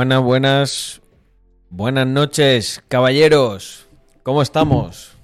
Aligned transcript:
Buenas, 0.00 0.22
buenas, 0.22 1.02
buenas 1.68 2.06
noches, 2.06 2.82
caballeros. 2.88 3.86
¿Cómo 4.22 4.40
estamos? 4.40 5.18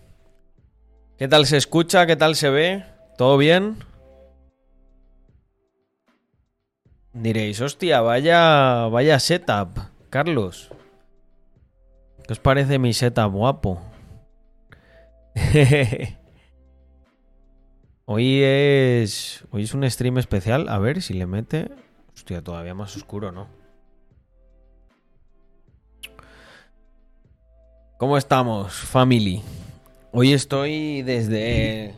¿Qué 1.16 1.28
tal 1.28 1.46
se 1.46 1.56
escucha? 1.56 2.06
¿Qué 2.06 2.14
tal 2.14 2.36
se 2.36 2.50
ve? 2.50 2.84
¿Todo 3.16 3.38
bien? 3.38 3.78
Diréis, 7.14 7.58
hostia, 7.62 8.02
vaya, 8.02 8.88
vaya 8.88 9.18
setup, 9.18 9.78
Carlos. 10.10 10.68
¿Qué 12.26 12.34
os 12.34 12.38
parece 12.38 12.78
mi 12.78 12.92
setup 12.92 13.32
guapo? 13.32 13.80
hoy 18.04 18.42
es. 18.42 19.42
Hoy 19.50 19.62
es 19.62 19.72
un 19.72 19.90
stream 19.90 20.18
especial. 20.18 20.68
A 20.68 20.78
ver 20.78 21.00
si 21.00 21.14
le 21.14 21.24
mete. 21.24 21.70
Hostia, 22.14 22.44
todavía 22.44 22.74
más 22.74 22.94
oscuro, 22.94 23.32
¿no? 23.32 23.55
¿Cómo 27.98 28.18
estamos, 28.18 28.74
family? 28.74 29.40
Hoy 30.12 30.34
estoy 30.34 31.00
desde... 31.00 31.94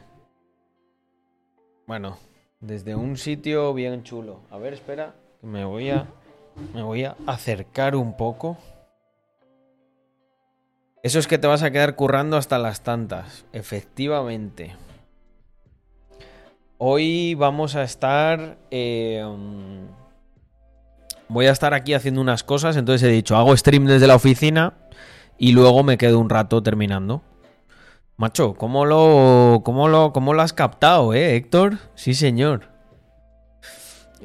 Bueno, 1.88 2.18
desde 2.60 2.94
un 2.94 3.16
sitio 3.16 3.74
bien 3.74 4.04
chulo. 4.04 4.42
A 4.52 4.58
ver, 4.58 4.74
espera, 4.74 5.16
me 5.42 5.64
voy 5.64 5.90
a... 5.90 6.06
Me 6.72 6.82
voy 6.82 7.02
a 7.02 7.16
acercar 7.26 7.96
un 7.96 8.16
poco. 8.16 8.56
Eso 11.02 11.18
es 11.18 11.26
que 11.26 11.36
te 11.36 11.48
vas 11.48 11.64
a 11.64 11.72
quedar 11.72 11.96
currando 11.96 12.36
hasta 12.36 12.60
las 12.60 12.82
tantas. 12.82 13.44
Efectivamente. 13.52 14.76
Hoy 16.78 17.34
vamos 17.34 17.74
a 17.74 17.82
estar... 17.82 18.56
Eh, 18.70 19.26
voy 21.28 21.46
a 21.46 21.50
estar 21.50 21.74
aquí 21.74 21.92
haciendo 21.92 22.20
unas 22.20 22.44
cosas, 22.44 22.76
entonces 22.76 23.08
he 23.08 23.12
dicho, 23.12 23.36
hago 23.36 23.56
stream 23.56 23.86
desde 23.86 24.06
la 24.06 24.14
oficina 24.14 24.74
y 25.38 25.52
luego 25.52 25.82
me 25.84 25.96
quedo 25.96 26.18
un 26.18 26.28
rato 26.28 26.62
terminando. 26.62 27.22
Macho, 28.16 28.54
¿cómo 28.54 28.84
lo, 28.84 29.62
cómo 29.64 29.88
lo, 29.88 30.12
cómo 30.12 30.34
lo 30.34 30.42
has 30.42 30.52
captado, 30.52 31.14
eh, 31.14 31.36
Héctor? 31.36 31.78
Sí, 31.94 32.14
señor. 32.14 32.68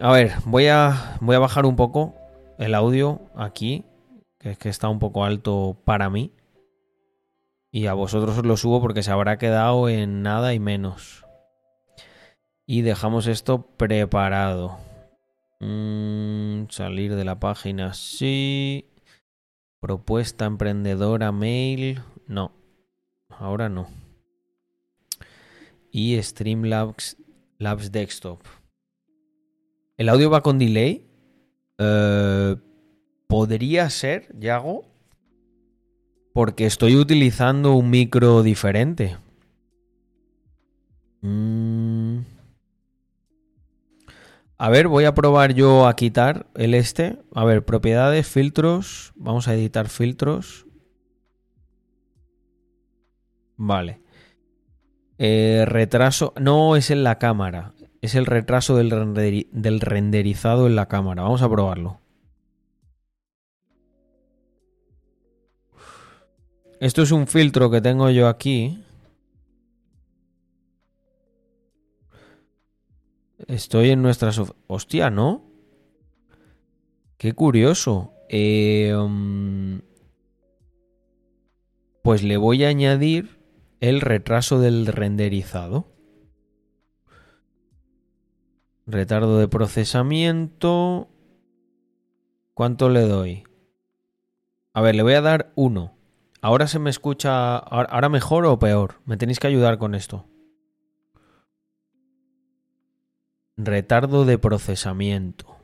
A 0.01 0.12
ver, 0.12 0.34
voy 0.46 0.67
a, 0.67 1.17
voy 1.22 1.36
a 1.36 1.39
bajar 1.39 1.67
un 1.67 1.75
poco 1.75 2.15
el 2.58 2.74
audio 2.74 3.22
aquí, 3.36 3.86
que 4.39 4.51
es 4.51 4.58
que 4.58 4.70
está 4.70 4.89
un 4.89 4.98
poco 4.98 5.24
alto 5.24 5.77
para 5.86 6.10
mí. 6.10 6.34
Y 7.72 7.86
a 7.86 7.93
vosotros 7.93 8.38
os 8.39 8.46
lo 8.46 8.58
subo 8.58 8.82
porque 8.82 9.03
se 9.03 9.12
habrá 9.12 9.38
quedado 9.38 9.89
en 9.89 10.24
nada 10.24 10.53
y 10.55 10.60
menos. 10.60 11.25
Y 12.65 12.82
dejamos 12.82 13.27
esto 13.27 13.67
preparado. 13.77 14.77
Mm, 15.60 16.65
salir 16.70 17.15
de 17.15 17.25
la 17.25 17.39
página, 17.39 17.93
sí. 17.93 18.92
Propuesta 19.83 20.45
emprendedora, 20.45 21.33
mail. 21.33 22.01
No, 22.25 22.53
ahora 23.27 23.67
no. 23.67 23.89
Y 25.91 26.15
Streamlabs 26.23 27.17
Labs 27.57 27.91
Desktop. 27.91 28.39
¿El 29.97 30.07
audio 30.07 30.29
va 30.29 30.39
con 30.39 30.57
delay? 30.57 31.05
Eh, 31.79 32.55
podría 33.27 33.89
ser, 33.89 34.33
Yago, 34.39 34.85
porque 36.33 36.65
estoy 36.65 36.95
utilizando 36.95 37.73
un 37.73 37.89
micro 37.89 38.41
diferente. 38.41 39.17
Mm. 41.19 41.82
A 44.57 44.69
ver, 44.69 44.88
voy 44.88 45.05
a 45.05 45.13
probar 45.13 45.53
yo 45.53 45.88
a 45.88 45.95
quitar 45.95 46.48
el 46.55 46.74
este. 46.74 47.17
A 47.33 47.43
ver, 47.43 47.65
propiedades, 47.65 48.27
filtros. 48.27 49.12
Vamos 49.15 49.48
a 49.48 49.55
editar 49.55 49.89
filtros. 49.89 50.65
Vale. 53.57 54.01
Eh, 55.17 55.65
retraso. 55.67 56.33
No 56.39 56.75
es 56.75 56.91
en 56.91 57.03
la 57.03 57.17
cámara. 57.17 57.74
Es 58.01 58.15
el 58.15 58.25
retraso 58.25 58.77
del, 58.77 59.50
del 59.51 59.79
renderizado 59.81 60.67
en 60.67 60.75
la 60.75 60.88
cámara. 60.88 61.24
Vamos 61.24 61.41
a 61.41 61.50
probarlo. 61.50 62.00
Esto 66.79 67.01
es 67.01 67.12
un 67.12 67.27
filtro 67.27 67.72
que 67.72 67.81
tengo 67.81 68.10
yo 68.10 68.27
aquí. 68.27 68.83
Estoy 73.47 73.89
en 73.91 74.01
nuestra... 74.01 74.31
Hostia, 74.67 75.09
¿no? 75.09 75.45
Qué 77.17 77.33
curioso. 77.33 78.13
Um, 78.31 79.81
pues 82.01 82.23
le 82.23 82.38
voy 82.38 82.63
a 82.63 82.69
añadir 82.69 83.39
el 83.79 84.01
retraso 84.01 84.59
del 84.59 84.88
renderizado. 84.88 85.88
Retardo 88.85 89.38
de 89.39 89.47
procesamiento. 89.47 91.09
¿Cuánto 92.53 92.89
le 92.89 93.01
doy? 93.01 93.43
A 94.73 94.81
ver, 94.81 94.95
le 94.95 95.03
voy 95.03 95.13
a 95.13 95.21
dar 95.21 95.53
uno. 95.55 95.95
¿Ahora 96.41 96.67
se 96.67 96.79
me 96.79 96.89
escucha... 96.89 97.57
¿Ahora 97.57 98.09
mejor 98.09 98.45
o 98.45 98.59
peor? 98.59 98.95
Me 99.05 99.15
tenéis 99.15 99.39
que 99.39 99.47
ayudar 99.47 99.77
con 99.77 99.95
esto. 99.95 100.25
Retardo 103.57 104.25
de 104.25 104.38
procesamiento. 104.38 105.57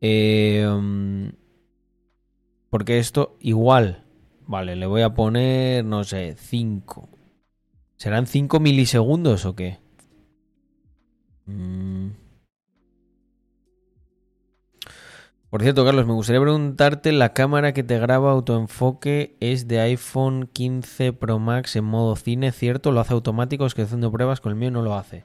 Em, 0.00 1.32
porque 2.70 2.98
esto 2.98 3.36
igual. 3.40 4.04
Vale, 4.46 4.74
le 4.76 4.86
voy 4.86 5.02
a 5.02 5.14
poner, 5.14 5.84
no 5.84 6.02
sé, 6.04 6.34
5. 6.36 7.08
¿Serán 7.96 8.26
5 8.26 8.60
milisegundos 8.60 9.44
o 9.44 9.54
qué? 9.54 9.78
Mm. 11.46 12.10
Por 15.50 15.62
cierto, 15.62 15.84
Carlos, 15.84 16.06
me 16.06 16.12
gustaría 16.12 16.40
preguntarte, 16.40 17.10
¿la 17.10 17.32
cámara 17.32 17.72
que 17.74 17.82
te 17.82 17.98
graba 17.98 18.30
autoenfoque 18.30 19.36
es 19.40 19.66
de 19.66 19.80
iPhone 19.80 20.48
15 20.52 21.12
Pro 21.12 21.40
Max 21.40 21.74
en 21.74 21.84
modo 21.84 22.14
cine, 22.14 22.52
cierto? 22.52 22.92
¿Lo 22.92 23.00
hace 23.00 23.14
automático? 23.14 23.66
Es 23.66 23.74
que 23.74 23.82
haciendo 23.82 24.12
pruebas 24.12 24.40
con 24.40 24.52
el 24.52 24.58
mío 24.58 24.70
no 24.70 24.82
lo 24.82 24.94
hace. 24.94 25.24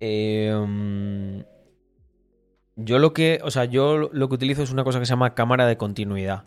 Em, 0.00 1.44
yo 2.76 2.98
lo 2.98 3.12
que, 3.12 3.40
o 3.44 3.50
sea, 3.50 3.66
yo 3.66 3.98
lo 4.12 4.28
que 4.28 4.34
utilizo 4.34 4.62
es 4.62 4.72
una 4.72 4.84
cosa 4.84 4.98
que 4.98 5.06
se 5.06 5.10
llama 5.10 5.34
cámara 5.34 5.66
de 5.66 5.76
continuidad. 5.76 6.44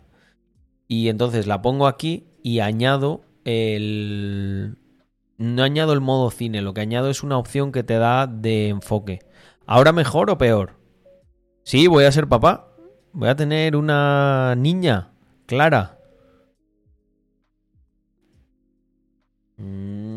Y 0.88 1.08
entonces 1.08 1.46
la 1.46 1.62
pongo 1.62 1.86
aquí 1.86 2.26
y 2.42 2.60
añado 2.60 3.22
el... 3.44 4.76
No 5.36 5.64
añado 5.64 5.92
el 5.92 6.00
modo 6.00 6.30
cine, 6.30 6.62
lo 6.62 6.74
que 6.74 6.80
añado 6.80 7.10
es 7.10 7.22
una 7.22 7.38
opción 7.38 7.72
que 7.72 7.82
te 7.82 7.98
da 7.98 8.26
de 8.26 8.68
enfoque. 8.68 9.20
¿Ahora 9.66 9.92
mejor 9.92 10.30
o 10.30 10.38
peor? 10.38 10.76
Sí, 11.64 11.86
voy 11.86 12.04
a 12.04 12.12
ser 12.12 12.28
papá. 12.28 12.68
Voy 13.12 13.28
a 13.28 13.36
tener 13.36 13.76
una 13.76 14.54
niña, 14.56 15.12
Clara. 15.46 15.98
Mm. 19.56 20.13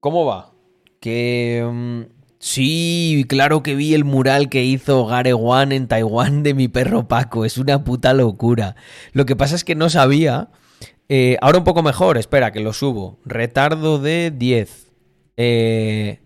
¿Cómo 0.00 0.24
va? 0.24 0.54
Que... 1.00 1.66
Mm, 1.70 2.02
sí, 2.38 3.24
claro 3.28 3.62
que 3.62 3.74
vi 3.74 3.94
el 3.94 4.04
mural 4.04 4.48
que 4.48 4.64
hizo 4.64 5.06
Gare 5.06 5.34
Wan 5.34 5.72
en 5.72 5.88
Taiwán 5.88 6.42
de 6.42 6.54
mi 6.54 6.68
perro 6.68 7.08
Paco. 7.08 7.44
Es 7.44 7.58
una 7.58 7.84
puta 7.84 8.14
locura. 8.14 8.76
Lo 9.12 9.26
que 9.26 9.36
pasa 9.36 9.54
es 9.54 9.64
que 9.64 9.74
no 9.74 9.90
sabía... 9.90 10.50
Eh, 11.10 11.38
ahora 11.40 11.58
un 11.58 11.64
poco 11.64 11.82
mejor, 11.82 12.18
espera, 12.18 12.52
que 12.52 12.60
lo 12.60 12.74
subo. 12.74 13.18
Retardo 13.24 13.98
de 13.98 14.30
10. 14.30 14.92
Eh, 15.38 16.20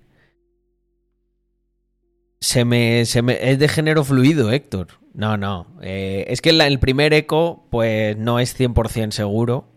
se 2.41 2.64
me, 2.64 3.07
se 3.07 3.23
me, 3.23 3.50
es 3.50 3.61
de 3.61 3.69
género 3.69 4.02
fluido, 4.02 4.50
Héctor. 4.50 4.88
No, 5.14 5.37
no. 5.37 5.79
Eh, 5.83 6.25
es 6.29 6.41
que 6.41 6.50
el 6.50 6.79
primer 6.81 7.14
eco, 7.14 7.69
pues 7.71 8.17
no 8.17 8.41
es 8.41 8.59
100% 8.59 9.12
seguro. 9.12 9.72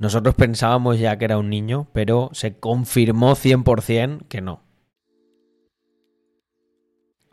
Nosotros 0.00 0.34
pensábamos 0.34 0.98
ya 0.98 1.18
que 1.18 1.26
era 1.26 1.36
un 1.36 1.50
niño, 1.50 1.86
pero 1.92 2.30
se 2.32 2.58
confirmó 2.58 3.36
100% 3.36 4.26
que 4.28 4.40
no. 4.40 4.62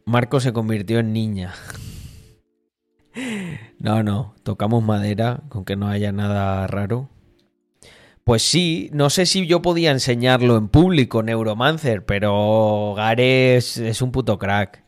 Marco 0.04 0.42
se 0.42 0.52
convirtió 0.52 1.00
en 1.00 1.14
niña. 1.14 1.54
No, 3.80 4.02
no, 4.04 4.36
tocamos 4.44 4.84
madera, 4.84 5.42
con 5.50 5.64
que 5.64 5.76
no 5.76 5.88
haya 5.88 6.12
nada 6.12 6.66
raro. 6.68 7.10
Pues 8.24 8.42
sí, 8.42 8.90
no 8.92 9.10
sé 9.12 9.28
si 9.28 9.46
yo 9.48 9.62
podía 9.62 9.92
enseñarlo 9.92 10.58
en 10.58 10.68
público, 10.68 11.24
Neuromancer, 11.24 12.04
pero 12.04 12.94
Gare 12.96 13.56
es, 13.56 14.02
un 14.02 14.12
puto 14.12 14.38
crack. 14.40 14.84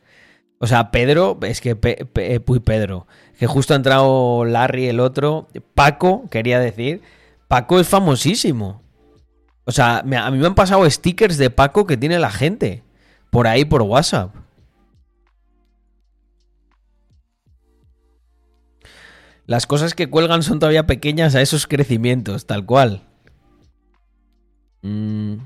O 0.58 0.66
sea, 0.66 0.90
Pedro, 0.90 1.38
es 1.42 1.60
que 1.60 1.76
Pedro, 1.76 3.06
que 3.38 3.46
justo 3.46 3.74
ha 3.74 3.76
entrado 3.76 4.44
Larry 4.44 4.88
el 4.88 5.00
otro, 5.00 5.48
Paco, 5.74 6.28
quería 6.30 6.58
decir, 6.60 7.02
Paco 7.50 7.80
es 7.80 7.88
famosísimo. 7.88 8.80
O 9.64 9.72
sea, 9.72 9.98
a 9.98 10.30
mí 10.30 10.38
me 10.38 10.46
han 10.46 10.54
pasado 10.54 10.88
stickers 10.88 11.36
de 11.36 11.50
Paco 11.50 11.84
que 11.84 11.96
tiene 11.96 12.20
la 12.20 12.30
gente. 12.30 12.84
Por 13.28 13.48
ahí, 13.48 13.64
por 13.64 13.82
WhatsApp. 13.82 14.32
Las 19.46 19.66
cosas 19.66 19.94
que 19.94 20.08
cuelgan 20.08 20.44
son 20.44 20.60
todavía 20.60 20.86
pequeñas 20.86 21.34
a 21.34 21.42
esos 21.42 21.66
crecimientos, 21.66 22.46
tal 22.46 22.64
cual. 22.64 23.02
Mm. 24.82 25.38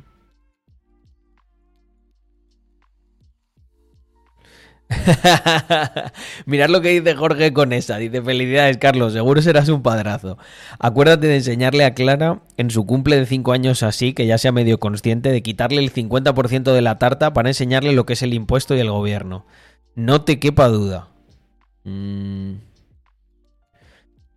Mirad 6.47 6.69
lo 6.69 6.81
que 6.81 7.01
dice 7.01 7.15
Jorge 7.15 7.53
con 7.53 7.73
esa. 7.73 7.97
Dice, 7.99 8.23
felicidades 8.23 8.77
Carlos, 8.79 9.13
seguro 9.13 9.43
serás 9.43 9.69
un 9.69 9.83
padrazo. 9.83 10.39
Acuérdate 10.79 11.27
de 11.27 11.37
enseñarle 11.37 11.85
a 11.85 11.95
Clara 11.95 12.43
en 12.57 12.71
su 12.71 12.87
cumple 12.87 13.17
de 13.17 13.27
5 13.27 13.53
años 13.53 13.83
así, 13.83 14.13
que 14.13 14.27
ya 14.27 14.39
sea 14.39 14.53
medio 14.53 14.79
consciente, 14.79 15.31
de 15.31 15.43
quitarle 15.43 15.79
el 15.79 15.93
50% 15.93 16.73
de 16.73 16.83
la 16.83 16.99
tarta 16.99 17.33
para 17.33 17.49
enseñarle 17.49 17.93
lo 17.93 18.07
que 18.07 18.13
es 18.15 18.23
el 18.23 18.35
impuesto 18.35 18.75
y 18.77 18.81
el 18.81 18.91
gobierno. 18.91 19.47
No 19.95 20.23
te 20.23 20.39
quepa 20.39 20.69
duda. 20.69 21.09
Mm. 21.85 22.55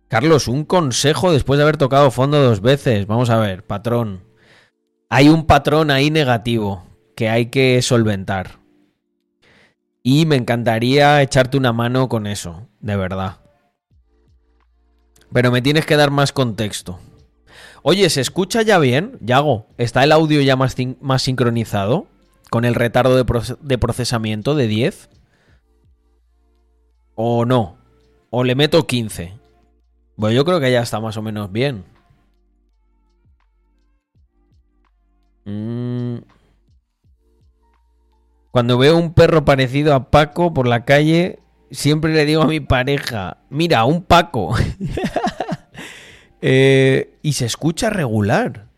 Carlos, 0.08 0.48
un 0.48 0.64
consejo 0.64 1.32
después 1.32 1.58
de 1.58 1.64
haber 1.64 1.76
tocado 1.76 2.10
fondo 2.10 2.42
dos 2.42 2.62
veces. 2.62 3.06
Vamos 3.06 3.28
a 3.28 3.38
ver, 3.38 3.64
patrón. 3.66 4.24
Hay 5.10 5.28
un 5.28 5.46
patrón 5.46 5.90
ahí 5.90 6.10
negativo 6.10 6.84
que 7.14 7.28
hay 7.28 7.46
que 7.46 7.82
solventar. 7.82 8.57
Y 10.10 10.24
me 10.24 10.36
encantaría 10.36 11.20
echarte 11.20 11.58
una 11.58 11.74
mano 11.74 12.08
con 12.08 12.26
eso, 12.26 12.66
de 12.80 12.96
verdad. 12.96 13.40
Pero 15.30 15.52
me 15.52 15.60
tienes 15.60 15.84
que 15.84 15.96
dar 15.96 16.10
más 16.10 16.32
contexto. 16.32 16.98
Oye, 17.82 18.08
¿se 18.08 18.22
escucha 18.22 18.62
ya 18.62 18.78
bien? 18.78 19.18
Yago, 19.20 19.66
¿está 19.76 20.02
el 20.04 20.12
audio 20.12 20.40
ya 20.40 20.56
más, 20.56 20.74
sincronizado? 21.22 22.06
¿Con 22.48 22.64
el 22.64 22.74
retardo 22.74 23.22
de, 23.22 23.78
procesamiento 23.78 24.54
de 24.54 24.66
10? 24.66 25.10
¿O 27.14 27.44
no? 27.44 27.76
¿O 28.30 28.44
le 28.44 28.54
meto 28.54 28.86
15? 28.86 29.34
Bueno, 30.16 30.34
yo 30.34 30.46
creo 30.46 30.58
que 30.58 30.72
ya 30.72 30.80
está 30.80 31.00
más 31.00 31.18
o 31.18 31.22
menos 31.22 31.52
bien. 31.52 31.84
Mm. 35.44 36.37
Cuando 38.58 38.76
veo 38.76 38.98
un 38.98 39.14
perro 39.14 39.44
parecido 39.44 39.94
a 39.94 40.10
Paco 40.10 40.52
por 40.52 40.66
la 40.66 40.84
calle, 40.84 41.38
siempre 41.70 42.12
le 42.12 42.24
digo 42.24 42.42
a 42.42 42.48
mi 42.48 42.58
pareja, 42.58 43.36
mira, 43.50 43.84
un 43.84 44.02
Paco. 44.02 44.52
Eh, 46.40 47.18
y 47.22 47.34
se 47.34 47.46
escucha 47.46 47.88
regular. 47.88 48.68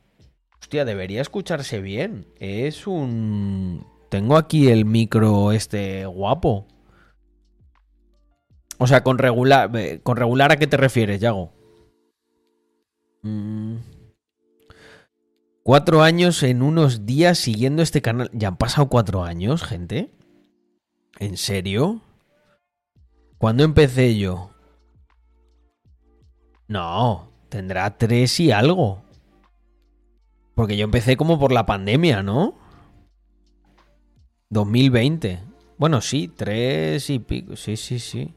Hostia, 0.61 0.85
debería 0.85 1.23
escucharse 1.23 1.81
bien. 1.81 2.27
Es 2.39 2.87
un... 2.87 3.87
Tengo 4.11 4.37
aquí 4.37 4.69
el 4.69 4.85
micro 4.85 5.53
este 5.53 6.05
guapo. 6.07 6.67
O 8.79 8.87
sea, 8.87 9.03
con 9.03 9.19
regular. 9.19 9.71
Eh, 9.77 10.01
¿Con 10.03 10.17
regular 10.17 10.53
a 10.53 10.57
qué 10.57 10.67
te 10.67 10.79
refieres, 10.79 11.21
Yago? 11.21 11.53
Mm. 13.23 13.77
Cuatro 15.71 16.03
años 16.03 16.43
en 16.43 16.63
unos 16.63 17.07
días 17.07 17.39
siguiendo 17.39 17.81
este 17.81 18.03
canal. 18.03 18.29
¿Ya 18.33 18.49
han 18.49 18.57
pasado 18.57 18.89
cuatro 18.89 19.23
años, 19.23 19.63
gente? 19.63 20.11
¿En 21.21 21.37
serio? 21.37 22.03
¿Cuándo 23.39 23.63
empecé 23.63 24.19
yo? 24.19 24.51
No, 26.67 27.31
tendrá 27.49 27.97
tres 27.97 28.41
y 28.41 28.51
algo. 28.51 29.05
Porque 30.57 30.77
yo 30.77 30.83
empecé 30.83 31.17
como 31.17 31.39
por 31.39 31.53
la 31.53 31.67
pandemia, 31.67 32.25
¿no? 32.25 32.57
2020. 34.49 35.39
Bueno, 35.79 36.01
sí, 36.01 36.27
tres 36.27 37.09
y 37.11 37.21
pico. 37.21 37.55
Sí, 37.55 37.77
sí, 37.77 38.01
sí. 38.01 38.35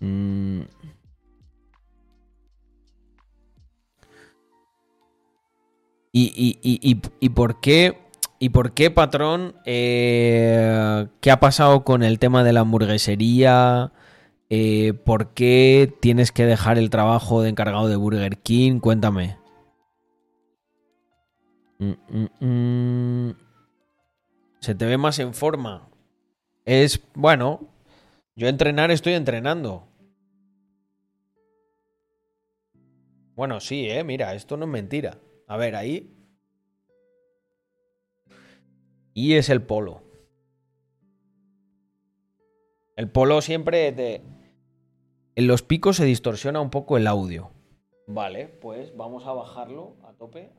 Mm. 0.00 0.62
¿Y, 6.16 7.30
por 7.30 7.60
qué, 7.60 7.98
y 8.38 8.50
por 8.50 8.72
qué 8.72 8.92
patrón, 8.92 9.56
eh, 9.64 11.08
qué 11.20 11.30
ha 11.32 11.40
pasado 11.40 11.82
con 11.82 12.04
el 12.04 12.20
tema 12.20 12.44
de 12.44 12.52
la 12.52 12.60
hamburguesería? 12.60 13.92
Eh, 14.48 14.92
¿Por 14.92 15.34
qué 15.34 15.92
tienes 16.00 16.30
que 16.30 16.46
dejar 16.46 16.78
el 16.78 16.88
trabajo 16.88 17.42
de 17.42 17.48
encargado 17.48 17.88
de 17.88 17.96
Burger 17.96 18.38
King? 18.38 18.78
Cuéntame. 18.78 19.38
Mm, 21.80 22.26
mm, 22.40 23.34
Se 24.60 24.76
te 24.76 24.86
ve 24.86 24.96
más 24.96 25.18
en 25.18 25.34
forma. 25.34 25.88
Es, 26.64 27.02
bueno, 27.14 27.68
yo 28.36 28.46
entrenar 28.46 28.92
estoy 28.92 29.14
entrenando. 29.14 29.88
Bueno, 33.34 33.58
sí, 33.58 33.90
eh, 33.90 34.04
mira, 34.04 34.32
esto 34.34 34.56
no 34.56 34.66
es 34.66 34.70
mentira. 34.70 35.18
A 35.46 35.56
ver, 35.56 35.76
ahí. 35.76 36.10
Y 39.12 39.34
es 39.34 39.48
el 39.48 39.62
polo. 39.62 40.02
El 42.96 43.10
polo 43.10 43.40
siempre 43.42 43.92
de... 43.92 44.22
En 45.36 45.46
los 45.46 45.62
picos 45.62 45.96
se 45.96 46.04
distorsiona 46.04 46.60
un 46.60 46.70
poco 46.70 46.96
el 46.96 47.06
audio. 47.06 47.50
Vale, 48.06 48.46
pues 48.46 48.94
vamos 48.96 49.26
a 49.26 49.32
bajarlo 49.32 49.96
a 50.04 50.12
tope. 50.12 50.52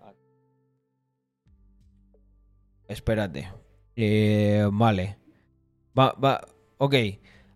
Espérate. 2.87 3.51
Eh, 3.95 4.67
vale. 4.71 5.17
Va, 5.97 6.13
va. 6.13 6.45
Ok. 6.77 6.95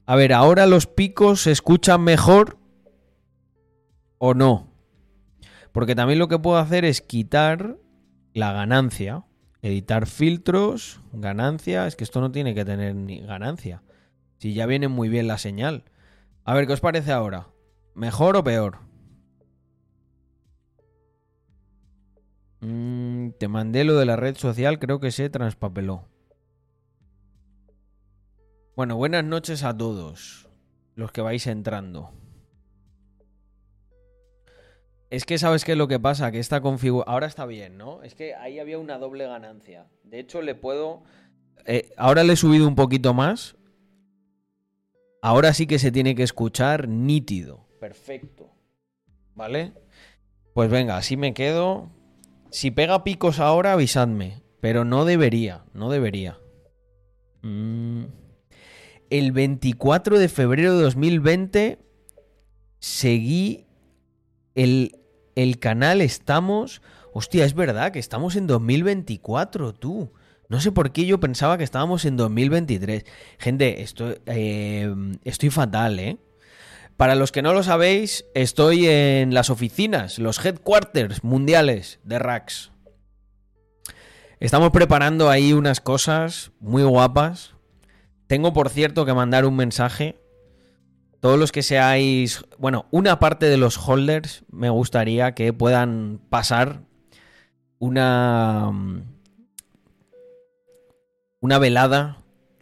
A 0.05 0.15
ver, 0.15 0.33
¿ahora 0.33 0.65
los 0.65 0.87
picos 0.87 1.41
se 1.41 1.51
escuchan 1.51 2.01
mejor 2.01 2.57
o 4.17 4.33
no? 4.33 4.68
Porque 5.71 5.95
también 5.95 6.19
lo 6.19 6.27
que 6.27 6.39
puedo 6.39 6.57
hacer 6.57 6.85
es 6.85 7.01
quitar 7.01 7.77
la 8.33 8.53
ganancia. 8.53 9.25
Editar 9.61 10.07
filtros, 10.07 11.01
ganancia. 11.11 11.87
Es 11.87 11.95
que 11.95 12.03
esto 12.03 12.21
no 12.21 12.31
tiene 12.31 12.55
que 12.55 12.65
tener 12.65 12.95
ni 12.95 13.19
ganancia. 13.19 13.83
Si 14.37 14.53
ya 14.53 14.65
viene 14.65 14.87
muy 14.87 15.09
bien 15.09 15.27
la 15.27 15.37
señal. 15.37 15.83
A 16.45 16.53
ver, 16.53 16.65
¿qué 16.65 16.73
os 16.73 16.79
parece 16.79 17.11
ahora? 17.11 17.47
¿Mejor 17.93 18.37
o 18.37 18.43
peor? 18.43 18.79
Mm, 22.61 23.31
te 23.37 23.47
mandé 23.47 23.83
lo 23.83 23.95
de 23.95 24.05
la 24.05 24.15
red 24.15 24.35
social, 24.35 24.79
creo 24.79 24.99
que 24.99 25.11
se 25.11 25.29
transpapeló. 25.29 26.07
Bueno, 28.75 28.95
buenas 28.95 29.23
noches 29.23 29.63
a 29.63 29.75
todos 29.75 30.49
los 30.95 31.11
que 31.11 31.21
vais 31.21 31.47
entrando. 31.47 32.11
Es 35.09 35.25
que 35.25 35.39
sabes 35.39 35.65
qué 35.65 35.71
es 35.71 35.77
lo 35.77 35.87
que 35.87 35.99
pasa, 35.99 36.31
que 36.31 36.39
esta 36.39 36.61
configuración... 36.61 37.11
Ahora 37.11 37.27
está 37.27 37.45
bien, 37.45 37.77
¿no? 37.77 38.03
Es 38.03 38.13
que 38.13 38.35
ahí 38.35 38.59
había 38.59 38.77
una 38.77 38.99
doble 38.99 39.25
ganancia. 39.25 39.87
De 40.03 40.19
hecho, 40.19 40.41
le 40.41 40.53
puedo... 40.53 41.03
Eh, 41.65 41.91
ahora 41.97 42.23
le 42.23 42.33
he 42.33 42.35
subido 42.35 42.67
un 42.67 42.75
poquito 42.75 43.13
más. 43.13 43.55
Ahora 45.21 45.53
sí 45.53 45.65
que 45.65 45.79
se 45.79 45.91
tiene 45.91 46.15
que 46.15 46.23
escuchar 46.23 46.87
nítido. 46.87 47.67
Perfecto. 47.79 48.51
¿Vale? 49.33 49.73
Pues 50.53 50.69
venga, 50.69 50.97
así 50.97 51.17
me 51.17 51.33
quedo. 51.33 51.89
Si 52.51 52.69
pega 52.69 53.03
picos 53.03 53.39
ahora, 53.39 53.73
avisadme. 53.73 54.43
Pero 54.61 54.85
no 54.85 55.05
debería, 55.05 55.65
no 55.73 55.89
debería. 55.89 56.37
Mm. 57.41 58.03
El 59.09 59.31
24 59.31 60.19
de 60.19 60.29
febrero 60.29 60.77
de 60.77 60.83
2020 60.83 61.79
seguí 62.79 63.65
el, 64.55 64.98
el 65.43 65.59
canal 65.59 66.01
estamos... 66.01 66.81
Hostia, 67.11 67.43
es 67.43 67.55
verdad 67.55 67.91
que 67.91 67.99
estamos 67.99 68.35
en 68.35 68.45
2024, 68.45 69.73
tú. 69.73 70.11
No 70.47 70.61
sé 70.61 70.71
por 70.71 70.91
qué 70.91 71.05
yo 71.05 71.19
pensaba 71.19 71.57
que 71.57 71.63
estábamos 71.63 72.05
en 72.05 72.17
2023. 72.17 73.03
Gente, 73.39 73.81
estoy, 73.81 74.17
eh, 74.27 74.93
estoy 75.23 75.49
fatal, 75.49 75.99
¿eh? 75.99 76.17
Para 76.97 77.15
los 77.15 77.31
que 77.31 77.41
no 77.41 77.53
lo 77.53 77.63
sabéis, 77.63 78.25
estoy 78.35 78.87
en 78.87 79.33
las 79.33 79.49
oficinas, 79.49 80.19
los 80.19 80.43
headquarters 80.43 81.23
mundiales 81.23 81.99
de 82.03 82.19
Rax. 82.19 82.71
Estamos 84.39 84.71
preparando 84.71 85.29
ahí 85.29 85.53
unas 85.53 85.81
cosas 85.81 86.51
muy 86.59 86.83
guapas. 86.83 87.55
Tengo, 88.27 88.53
por 88.53 88.69
cierto, 88.69 89.05
que 89.05 89.13
mandar 89.13 89.45
un 89.45 89.55
mensaje 89.55 90.19
todos 91.19 91.37
los 91.37 91.51
que 91.51 91.63
seáis, 91.63 92.45
bueno, 92.57 92.85
una 92.91 93.19
parte 93.19 93.47
de 93.47 93.57
los 93.57 93.77
holders 93.77 94.43
me 94.51 94.69
gustaría 94.69 95.33
que 95.33 95.51
puedan 95.53 96.21
pasar 96.29 96.81
una 97.79 98.71
una 101.41 101.57
velada. 101.59 102.17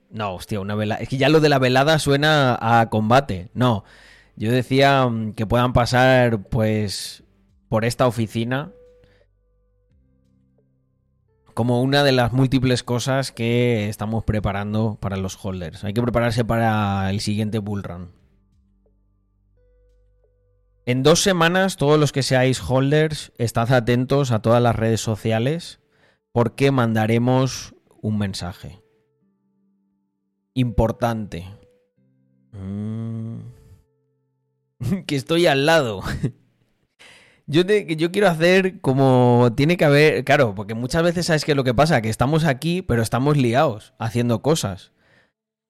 No, 0.10 0.36
hostia, 0.36 0.60
una 0.60 0.76
velada. 0.76 1.02
Es 1.02 1.10
que 1.10 1.17
ya 1.17 1.30
lo 1.30 1.39
de 1.39 1.50
la 1.50 1.60
velada 1.60 2.00
suena 2.00 2.58
a 2.60 2.89
combate. 2.89 3.50
No, 3.54 3.84
yo 4.36 4.52
decía 4.52 5.08
mm, 5.08 5.34
que 5.34 5.46
puedan 5.46 5.74
pasar 5.74 6.43
pues 6.50 7.24
por 7.70 7.86
esta 7.86 8.08
oficina 8.08 8.72
como 11.54 11.82
una 11.82 12.04
de 12.04 12.12
las 12.12 12.34
múltiples 12.34 12.84
cosas 12.84 13.32
que 13.32 13.89
estamos 13.89 14.24
preparando 14.24 14.98
para 15.00 15.17
los 15.17 15.43
holders. 15.43 15.84
Hay 15.84 15.93
que 15.93 16.04
prepararse 16.04 16.46
para 16.46 17.10
el 17.10 17.20
siguiente 17.20 17.58
bull 17.58 17.84
run. 17.84 18.16
En 20.88 21.04
dos 21.04 21.21
semanas, 21.21 21.76
todos 21.76 22.00
los 22.00 22.13
que 22.13 22.23
seáis 22.23 22.62
holders, 22.62 23.34
estad 23.38 23.73
atentos 23.73 24.32
a 24.32 24.41
todas 24.41 24.63
las 24.63 24.73
redes 24.73 25.02
sociales 25.02 25.82
porque 26.32 26.71
mandaremos 26.71 27.76
un 28.02 28.17
mensaje. 28.17 28.82
Importante. 30.54 31.45
Mm. 32.54 33.39
que 35.06 35.17
estoy 35.17 35.45
al 35.47 35.65
lado. 35.65 36.04
yo, 37.47 37.63
yo 37.63 38.12
quiero 38.13 38.30
hacer 38.30 38.80
como 38.80 39.52
tiene 39.58 39.76
que 39.76 39.84
haber... 39.84 40.23
Claro, 40.23 40.56
porque 40.56 40.73
muchas 40.73 41.04
veces 41.04 41.26
sabes 41.26 41.43
que 41.43 41.54
lo 41.54 41.65
que 41.65 41.73
pasa, 41.73 42.02
que 42.02 42.08
estamos 42.08 42.45
aquí, 42.45 42.82
pero 42.82 43.02
estamos 43.02 43.36
liados 43.36 43.93
haciendo 44.00 44.41
cosas. 44.41 44.93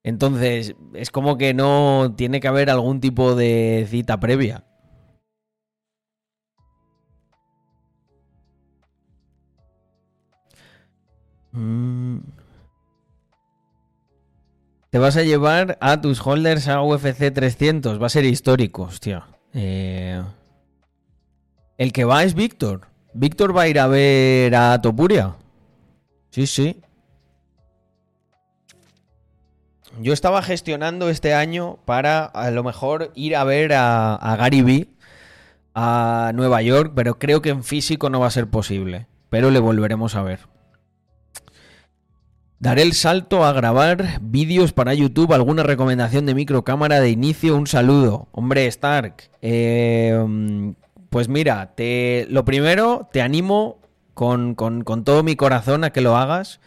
Entonces, 0.03 0.75
es 0.93 1.10
como 1.10 1.39
que 1.39 1.56
no 1.56 2.13
tiene 2.15 2.39
que 2.39 2.47
haber 2.47 2.69
algún 2.69 3.01
tipo 3.01 3.34
de 3.34 3.88
cita 3.89 4.19
previa. 4.19 4.63
Mm. 11.58 12.20
Te 14.91 15.00
vas 15.00 15.17
a 15.17 15.24
llevar 15.24 15.78
a 15.82 16.00
tus 16.02 16.26
holders 16.26 16.67
a 16.67 16.82
UFC 16.82 17.34
300. 17.34 18.02
Va 18.02 18.06
a 18.06 18.10
ser 18.10 18.26
histórico, 18.26 18.84
hostia. 18.84 19.26
Eh, 19.54 20.22
el 21.78 21.91
que 21.93 22.06
va 22.06 22.24
es 22.24 22.36
Víctor. 22.36 22.88
Víctor 23.13 23.58
va 23.58 23.63
a 23.63 23.67
ir 23.67 23.80
a 23.80 23.88
ver 23.88 24.56
a 24.56 24.80
Topuria. 24.82 25.36
Sí, 26.30 26.46
sí. 26.46 26.82
Yo 30.00 30.13
estaba 30.13 30.43
gestionando 30.43 31.10
este 31.10 31.34
año 31.34 31.80
para 31.86 32.24
a 32.24 32.52
lo 32.52 32.63
mejor 32.63 33.12
ir 33.15 33.36
a 33.36 33.43
ver 33.43 33.74
a, 33.74 34.13
a 34.15 34.36
Gary 34.36 34.62
Vee 34.62 34.89
a 35.74 36.32
Nueva 36.36 36.62
York, 36.62 36.93
pero 36.96 37.17
creo 37.17 37.41
que 37.41 37.50
en 37.50 37.63
físico 37.63 38.12
no 38.12 38.20
va 38.20 38.28
a 38.28 38.32
ser 38.32 38.48
posible. 38.48 39.08
Pero 39.30 39.50
le 39.50 39.60
volveremos 39.60 40.15
a 40.15 40.22
ver. 40.22 40.57
Daré 42.60 42.82
el 42.82 42.93
salto 42.93 43.46
a 43.46 43.54
grabar 43.54 44.20
vídeos 44.20 44.74
para 44.74 44.96
YouTube, 44.96 45.32
alguna 45.32 45.62
recomendación 45.62 46.26
de 46.26 46.34
microcámara 46.34 47.00
de 47.00 47.12
inicio, 47.12 47.56
un 47.56 47.67
saludo. 47.67 48.30
Hombre, 48.32 48.65
Stark, 48.65 49.30
eh, 49.43 50.74
pues 51.12 51.30
mira, 51.30 51.76
te, 51.76 52.26
lo 52.32 52.46
primero, 52.46 53.10
te 53.13 53.22
animo 53.22 53.78
con, 54.15 54.56
con, 54.56 54.84
con 54.84 55.04
todo 55.04 55.22
mi 55.22 55.36
corazón 55.36 55.84
a 55.84 55.91
que 55.91 56.02
lo 56.02 56.17
hagas. 56.17 56.60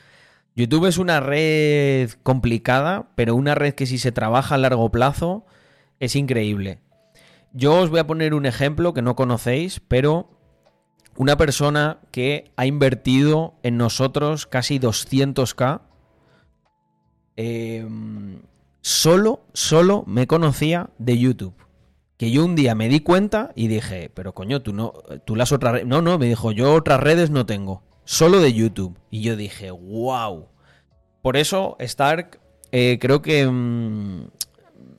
YouTube 0.55 0.87
es 0.87 0.96
una 0.96 1.18
red 1.18 2.11
complicada, 2.22 3.09
pero 3.16 3.35
una 3.35 3.57
red 3.57 3.74
que 3.74 3.87
si 3.87 3.98
se 3.98 4.12
trabaja 4.12 4.55
a 4.55 4.59
largo 4.59 4.92
plazo 4.92 5.44
es 5.98 6.14
increíble. 6.14 6.79
Yo 7.53 7.74
os 7.81 7.90
voy 7.90 7.98
a 7.98 8.07
poner 8.07 8.35
un 8.35 8.46
ejemplo 8.46 8.94
que 8.94 9.03
no 9.03 9.16
conocéis, 9.16 9.81
pero 9.81 10.39
una 11.20 11.37
persona 11.37 11.98
que 12.12 12.50
ha 12.56 12.64
invertido 12.64 13.52
en 13.62 13.76
nosotros 13.76 14.46
casi 14.46 14.78
200k, 14.78 15.83
eh, 17.37 17.87
solo, 18.80 19.42
solo 19.52 20.02
me 20.06 20.26
conocía 20.26 20.88
de 20.96 21.18
YouTube. 21.18 21.52
Que 22.16 22.30
yo 22.30 22.42
un 22.42 22.56
día 22.56 22.74
me 22.74 22.88
di 22.88 23.00
cuenta 23.00 23.52
y 23.54 23.68
dije, 23.68 24.11
pero 24.14 24.33
coño, 24.33 24.62
tú 24.62 24.72
no, 24.72 24.94
tú 25.26 25.37
las 25.37 25.52
otras 25.52 25.74
redes. 25.74 25.87
No, 25.87 26.00
no, 26.00 26.16
me 26.16 26.24
dijo, 26.24 26.52
yo 26.52 26.72
otras 26.72 27.00
redes 27.00 27.28
no 27.28 27.44
tengo, 27.44 27.83
solo 28.04 28.40
de 28.40 28.54
YouTube. 28.54 28.98
Y 29.11 29.20
yo 29.20 29.37
dije, 29.37 29.70
wow. 29.70 30.48
Por 31.20 31.37
eso, 31.37 31.76
Stark, 31.80 32.40
eh, 32.72 32.96
creo 32.98 33.20
que 33.20 33.46
mmm, 33.46 34.28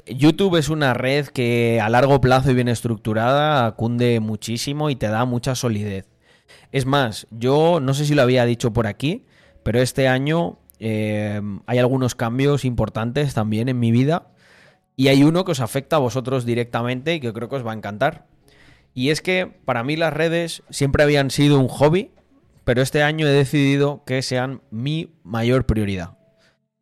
YouTube 0.06 0.58
es 0.58 0.70
una 0.70 0.94
red 0.94 1.30
que 1.30 1.82
a 1.82 1.90
largo 1.90 2.22
plazo 2.22 2.52
y 2.52 2.54
bien 2.54 2.68
estructurada 2.68 3.72
cunde 3.72 4.20
muchísimo 4.20 4.92
y 4.92 4.96
te 4.96 5.08
da 5.08 5.26
mucha 5.26 5.56
solidez. 5.56 6.11
Es 6.72 6.86
más, 6.86 7.28
yo 7.32 7.80
no 7.82 7.94
sé 7.94 8.06
si 8.06 8.16
lo 8.16 8.22
había 8.22 8.46
dicho 8.46 8.72
por 8.74 8.88
aquí, 8.88 9.26
pero 9.64 9.82
este 9.82 10.08
año 10.08 10.60
eh, 10.80 11.42
hay 11.66 11.78
algunos 11.78 12.16
cambios 12.16 12.66
importantes 12.66 13.34
también 13.34 13.70
en 13.70 13.80
mi 13.80 13.92
vida 13.92 14.32
y 14.96 15.08
hay 15.08 15.24
uno 15.24 15.46
que 15.46 15.52
os 15.52 15.60
afecta 15.60 15.98
a 15.98 16.00
vosotros 16.00 16.46
directamente 16.46 17.16
y 17.16 17.20
que 17.20 17.34
creo 17.34 17.50
que 17.50 17.56
os 17.56 17.66
va 17.66 17.72
a 17.72 17.76
encantar. 17.76 18.28
Y 18.94 19.10
es 19.10 19.22
que 19.22 19.48
para 19.48 19.84
mí 19.84 19.96
las 19.96 20.14
redes 20.14 20.64
siempre 20.70 21.04
habían 21.04 21.32
sido 21.32 21.60
un 21.60 21.68
hobby, 21.68 22.12
pero 22.64 22.82
este 22.82 23.04
año 23.04 23.28
he 23.28 23.32
decidido 23.32 24.04
que 24.06 24.22
sean 24.22 24.62
mi 24.70 25.16
mayor 25.24 25.66
prioridad. 25.66 26.18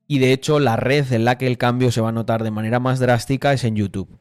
Y 0.07 0.19
de 0.19 0.33
hecho 0.33 0.59
la 0.59 0.75
red 0.75 1.11
en 1.13 1.23
la 1.23 1.37
que 1.37 1.47
el 1.47 1.57
cambio 1.57 1.91
se 1.91 2.01
va 2.01 2.09
a 2.09 2.13
notar 2.13 2.43
de 2.43 2.51
manera 2.51 2.79
más 2.79 2.99
drástica 2.99 3.53
es 3.53 3.63
en 3.63 3.75
YouTube, 3.75 4.19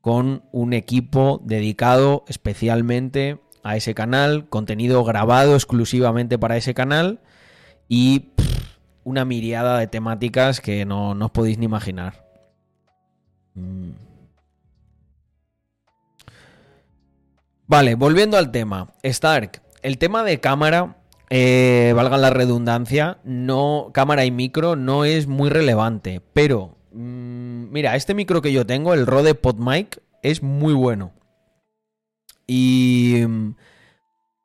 con 0.00 0.44
un 0.52 0.72
equipo 0.72 1.42
dedicado 1.44 2.24
especialmente 2.28 3.40
a 3.62 3.76
ese 3.76 3.94
canal, 3.94 4.48
contenido 4.48 5.04
grabado 5.04 5.54
exclusivamente 5.54 6.38
para 6.38 6.56
ese 6.56 6.74
canal 6.74 7.20
y 7.88 8.30
una 9.04 9.24
miriada 9.24 9.78
de 9.78 9.86
temáticas 9.86 10.60
que 10.60 10.84
no, 10.84 11.14
no 11.14 11.26
os 11.26 11.30
podéis 11.30 11.58
ni 11.58 11.66
imaginar. 11.66 12.26
Mm. 13.54 13.90
Vale, 17.66 17.94
volviendo 17.94 18.36
al 18.36 18.50
tema. 18.50 18.88
Stark, 19.02 19.62
el 19.82 19.98
tema 19.98 20.24
de 20.24 20.40
cámara, 20.40 20.96
eh, 21.30 21.92
valga 21.96 22.18
la 22.18 22.30
redundancia, 22.30 23.18
no, 23.24 23.90
cámara 23.94 24.24
y 24.26 24.30
micro 24.30 24.76
no 24.76 25.04
es 25.04 25.26
muy 25.26 25.48
relevante, 25.48 26.20
pero 26.34 26.76
mmm, 26.92 27.70
mira, 27.70 27.96
este 27.96 28.14
micro 28.14 28.42
que 28.42 28.52
yo 28.52 28.66
tengo, 28.66 28.92
el 28.92 29.06
Rode 29.06 29.34
PodMic, 29.34 30.02
es 30.22 30.42
muy 30.42 30.74
bueno. 30.74 31.12
Y 32.46 33.24
mm, 33.26 33.54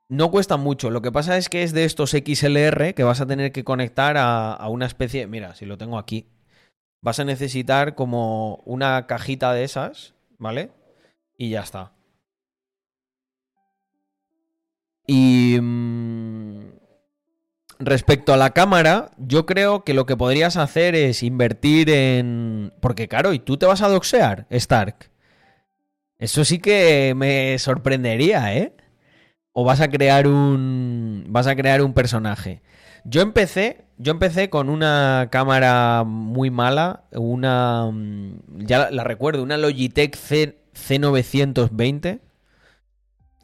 no 0.09 0.31
cuesta 0.31 0.57
mucho. 0.57 0.89
Lo 0.89 1.01
que 1.01 1.11
pasa 1.11 1.37
es 1.37 1.49
que 1.49 1.63
es 1.63 1.73
de 1.73 1.85
estos 1.85 2.11
XLR 2.11 2.93
que 2.93 3.03
vas 3.03 3.21
a 3.21 3.27
tener 3.27 3.51
que 3.51 3.63
conectar 3.63 4.15
a, 4.17 4.67
una 4.69 4.85
especie. 4.85 5.27
Mira, 5.27 5.55
si 5.55 5.65
lo 5.65 5.77
tengo 5.77 5.97
aquí. 5.97 6.27
Vas 7.01 7.19
a 7.19 7.25
necesitar 7.25 7.95
como 7.95 8.57
una 8.65 9.05
cajita 9.07 9.53
de 9.53 9.63
esas, 9.63 10.15
¿vale? 10.37 10.71
Y 11.37 11.49
ya 11.51 11.61
está. 11.61 11.93
Y 15.05 15.57
mmm, 15.61 16.71
respecto 17.79 18.33
a 18.33 18.37
la 18.37 18.51
cámara, 18.51 19.11
yo 19.17 19.45
creo 19.45 19.83
que 19.83 19.93
lo 19.93 20.05
que 20.05 20.17
podrías 20.17 20.57
hacer 20.57 20.95
es 20.95 21.23
invertir 21.23 21.89
en... 21.89 22.73
Porque 22.79 23.07
claro, 23.07 23.33
¿y 23.33 23.39
tú 23.39 23.57
te 23.57 23.65
vas 23.65 23.81
a 23.81 23.89
doxear, 23.89 24.47
Stark? 24.49 25.11
Eso 26.19 26.43
sí 26.45 26.59
que 26.59 27.13
me 27.15 27.57
sorprendería, 27.59 28.55
¿eh? 28.55 28.73
O 29.51 29.63
vas 29.63 29.81
a 29.81 29.89
crear 29.89 30.27
un... 30.27 31.25
Vas 31.29 31.47
a 31.47 31.55
crear 31.55 31.81
un 31.81 31.93
personaje. 31.93 32.61
Yo 33.03 33.21
empecé, 33.21 33.85
yo 33.97 34.11
empecé 34.11 34.49
con 34.49 34.69
una 34.69 35.29
cámara 35.31 36.03
muy 36.05 36.49
mala, 36.51 37.05
una, 37.11 37.89
ya 38.57 38.79
la, 38.79 38.91
la 38.91 39.03
recuerdo, 39.05 39.43
una 39.43 39.57
Logitech 39.57 40.15
C, 40.15 40.57
C920. 40.73 42.19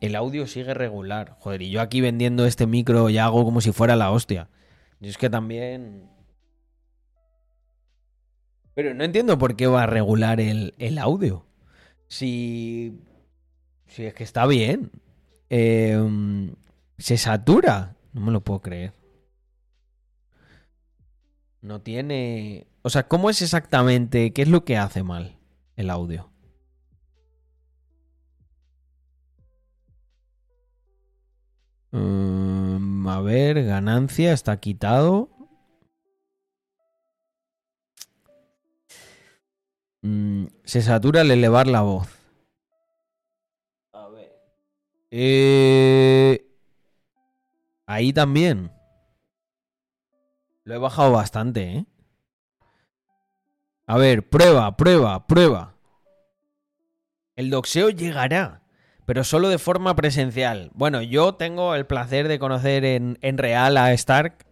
El 0.01 0.15
audio 0.17 0.47
sigue 0.47 0.73
regular, 0.73 1.37
joder, 1.39 1.61
y 1.61 1.69
yo 1.69 1.79
aquí 1.79 2.01
vendiendo 2.01 2.45
este 2.45 2.67
micro 2.67 3.09
ya 3.09 3.23
hago 3.25 3.45
como 3.45 3.61
si 3.61 3.71
fuera 3.71 3.95
la 3.95 4.11
hostia. 4.11 4.49
Y 4.99 5.07
es 5.07 5.17
que 5.17 5.29
también... 5.29 6.09
Pero 8.73 8.93
no 8.93 9.03
entiendo 9.03 9.37
por 9.37 9.55
qué 9.55 9.67
va 9.67 9.83
a 9.83 9.87
regular 9.87 10.41
el, 10.41 10.73
el 10.77 10.97
audio. 10.97 11.45
Si... 12.07 12.99
Si 13.87 14.05
es 14.05 14.13
que 14.13 14.23
está 14.23 14.45
bien. 14.47 14.91
Eh, 15.49 15.97
se 16.97 17.17
satura. 17.17 17.95
No 18.13 18.21
me 18.21 18.31
lo 18.31 18.43
puedo 18.43 18.61
creer. 18.61 18.93
No 21.61 21.81
tiene... 21.81 22.67
O 22.81 22.89
sea, 22.89 23.07
¿cómo 23.07 23.29
es 23.29 23.41
exactamente? 23.41 24.33
¿Qué 24.33 24.41
es 24.41 24.49
lo 24.49 24.65
que 24.65 24.77
hace 24.77 25.03
mal 25.03 25.37
el 25.75 25.89
audio? 25.89 26.29
Um, 31.91 33.07
a 33.07 33.21
ver, 33.21 33.63
ganancia 33.63 34.33
está 34.33 34.59
quitado. 34.59 35.29
Se 40.73 40.81
satura 40.81 41.21
al 41.21 41.29
elevar 41.29 41.67
la 41.67 41.81
voz. 41.81 42.07
A 43.91 44.07
ver. 44.07 44.33
Eh... 45.11 46.47
Ahí 47.85 48.11
también. 48.11 48.71
Lo 50.63 50.73
he 50.73 50.79
bajado 50.79 51.11
bastante, 51.11 51.73
¿eh? 51.73 51.85
A 53.85 53.97
ver, 53.97 54.27
prueba, 54.27 54.75
prueba, 54.75 55.27
prueba. 55.27 55.75
El 57.35 57.51
doxeo 57.51 57.91
llegará, 57.91 58.63
pero 59.05 59.23
solo 59.23 59.49
de 59.49 59.59
forma 59.59 59.95
presencial. 59.95 60.71
Bueno, 60.73 61.03
yo 61.03 61.35
tengo 61.35 61.75
el 61.75 61.85
placer 61.85 62.27
de 62.27 62.39
conocer 62.39 62.83
en, 62.83 63.19
en 63.21 63.37
real 63.37 63.77
a 63.77 63.93
Stark. 63.93 64.47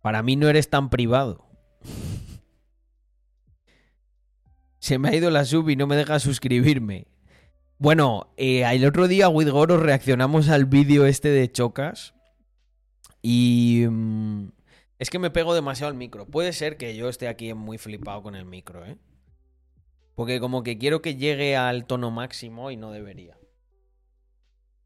Para 0.00 0.22
mí 0.22 0.36
no 0.36 0.48
eres 0.48 0.70
tan 0.70 0.88
privado. 0.88 1.51
Se 4.82 4.98
me 4.98 5.10
ha 5.10 5.14
ido 5.14 5.30
la 5.30 5.44
sub 5.44 5.70
y 5.70 5.76
no 5.76 5.86
me 5.86 5.94
deja 5.94 6.18
suscribirme. 6.18 7.06
Bueno, 7.78 8.32
eh, 8.36 8.64
el 8.64 8.84
otro 8.84 9.06
día, 9.06 9.28
Widgoro, 9.28 9.76
reaccionamos 9.76 10.48
al 10.48 10.64
vídeo 10.64 11.06
este 11.06 11.28
de 11.28 11.52
Chocas. 11.52 12.14
Y 13.22 13.86
mmm, 13.88 14.48
es 14.98 15.08
que 15.08 15.20
me 15.20 15.30
pego 15.30 15.54
demasiado 15.54 15.88
al 15.88 15.96
micro. 15.96 16.26
Puede 16.26 16.52
ser 16.52 16.78
que 16.78 16.96
yo 16.96 17.08
esté 17.08 17.28
aquí 17.28 17.54
muy 17.54 17.78
flipado 17.78 18.24
con 18.24 18.34
el 18.34 18.44
micro, 18.44 18.84
¿eh? 18.84 18.98
Porque 20.16 20.40
como 20.40 20.64
que 20.64 20.78
quiero 20.78 21.00
que 21.00 21.14
llegue 21.14 21.56
al 21.56 21.86
tono 21.86 22.10
máximo 22.10 22.72
y 22.72 22.76
no 22.76 22.90
debería. 22.90 23.38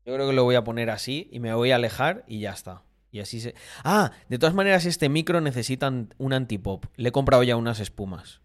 Yo 0.04 0.12
creo 0.12 0.28
que 0.28 0.34
lo 0.34 0.44
voy 0.44 0.56
a 0.56 0.64
poner 0.64 0.90
así 0.90 1.30
y 1.32 1.40
me 1.40 1.54
voy 1.54 1.70
a 1.70 1.76
alejar 1.76 2.22
y 2.28 2.40
ya 2.40 2.52
está. 2.52 2.82
Y 3.10 3.20
así 3.20 3.40
se. 3.40 3.54
Ah, 3.82 4.12
de 4.28 4.38
todas 4.38 4.54
maneras, 4.54 4.84
este 4.84 5.08
micro 5.08 5.40
necesita 5.40 5.90
un 6.18 6.32
antipop. 6.34 6.84
Le 6.96 7.08
he 7.08 7.12
comprado 7.12 7.42
ya 7.44 7.56
unas 7.56 7.80
espumas. 7.80 8.42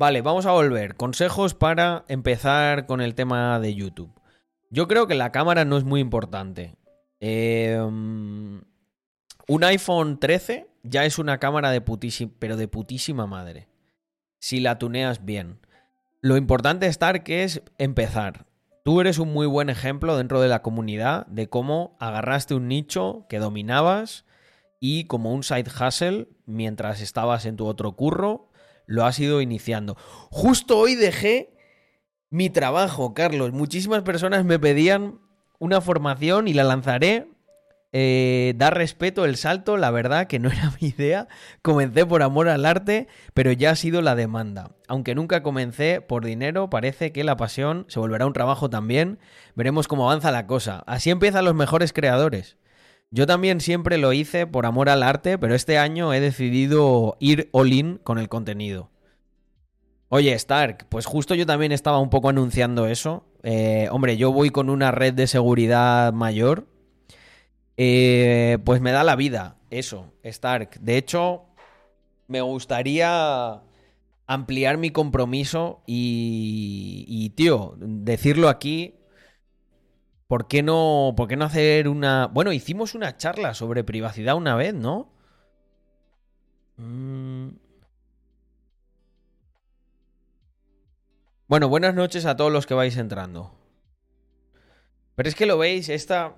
Vale, 0.00 0.22
vamos 0.22 0.46
a 0.46 0.52
volver. 0.52 0.94
Consejos 0.94 1.52
para 1.52 2.06
empezar 2.08 2.86
con 2.86 3.02
el 3.02 3.14
tema 3.14 3.60
de 3.60 3.74
YouTube. 3.74 4.10
Yo 4.70 4.88
creo 4.88 5.06
que 5.06 5.14
la 5.14 5.30
cámara 5.30 5.66
no 5.66 5.76
es 5.76 5.84
muy 5.84 6.00
importante. 6.00 6.74
Em, 7.20 8.62
un 9.46 9.64
iPhone 9.64 10.18
13 10.18 10.70
ya 10.84 11.04
es 11.04 11.18
una 11.18 11.36
cámara 11.36 11.70
de 11.70 11.82
putísima, 11.82 12.32
pero 12.38 12.56
de 12.56 12.66
putísima 12.66 13.26
madre. 13.26 13.68
Si 14.38 14.58
la 14.58 14.78
tuneas 14.78 15.26
bien. 15.26 15.60
Lo 16.22 16.38
importante 16.38 16.86
estar 16.86 17.22
que 17.22 17.44
es 17.44 17.62
empezar. 17.76 18.46
Tú 18.86 19.02
eres 19.02 19.18
un 19.18 19.34
muy 19.34 19.46
buen 19.46 19.68
ejemplo 19.68 20.16
dentro 20.16 20.40
de 20.40 20.48
la 20.48 20.62
comunidad 20.62 21.26
de 21.26 21.50
cómo 21.50 21.98
agarraste 22.00 22.54
un 22.54 22.68
nicho 22.68 23.26
que 23.28 23.38
dominabas 23.38 24.24
y 24.80 25.04
como 25.04 25.30
un 25.34 25.42
side 25.42 25.70
hustle, 25.70 26.28
mientras 26.46 27.02
estabas 27.02 27.44
en 27.44 27.56
tu 27.56 27.66
otro 27.66 27.92
curro, 27.92 28.49
lo 28.90 29.04
has 29.04 29.20
ido 29.20 29.40
iniciando. 29.40 29.96
Justo 30.30 30.76
hoy 30.76 30.96
dejé 30.96 31.54
mi 32.28 32.50
trabajo, 32.50 33.14
Carlos. 33.14 33.52
Muchísimas 33.52 34.02
personas 34.02 34.44
me 34.44 34.58
pedían 34.58 35.20
una 35.60 35.80
formación 35.80 36.48
y 36.48 36.54
la 36.54 36.64
lanzaré. 36.64 37.28
Eh, 37.92 38.54
dar 38.56 38.76
respeto, 38.76 39.24
el 39.24 39.36
salto, 39.36 39.76
la 39.76 39.92
verdad 39.92 40.26
que 40.26 40.40
no 40.40 40.50
era 40.50 40.72
mi 40.80 40.88
idea. 40.88 41.28
Comencé 41.62 42.04
por 42.04 42.24
amor 42.24 42.48
al 42.48 42.66
arte, 42.66 43.06
pero 43.32 43.52
ya 43.52 43.70
ha 43.70 43.76
sido 43.76 44.02
la 44.02 44.16
demanda. 44.16 44.72
Aunque 44.88 45.14
nunca 45.14 45.44
comencé 45.44 46.00
por 46.00 46.24
dinero, 46.24 46.68
parece 46.68 47.12
que 47.12 47.22
la 47.22 47.36
pasión 47.36 47.86
se 47.88 48.00
volverá 48.00 48.26
un 48.26 48.32
trabajo 48.32 48.70
también. 48.70 49.20
Veremos 49.54 49.86
cómo 49.86 50.10
avanza 50.10 50.32
la 50.32 50.48
cosa. 50.48 50.82
Así 50.88 51.10
empiezan 51.10 51.44
los 51.44 51.54
mejores 51.54 51.92
creadores. 51.92 52.56
Yo 53.12 53.26
también 53.26 53.60
siempre 53.60 53.98
lo 53.98 54.12
hice 54.12 54.46
por 54.46 54.66
amor 54.66 54.88
al 54.88 55.02
arte, 55.02 55.36
pero 55.36 55.56
este 55.56 55.78
año 55.78 56.12
he 56.14 56.20
decidido 56.20 57.16
ir 57.18 57.48
all 57.50 57.72
in 57.72 57.98
con 57.98 58.18
el 58.18 58.28
contenido. 58.28 58.90
Oye, 60.08 60.32
Stark, 60.34 60.86
pues 60.88 61.06
justo 61.06 61.34
yo 61.34 61.44
también 61.44 61.72
estaba 61.72 61.98
un 61.98 62.10
poco 62.10 62.28
anunciando 62.28 62.86
eso. 62.86 63.24
Eh, 63.42 63.88
hombre, 63.90 64.16
yo 64.16 64.32
voy 64.32 64.50
con 64.50 64.70
una 64.70 64.92
red 64.92 65.14
de 65.14 65.26
seguridad 65.26 66.12
mayor. 66.12 66.66
Eh, 67.76 68.58
pues 68.64 68.80
me 68.80 68.92
da 68.92 69.02
la 69.02 69.16
vida, 69.16 69.56
eso, 69.70 70.12
Stark. 70.22 70.78
De 70.80 70.96
hecho, 70.96 71.46
me 72.28 72.40
gustaría 72.42 73.60
ampliar 74.26 74.78
mi 74.78 74.90
compromiso 74.90 75.82
y, 75.84 77.04
y 77.08 77.30
tío, 77.30 77.74
decirlo 77.78 78.48
aquí 78.48 78.99
¿Por 80.30 80.46
qué 80.46 80.62
no, 80.62 81.14
por 81.16 81.26
qué 81.26 81.34
no 81.34 81.44
hacer 81.44 81.88
una... 81.88 82.28
Bueno, 82.28 82.52
hicimos 82.52 82.94
una 82.94 83.16
charla 83.16 83.52
sobre 83.52 83.82
privacidad 83.82 84.36
una 84.36 84.54
vez, 84.54 84.72
¿no? 84.72 85.12
Mm. 86.76 87.48
Bueno, 91.48 91.68
buenas 91.68 91.96
noches 91.96 92.26
a 92.26 92.36
todos 92.36 92.52
los 92.52 92.64
que 92.64 92.74
vais 92.74 92.96
entrando. 92.96 93.58
Pero 95.16 95.28
es 95.28 95.34
que 95.34 95.46
lo 95.46 95.58
veis, 95.58 95.88
esta, 95.88 96.36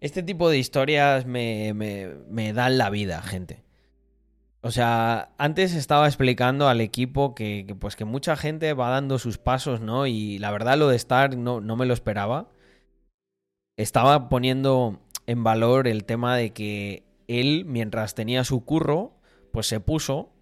este 0.00 0.22
tipo 0.22 0.48
de 0.48 0.58
historias 0.58 1.26
me, 1.26 1.74
me, 1.74 2.06
me 2.28 2.52
dan 2.52 2.78
la 2.78 2.90
vida, 2.90 3.22
gente. 3.22 3.64
O 4.60 4.70
sea, 4.70 5.30
antes 5.36 5.74
estaba 5.74 6.06
explicando 6.06 6.68
al 6.68 6.80
equipo 6.80 7.34
que, 7.34 7.74
pues 7.80 7.96
que 7.96 8.04
mucha 8.04 8.36
gente 8.36 8.72
va 8.72 8.90
dando 8.90 9.18
sus 9.18 9.36
pasos, 9.36 9.80
¿no? 9.80 10.06
Y 10.06 10.38
la 10.38 10.52
verdad 10.52 10.78
lo 10.78 10.86
de 10.86 10.94
estar 10.94 11.36
no, 11.36 11.60
no 11.60 11.74
me 11.74 11.86
lo 11.86 11.92
esperaba 11.92 12.50
estaba 13.76 14.28
poniendo 14.28 15.00
en 15.26 15.44
valor 15.44 15.88
el 15.88 16.04
tema 16.04 16.36
de 16.36 16.52
que 16.52 17.04
él, 17.28 17.64
mientras 17.66 18.14
tenía 18.14 18.44
su 18.44 18.64
curro, 18.64 19.16
pues 19.52 19.66
se 19.66 19.80
puso 19.80 20.32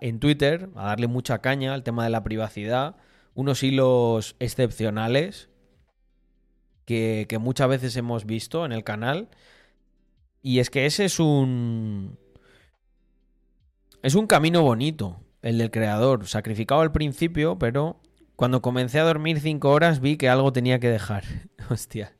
en 0.00 0.20
Twitter 0.20 0.68
a 0.74 0.86
darle 0.86 1.06
mucha 1.06 1.38
caña 1.38 1.72
al 1.74 1.82
tema 1.82 2.04
de 2.04 2.10
la 2.10 2.22
privacidad, 2.22 2.96
unos 3.34 3.62
hilos 3.62 4.36
excepcionales 4.38 5.48
que, 6.84 7.26
que 7.28 7.38
muchas 7.38 7.68
veces 7.68 7.96
hemos 7.96 8.26
visto 8.26 8.64
en 8.66 8.72
el 8.72 8.84
canal. 8.84 9.28
Y 10.42 10.58
es 10.58 10.68
que 10.68 10.86
ese 10.86 11.06
es 11.06 11.18
un... 11.18 12.18
Es 14.02 14.14
un 14.14 14.26
camino 14.26 14.60
bonito, 14.60 15.18
el 15.40 15.56
del 15.56 15.70
creador, 15.70 16.26
sacrificado 16.26 16.82
al 16.82 16.92
principio, 16.92 17.58
pero 17.58 18.02
cuando 18.36 18.60
comencé 18.60 18.98
a 18.98 19.04
dormir 19.04 19.40
cinco 19.40 19.70
horas 19.70 20.00
vi 20.00 20.18
que 20.18 20.28
algo 20.28 20.52
tenía 20.52 20.78
que 20.78 20.90
dejar. 20.90 21.24
Hostia. 21.70 22.14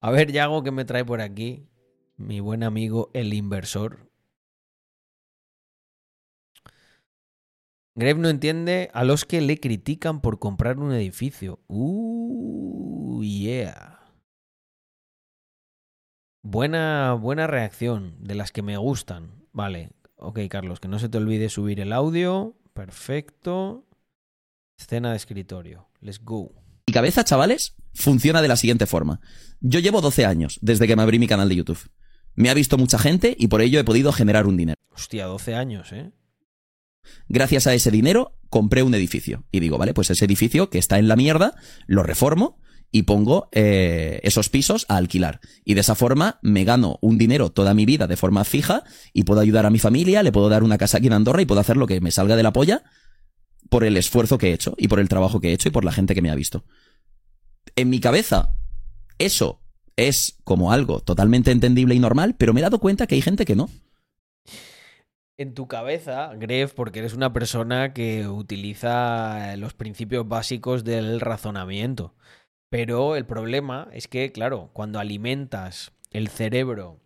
A 0.00 0.10
ver, 0.12 0.30
Yago, 0.30 0.62
¿qué 0.62 0.70
me 0.70 0.84
trae 0.84 1.04
por 1.04 1.20
aquí? 1.20 1.68
Mi 2.16 2.40
buen 2.40 2.62
amigo, 2.62 3.10
el 3.14 3.34
inversor. 3.34 4.08
Greve 7.96 8.20
no 8.20 8.28
entiende 8.28 8.90
a 8.94 9.02
los 9.02 9.24
que 9.24 9.40
le 9.40 9.58
critican 9.58 10.20
por 10.20 10.38
comprar 10.38 10.78
un 10.78 10.92
edificio. 10.92 11.58
Uh, 11.66 13.24
yeah. 13.24 13.98
Buena, 16.44 17.14
buena 17.14 17.48
reacción, 17.48 18.14
de 18.20 18.36
las 18.36 18.52
que 18.52 18.62
me 18.62 18.76
gustan. 18.76 19.46
Vale, 19.52 19.90
ok, 20.14 20.38
Carlos, 20.48 20.78
que 20.78 20.86
no 20.86 21.00
se 21.00 21.08
te 21.08 21.18
olvide 21.18 21.48
subir 21.48 21.80
el 21.80 21.92
audio. 21.92 22.54
Perfecto. 22.72 23.84
Escena 24.78 25.10
de 25.10 25.16
escritorio. 25.16 25.88
Let's 26.00 26.24
go. 26.24 26.52
Mi 26.86 26.94
cabeza, 26.94 27.24
chavales, 27.24 27.76
funciona 27.98 28.40
de 28.40 28.48
la 28.48 28.56
siguiente 28.56 28.86
forma. 28.86 29.20
Yo 29.60 29.80
llevo 29.80 30.00
12 30.00 30.24
años 30.24 30.58
desde 30.62 30.86
que 30.86 30.96
me 30.96 31.02
abrí 31.02 31.18
mi 31.18 31.26
canal 31.26 31.48
de 31.48 31.56
YouTube. 31.56 31.90
Me 32.34 32.50
ha 32.50 32.54
visto 32.54 32.78
mucha 32.78 32.98
gente 32.98 33.34
y 33.38 33.48
por 33.48 33.60
ello 33.60 33.80
he 33.80 33.84
podido 33.84 34.12
generar 34.12 34.46
un 34.46 34.56
dinero. 34.56 34.78
Hostia, 34.94 35.26
12 35.26 35.54
años, 35.54 35.92
¿eh? 35.92 36.12
Gracias 37.28 37.66
a 37.66 37.74
ese 37.74 37.90
dinero 37.90 38.38
compré 38.48 38.82
un 38.82 38.94
edificio. 38.94 39.44
Y 39.50 39.60
digo, 39.60 39.78
vale, 39.78 39.94
pues 39.94 40.10
ese 40.10 40.24
edificio 40.24 40.70
que 40.70 40.78
está 40.78 40.98
en 40.98 41.08
la 41.08 41.16
mierda, 41.16 41.54
lo 41.86 42.02
reformo 42.02 42.60
y 42.90 43.02
pongo 43.02 43.48
eh, 43.52 44.20
esos 44.22 44.48
pisos 44.48 44.86
a 44.88 44.96
alquilar. 44.96 45.40
Y 45.64 45.74
de 45.74 45.80
esa 45.80 45.94
forma 45.94 46.38
me 46.42 46.64
gano 46.64 46.98
un 47.02 47.18
dinero 47.18 47.50
toda 47.50 47.74
mi 47.74 47.84
vida 47.84 48.06
de 48.06 48.16
forma 48.16 48.44
fija 48.44 48.84
y 49.12 49.24
puedo 49.24 49.40
ayudar 49.40 49.66
a 49.66 49.70
mi 49.70 49.78
familia, 49.78 50.22
le 50.22 50.32
puedo 50.32 50.48
dar 50.48 50.62
una 50.62 50.78
casa 50.78 50.98
aquí 50.98 51.08
en 51.08 51.14
Andorra 51.14 51.42
y 51.42 51.46
puedo 51.46 51.60
hacer 51.60 51.76
lo 51.76 51.86
que 51.86 52.00
me 52.00 52.10
salga 52.10 52.36
de 52.36 52.42
la 52.42 52.52
polla 52.52 52.84
por 53.68 53.84
el 53.84 53.96
esfuerzo 53.96 54.38
que 54.38 54.50
he 54.50 54.52
hecho 54.52 54.74
y 54.78 54.88
por 54.88 55.00
el 55.00 55.08
trabajo 55.08 55.40
que 55.40 55.50
he 55.50 55.52
hecho 55.52 55.68
y 55.68 55.72
por 55.72 55.84
la 55.84 55.92
gente 55.92 56.14
que 56.14 56.22
me 56.22 56.30
ha 56.30 56.34
visto. 56.34 56.64
En 57.78 57.90
mi 57.90 58.00
cabeza, 58.00 58.56
eso 59.20 59.60
es 59.94 60.36
como 60.42 60.72
algo 60.72 60.98
totalmente 60.98 61.52
entendible 61.52 61.94
y 61.94 62.00
normal, 62.00 62.34
pero 62.36 62.52
me 62.52 62.58
he 62.58 62.64
dado 62.64 62.80
cuenta 62.80 63.06
que 63.06 63.14
hay 63.14 63.22
gente 63.22 63.44
que 63.44 63.54
no. 63.54 63.70
En 65.36 65.54
tu 65.54 65.68
cabeza, 65.68 66.32
Gref, 66.34 66.74
porque 66.74 66.98
eres 66.98 67.14
una 67.14 67.32
persona 67.32 67.94
que 67.94 68.26
utiliza 68.26 69.56
los 69.58 69.74
principios 69.74 70.26
básicos 70.26 70.82
del 70.82 71.20
razonamiento. 71.20 72.16
Pero 72.68 73.14
el 73.14 73.26
problema 73.26 73.88
es 73.92 74.08
que, 74.08 74.32
claro, 74.32 74.70
cuando 74.72 74.98
alimentas 74.98 75.92
el 76.10 76.26
cerebro 76.26 76.98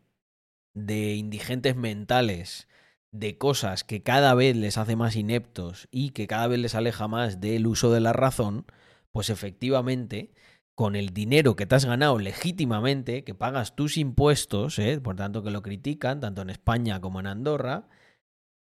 de 0.73 1.17
indigentes 1.17 1.77
mentales 1.77 2.67
de 3.11 3.37
cosas 3.37 3.85
que 3.85 4.03
cada 4.03 4.33
vez 4.33 4.57
les 4.57 4.79
hace 4.79 4.97
más 4.97 5.17
ineptos 5.17 5.87
y 5.91 6.13
que 6.13 6.27
cada 6.27 6.47
vez 6.47 6.61
les 6.61 6.75
aleja 6.75 7.09
más 7.09 7.43
del 7.43 7.67
uso 7.67 7.93
de 7.93 8.01
la 8.01 8.15
razón, 8.15 8.65
pues 9.13 9.29
efectivamente, 9.29 10.33
con 10.75 10.97
el 10.97 11.11
dinero 11.11 11.57
que 11.57 11.67
te 11.67 11.75
has 11.75 11.85
ganado 11.85 12.19
legítimamente, 12.19 13.25
que 13.25 13.35
pagas 13.35 13.77
tus 13.77 13.97
impuestos, 13.97 14.79
¿eh? 14.79 15.01
por 15.01 15.17
tanto 15.17 15.43
que 15.43 15.51
lo 15.51 15.63
critican, 15.63 16.21
tanto 16.21 16.43
en 16.43 16.51
España 16.51 17.01
como 17.01 17.21
en 17.21 17.27
Andorra, 17.27 17.89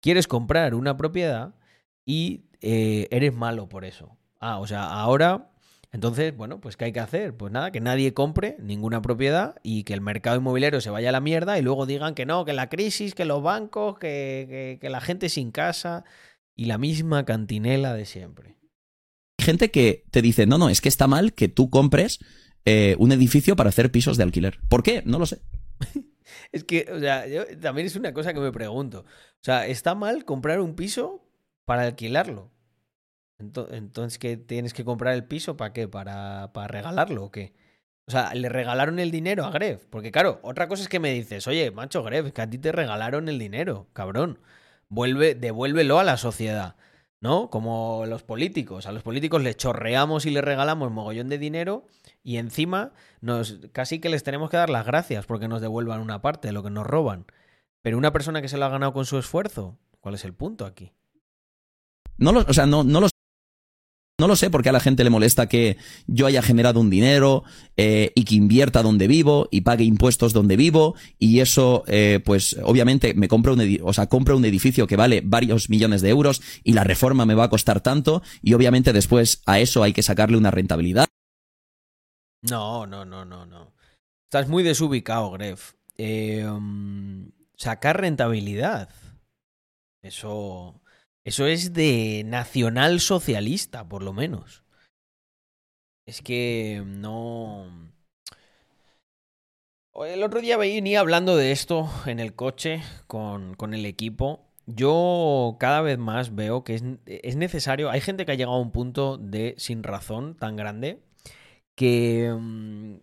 quieres 0.00 0.28
comprar 0.28 0.74
una 0.74 0.96
propiedad 0.96 1.54
y 2.04 2.44
eh, 2.60 3.08
eres 3.10 3.34
malo 3.34 3.68
por 3.68 3.84
eso. 3.84 4.16
Ah, 4.38 4.58
o 4.58 4.66
sea, 4.66 4.84
ahora 4.84 5.50
entonces, 5.96 6.36
bueno, 6.36 6.60
pues 6.60 6.76
¿qué 6.76 6.86
hay 6.86 6.92
que 6.92 7.00
hacer? 7.00 7.34
Pues 7.34 7.50
nada, 7.52 7.70
que 7.70 7.80
nadie 7.80 8.12
compre 8.12 8.56
ninguna 8.60 9.00
propiedad 9.00 9.56
y 9.62 9.84
que 9.84 9.94
el 9.94 10.02
mercado 10.02 10.36
inmobiliario 10.36 10.82
se 10.82 10.90
vaya 10.90 11.08
a 11.08 11.12
la 11.12 11.22
mierda 11.22 11.58
y 11.58 11.62
luego 11.62 11.86
digan 11.86 12.14
que 12.14 12.26
no, 12.26 12.44
que 12.44 12.52
la 12.52 12.68
crisis, 12.68 13.14
que 13.14 13.24
los 13.24 13.42
bancos, 13.42 13.98
que, 13.98 14.76
que, 14.78 14.90
la 14.90 15.00
gente 15.00 15.30
sin 15.30 15.52
casa 15.52 16.04
y 16.54 16.66
la 16.66 16.76
misma 16.76 17.24
cantinela 17.24 17.94
de 17.94 18.04
siempre. 18.04 18.56
Gente 19.38 19.70
que 19.70 20.04
te 20.10 20.22
dice, 20.22 20.46
no, 20.46 20.58
no, 20.58 20.68
es 20.68 20.80
que 20.80 20.88
está 20.88 21.06
mal 21.06 21.34
que 21.34 21.48
tú 21.48 21.70
compres 21.70 22.18
eh, 22.64 22.96
un 22.98 23.12
edificio 23.12 23.54
para 23.56 23.68
hacer 23.68 23.90
pisos 23.90 24.16
de 24.16 24.24
alquiler. 24.24 24.58
¿Por 24.68 24.82
qué? 24.82 25.02
No 25.06 25.18
lo 25.18 25.26
sé. 25.26 25.40
es 26.52 26.64
que, 26.64 26.86
o 26.92 26.98
sea, 26.98 27.26
yo, 27.28 27.44
también 27.60 27.86
es 27.86 27.96
una 27.96 28.12
cosa 28.12 28.34
que 28.34 28.40
me 28.40 28.52
pregunto. 28.52 29.00
O 29.00 29.44
sea, 29.44 29.66
¿está 29.66 29.94
mal 29.94 30.24
comprar 30.24 30.60
un 30.60 30.74
piso 30.74 31.24
para 31.64 31.82
alquilarlo? 31.82 32.50
Entonces, 33.38 34.18
¿qué 34.18 34.36
tienes 34.36 34.72
que 34.72 34.84
comprar 34.84 35.14
el 35.14 35.24
piso 35.24 35.56
para 35.56 35.72
qué? 35.72 35.88
¿Para, 35.88 36.52
¿Para 36.52 36.68
regalarlo 36.68 37.24
o 37.24 37.30
qué? 37.30 37.52
O 38.06 38.10
sea, 38.10 38.32
le 38.34 38.48
regalaron 38.48 38.98
el 38.98 39.10
dinero 39.10 39.44
a 39.44 39.50
Gref. 39.50 39.84
Porque 39.86 40.10
claro, 40.10 40.40
otra 40.42 40.68
cosa 40.68 40.82
es 40.82 40.88
que 40.88 41.00
me 41.00 41.12
dices, 41.12 41.46
oye, 41.46 41.70
macho 41.70 42.02
Gref, 42.02 42.32
que 42.32 42.42
a 42.42 42.48
ti 42.48 42.58
te 42.58 42.72
regalaron 42.72 43.28
el 43.28 43.38
dinero, 43.38 43.88
cabrón. 43.92 44.38
Vuelve, 44.88 45.34
devuélvelo 45.34 45.98
a 45.98 46.04
la 46.04 46.16
sociedad. 46.16 46.76
¿No? 47.20 47.50
Como 47.50 48.04
los 48.06 48.22
políticos. 48.22 48.86
A 48.86 48.92
los 48.92 49.02
políticos 49.02 49.42
les 49.42 49.56
chorreamos 49.56 50.26
y 50.26 50.30
les 50.30 50.44
regalamos 50.44 50.90
mogollón 50.90 51.28
de 51.28 51.38
dinero 51.38 51.86
y 52.22 52.36
encima 52.36 52.92
nos 53.20 53.58
casi 53.72 54.00
que 54.00 54.08
les 54.08 54.22
tenemos 54.22 54.50
que 54.50 54.56
dar 54.56 54.70
las 54.70 54.86
gracias 54.86 55.26
porque 55.26 55.48
nos 55.48 55.60
devuelvan 55.60 56.00
una 56.00 56.22
parte 56.22 56.48
de 56.48 56.52
lo 56.52 56.62
que 56.62 56.70
nos 56.70 56.86
roban. 56.86 57.26
Pero 57.82 57.98
una 57.98 58.12
persona 58.12 58.42
que 58.42 58.48
se 58.48 58.58
lo 58.58 58.64
ha 58.64 58.70
ganado 58.70 58.92
con 58.92 59.06
su 59.06 59.18
esfuerzo, 59.18 59.78
¿cuál 60.00 60.14
es 60.14 60.24
el 60.24 60.34
punto 60.34 60.66
aquí? 60.66 60.92
No 62.18 62.32
lo, 62.32 62.40
o 62.40 62.52
sea, 62.52 62.66
no, 62.66 62.82
no 62.82 63.00
no 64.18 64.28
lo 64.28 64.36
sé 64.36 64.48
por 64.50 64.62
qué 64.62 64.70
a 64.70 64.72
la 64.72 64.80
gente 64.80 65.04
le 65.04 65.10
molesta 65.10 65.46
que 65.46 65.76
yo 66.06 66.26
haya 66.26 66.40
generado 66.40 66.80
un 66.80 66.88
dinero 66.88 67.44
eh, 67.76 68.12
y 68.14 68.24
que 68.24 68.34
invierta 68.34 68.82
donde 68.82 69.08
vivo 69.08 69.48
y 69.50 69.60
pague 69.60 69.84
impuestos 69.84 70.32
donde 70.32 70.56
vivo 70.56 70.94
y 71.18 71.40
eso, 71.40 71.84
eh, 71.86 72.20
pues 72.24 72.56
obviamente 72.62 73.12
me 73.14 73.28
compro 73.28 73.52
un, 73.52 73.78
o 73.82 73.92
sea, 73.92 74.06
compro 74.08 74.36
un 74.36 74.44
edificio 74.44 74.86
que 74.86 74.96
vale 74.96 75.22
varios 75.22 75.68
millones 75.68 76.00
de 76.00 76.08
euros 76.08 76.40
y 76.64 76.72
la 76.72 76.84
reforma 76.84 77.26
me 77.26 77.34
va 77.34 77.44
a 77.44 77.50
costar 77.50 77.82
tanto 77.82 78.22
y 78.42 78.54
obviamente 78.54 78.94
después 78.94 79.42
a 79.44 79.60
eso 79.60 79.82
hay 79.82 79.92
que 79.92 80.02
sacarle 80.02 80.38
una 80.38 80.50
rentabilidad. 80.50 81.06
No, 82.42 82.86
no, 82.86 83.04
no, 83.04 83.24
no, 83.24 83.44
no. 83.44 83.74
Estás 84.24 84.48
muy 84.48 84.62
desubicado, 84.62 85.30
Gref. 85.32 85.74
Eh, 85.98 86.46
mm, 86.48 87.28
sacar 87.56 88.00
rentabilidad. 88.00 88.88
Eso. 90.02 90.80
Eso 91.26 91.46
es 91.46 91.74
de 91.74 92.22
nacional 92.24 93.00
socialista, 93.00 93.86
por 93.86 94.02
lo 94.02 94.14
menos. 94.14 94.64
Es 96.06 96.22
que 96.22 96.82
no. 96.86 97.66
El 99.94 100.22
otro 100.22 100.40
día 100.40 100.56
venía 100.56 101.00
hablando 101.00 101.36
de 101.36 101.52
esto 101.52 101.88
en 102.06 102.20
el 102.20 102.34
coche 102.34 102.82
con, 103.06 103.54
con 103.54 103.72
el 103.74 103.86
equipo. 103.86 104.44
Yo 104.66 105.56
cada 105.58 105.80
vez 105.80 105.96
más 105.98 106.34
veo 106.34 106.64
que 106.64 106.74
es, 106.74 106.84
es 107.06 107.36
necesario. 107.36 107.90
Hay 107.90 108.00
gente 108.00 108.26
que 108.26 108.32
ha 108.32 108.34
llegado 108.34 108.56
a 108.56 108.60
un 108.60 108.72
punto 108.72 109.16
de 109.16 109.54
sin 109.58 109.82
razón 109.82 110.36
tan 110.36 110.56
grande 110.56 111.00
que. 111.76 112.34
mm, 112.38 112.96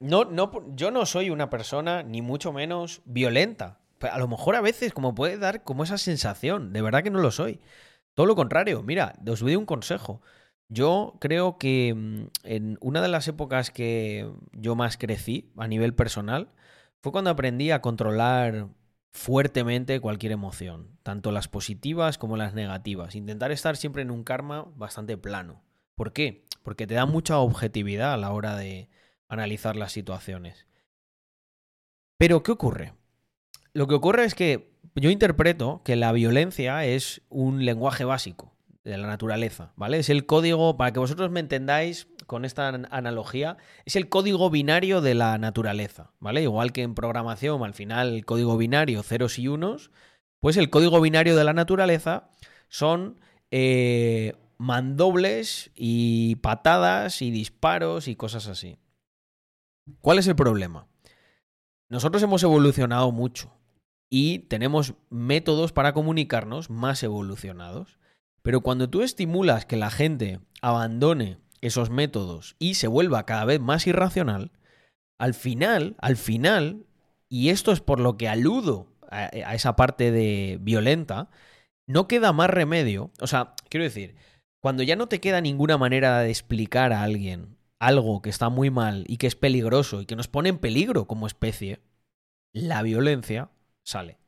No, 0.00 0.24
no, 0.26 0.50
yo 0.74 0.90
no 0.90 1.06
soy 1.06 1.30
una 1.30 1.48
persona, 1.48 2.02
ni 2.02 2.20
mucho 2.22 2.52
menos, 2.52 3.00
violenta. 3.04 3.80
Pero 4.02 4.14
A 4.14 4.18
lo 4.18 4.26
mejor 4.26 4.56
a 4.56 4.60
veces, 4.60 4.92
como 4.92 5.14
puede 5.14 5.38
dar 5.38 5.62
como 5.62 5.84
esa 5.84 5.96
sensación. 5.96 6.72
De 6.72 6.82
verdad 6.82 7.04
que 7.04 7.10
no 7.10 7.20
lo 7.20 7.30
soy. 7.30 7.60
Todo 8.14 8.26
lo 8.26 8.34
contrario. 8.34 8.82
Mira, 8.82 9.14
os 9.26 9.40
doy 9.40 9.54
un 9.54 9.64
consejo. 9.64 10.20
Yo 10.68 11.18
creo 11.20 11.56
que 11.56 11.94
mm, 11.94 12.24
en 12.42 12.78
una 12.80 13.00
de 13.00 13.08
las 13.08 13.28
épocas 13.28 13.70
que 13.70 14.28
yo 14.52 14.74
más 14.74 14.96
crecí 14.98 15.52
a 15.56 15.68
nivel 15.68 15.94
personal 15.94 16.50
fue 17.00 17.12
cuando 17.12 17.30
aprendí 17.30 17.70
a 17.70 17.80
controlar 17.80 18.68
fuertemente 19.12 20.00
cualquier 20.00 20.32
emoción, 20.32 20.98
tanto 21.04 21.30
las 21.30 21.46
positivas 21.46 22.18
como 22.18 22.36
las 22.36 22.54
negativas. 22.54 23.14
Intentar 23.14 23.52
estar 23.52 23.76
siempre 23.76 24.02
en 24.02 24.10
un 24.10 24.24
karma 24.24 24.66
bastante 24.74 25.16
plano. 25.16 25.62
¿Por 25.94 26.12
qué? 26.12 26.44
Porque 26.64 26.88
te 26.88 26.94
da 26.94 27.06
mucha 27.06 27.38
objetividad 27.38 28.14
a 28.14 28.16
la 28.16 28.32
hora 28.32 28.56
de 28.56 28.88
analizar 29.28 29.76
las 29.76 29.92
situaciones. 29.92 30.66
Pero, 32.18 32.42
¿qué 32.42 32.52
ocurre? 32.52 32.94
Lo 33.74 33.86
que 33.86 33.94
ocurre 33.94 34.24
es 34.24 34.34
que 34.34 34.72
yo 34.94 35.10
interpreto 35.10 35.82
que 35.84 35.96
la 35.96 36.12
violencia 36.12 36.84
es 36.84 37.22
un 37.28 37.64
lenguaje 37.64 38.04
básico 38.04 38.52
de 38.84 38.98
la 38.98 39.06
naturaleza, 39.06 39.72
¿vale? 39.76 39.98
Es 39.98 40.10
el 40.10 40.26
código, 40.26 40.76
para 40.76 40.92
que 40.92 40.98
vosotros 40.98 41.30
me 41.30 41.40
entendáis 41.40 42.08
con 42.26 42.44
esta 42.44 42.68
an- 42.68 42.88
analogía, 42.90 43.56
es 43.84 43.96
el 43.96 44.08
código 44.08 44.50
binario 44.50 45.00
de 45.00 45.14
la 45.14 45.38
naturaleza, 45.38 46.12
¿vale? 46.18 46.42
Igual 46.42 46.72
que 46.72 46.82
en 46.82 46.94
programación, 46.94 47.62
al 47.62 47.74
final 47.74 48.14
el 48.14 48.24
código 48.24 48.56
binario 48.58 49.02
ceros 49.02 49.38
y 49.38 49.48
unos, 49.48 49.90
pues 50.40 50.56
el 50.56 50.68
código 50.68 51.00
binario 51.00 51.36
de 51.36 51.44
la 51.44 51.52
naturaleza 51.52 52.28
son 52.68 53.20
eh, 53.50 54.34
mandobles 54.58 55.70
y 55.74 56.36
patadas 56.36 57.22
y 57.22 57.30
disparos 57.30 58.08
y 58.08 58.16
cosas 58.16 58.48
así. 58.48 58.78
¿Cuál 60.00 60.18
es 60.18 60.26
el 60.26 60.34
problema? 60.36 60.88
Nosotros 61.88 62.22
hemos 62.22 62.42
evolucionado 62.42 63.12
mucho 63.12 63.52
y 64.14 64.40
tenemos 64.40 64.92
métodos 65.08 65.72
para 65.72 65.94
comunicarnos 65.94 66.68
más 66.68 67.02
evolucionados. 67.02 67.98
Pero 68.42 68.60
cuando 68.60 68.90
tú 68.90 69.00
estimulas 69.00 69.64
que 69.64 69.78
la 69.78 69.90
gente 69.90 70.40
abandone 70.60 71.38
esos 71.62 71.88
métodos 71.88 72.54
y 72.58 72.74
se 72.74 72.88
vuelva 72.88 73.24
cada 73.24 73.46
vez 73.46 73.58
más 73.58 73.86
irracional, 73.86 74.50
al 75.18 75.32
final, 75.32 75.96
al 75.98 76.18
final, 76.18 76.84
y 77.30 77.48
esto 77.48 77.72
es 77.72 77.80
por 77.80 78.00
lo 78.00 78.18
que 78.18 78.28
aludo 78.28 78.92
a, 79.10 79.30
a 79.32 79.54
esa 79.54 79.76
parte 79.76 80.12
de 80.12 80.58
violenta, 80.60 81.30
no 81.86 82.06
queda 82.06 82.34
más 82.34 82.50
remedio. 82.50 83.10
O 83.18 83.26
sea, 83.26 83.54
quiero 83.70 83.84
decir, 83.84 84.14
cuando 84.60 84.82
ya 84.82 84.94
no 84.94 85.06
te 85.06 85.22
queda 85.22 85.40
ninguna 85.40 85.78
manera 85.78 86.20
de 86.20 86.28
explicar 86.28 86.92
a 86.92 87.02
alguien 87.02 87.56
algo 87.80 88.20
que 88.20 88.28
está 88.28 88.50
muy 88.50 88.68
mal 88.68 89.06
y 89.08 89.16
que 89.16 89.26
es 89.26 89.36
peligroso 89.36 90.02
y 90.02 90.06
que 90.06 90.16
nos 90.16 90.28
pone 90.28 90.50
en 90.50 90.58
peligro 90.58 91.06
como 91.06 91.26
especie, 91.26 91.80
la 92.52 92.82
violencia 92.82 93.48
sale. 93.84 94.18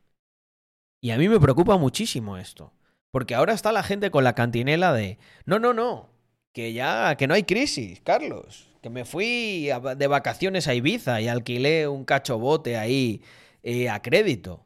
Y 1.01 1.11
a 1.11 1.17
mí 1.17 1.29
me 1.29 1.39
preocupa 1.39 1.77
muchísimo 1.77 2.37
esto. 2.37 2.73
Porque 3.11 3.35
ahora 3.35 3.53
está 3.53 3.71
la 3.71 3.83
gente 3.83 4.11
con 4.11 4.23
la 4.23 4.35
cantinela 4.35 4.91
de, 4.91 5.19
no, 5.45 5.57
no, 5.57 5.73
no, 5.73 6.09
que 6.51 6.73
ya, 6.73 7.15
que 7.15 7.27
no 7.27 7.33
hay 7.33 7.43
crisis, 7.43 8.01
Carlos. 8.01 8.67
Que 8.81 8.89
me 8.89 9.05
fui 9.05 9.69
de 9.97 10.07
vacaciones 10.07 10.67
a 10.67 10.73
Ibiza 10.73 11.21
y 11.21 11.27
alquilé 11.27 11.87
un 11.87 12.05
cachobote 12.05 12.77
ahí 12.77 13.21
eh, 13.63 13.89
a 13.89 14.01
crédito. 14.01 14.65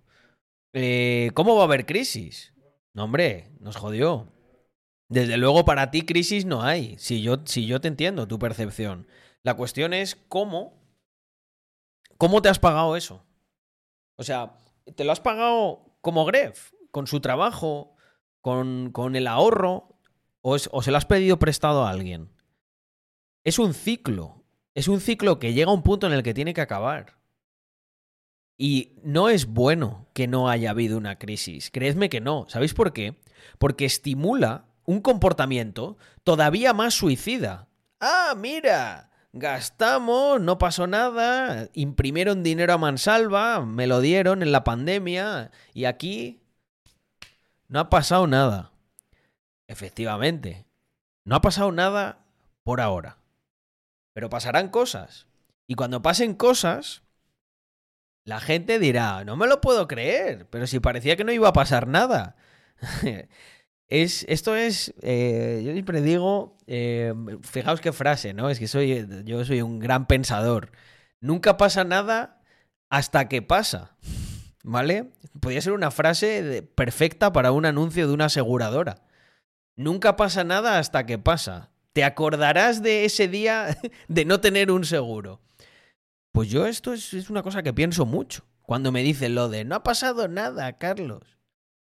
Eh, 0.74 1.32
¿Cómo 1.36 1.56
va 1.56 1.62
a 1.62 1.66
haber 1.66 1.86
crisis? 1.86 2.54
No, 2.94 3.06
hombre, 3.06 3.52
nos 3.60 3.76
jodió. 3.76 4.32
Desde 5.10 5.38
luego 5.38 5.66
para 5.66 5.92
ti 5.92 6.04
crisis 6.04 6.46
no 6.46 6.64
hay, 6.64 6.98
si 7.00 7.22
yo, 7.22 7.38
si 7.46 7.66
yo 7.66 7.82
te 7.82 7.88
entiendo 7.88 8.28
tu 8.28 8.40
percepción. 8.40 9.08
La 9.44 9.56
cuestión 9.56 9.94
es 9.94 10.16
cómo, 10.28 10.74
cómo 12.18 12.42
te 12.42 12.50
has 12.50 12.60
pagado 12.60 12.96
eso. 12.96 13.24
O 14.18 14.24
sea, 14.24 14.54
¿te 14.96 15.04
lo 15.04 15.12
has 15.12 15.20
pagado 15.20 15.96
como 16.02 16.26
Gref? 16.26 16.72
¿Con 16.92 17.08
su 17.08 17.20
trabajo? 17.20 17.96
¿Con, 18.42 18.92
con 18.92 19.16
el 19.16 19.28
ahorro? 19.28 19.96
¿O, 20.42 20.56
es- 20.56 20.70
¿O 20.72 20.82
se 20.82 20.92
lo 20.92 20.98
has 20.98 21.06
pedido 21.06 21.38
prestado 21.40 21.86
a 21.86 21.90
alguien? 21.90 22.32
Es 23.44 23.60
un 23.60 23.74
ciclo. 23.74 24.44
Es 24.76 24.88
un 24.88 25.00
ciclo 25.02 25.40
que 25.40 25.54
llega 25.54 25.72
a 25.72 25.74
un 25.74 25.84
punto 25.84 26.08
en 26.08 26.14
el 26.14 26.24
que 26.24 26.34
tiene 26.34 26.54
que 26.54 26.62
acabar. 26.62 27.18
Y 28.58 28.94
no 29.04 29.30
es 29.30 29.46
bueno 29.46 30.08
que 30.14 30.28
no 30.28 30.50
haya 30.50 30.72
habido 30.72 30.98
una 30.98 31.18
crisis. 31.18 31.72
Creedme 31.72 32.10
que 32.10 32.20
no. 32.22 32.46
¿Sabéis 32.50 32.74
por 32.74 32.92
qué? 32.94 33.22
Porque 33.58 33.86
estimula 33.86 34.66
un 34.86 35.02
comportamiento 35.02 35.98
todavía 36.24 36.74
más 36.74 36.94
suicida. 36.94 37.70
Ah, 38.02 38.34
mira, 38.38 39.09
gastamos, 39.34 40.42
no 40.42 40.58
pasó 40.58 40.88
nada, 40.88 41.70
imprimieron 41.74 42.44
dinero 42.44 42.74
a 42.74 42.78
mansalva, 42.78 43.66
me 43.66 43.88
lo 43.88 44.02
dieron 44.02 44.42
en 44.42 44.52
la 44.52 44.64
pandemia 44.64 45.52
y 45.74 45.86
aquí 45.86 46.42
no 47.68 47.80
ha 47.80 47.90
pasado 47.90 48.28
nada. 48.28 48.72
Efectivamente, 49.68 50.66
no 51.26 51.36
ha 51.36 51.42
pasado 51.42 51.72
nada 51.72 52.26
por 52.64 52.82
ahora. 52.82 53.18
Pero 54.14 54.30
pasarán 54.30 54.70
cosas. 54.70 55.28
Y 55.68 55.76
cuando 55.76 56.02
pasen 56.02 56.34
cosas, 56.34 57.04
la 58.26 58.40
gente 58.40 58.80
dirá, 58.80 59.24
no 59.24 59.36
me 59.36 59.48
lo 59.48 59.62
puedo 59.62 59.88
creer, 59.88 60.48
pero 60.50 60.66
si 60.66 60.80
parecía 60.80 61.16
que 61.16 61.24
no 61.24 61.32
iba 61.32 61.50
a 61.50 61.54
pasar 61.54 61.88
nada. 61.88 62.36
Es, 63.90 64.24
esto 64.30 64.56
es, 64.56 64.94
eh, 65.02 65.64
yo 65.66 65.74
siempre 65.74 66.02
digo, 66.02 66.56
eh, 66.68 67.14
fijaos 67.42 67.82
qué 67.82 67.92
frase, 67.92 68.36
¿no? 68.36 68.52
Es 68.52 68.60
que 68.60 68.68
soy, 68.68 69.08
yo 69.26 69.44
soy 69.44 69.64
un 69.64 69.80
gran 69.80 70.06
pensador. 70.06 70.72
Nunca 71.22 71.58
pasa 71.58 71.84
nada 71.84 72.44
hasta 72.92 73.28
que 73.28 73.42
pasa, 73.42 73.98
¿vale? 74.64 75.10
Podría 75.40 75.62
ser 75.62 75.74
una 75.74 75.90
frase 75.90 76.62
perfecta 76.76 77.34
para 77.34 77.52
un 77.52 77.66
anuncio 77.66 78.08
de 78.08 78.14
una 78.14 78.26
aseguradora. 78.26 79.02
Nunca 79.76 80.16
pasa 80.16 80.44
nada 80.44 80.78
hasta 80.78 81.08
que 81.08 81.18
pasa. 81.18 81.72
Te 81.94 82.04
acordarás 82.04 82.84
de 82.84 83.06
ese 83.06 83.28
día 83.28 83.76
de 84.08 84.26
no 84.26 84.40
tener 84.40 84.70
un 84.70 84.86
seguro. 84.86 85.42
Pues 86.32 86.50
yo 86.50 86.68
esto 86.68 86.94
es, 86.94 87.16
es 87.16 87.32
una 87.32 87.42
cosa 87.42 87.64
que 87.64 87.74
pienso 87.74 88.06
mucho. 88.06 88.46
Cuando 88.62 88.92
me 88.92 89.02
dicen 89.02 89.34
lo 89.34 89.50
de 89.50 89.66
no 89.66 89.74
ha 89.74 89.84
pasado 89.84 90.28
nada, 90.28 90.78
Carlos. 90.78 91.39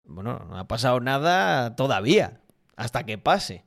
Bueno, 0.04 0.46
no 0.50 0.58
ha 0.58 0.68
pasado 0.68 1.00
nada 1.00 1.76
todavía, 1.76 2.42
hasta 2.76 3.06
que 3.06 3.18
pase. 3.18 3.66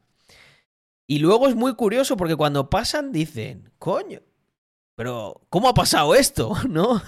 Y 1.07 1.18
luego 1.18 1.49
es 1.49 1.55
muy 1.55 1.74
curioso 1.74 2.16
porque 2.16 2.37
cuando 2.37 2.70
pasan 2.70 3.12
dicen, 3.12 3.70
coño, 3.78 4.20
pero 4.97 5.43
¿cómo 5.51 5.68
ha 5.68 5.74
pasado 5.74 6.14
esto? 6.14 6.55
¿No? 6.68 7.03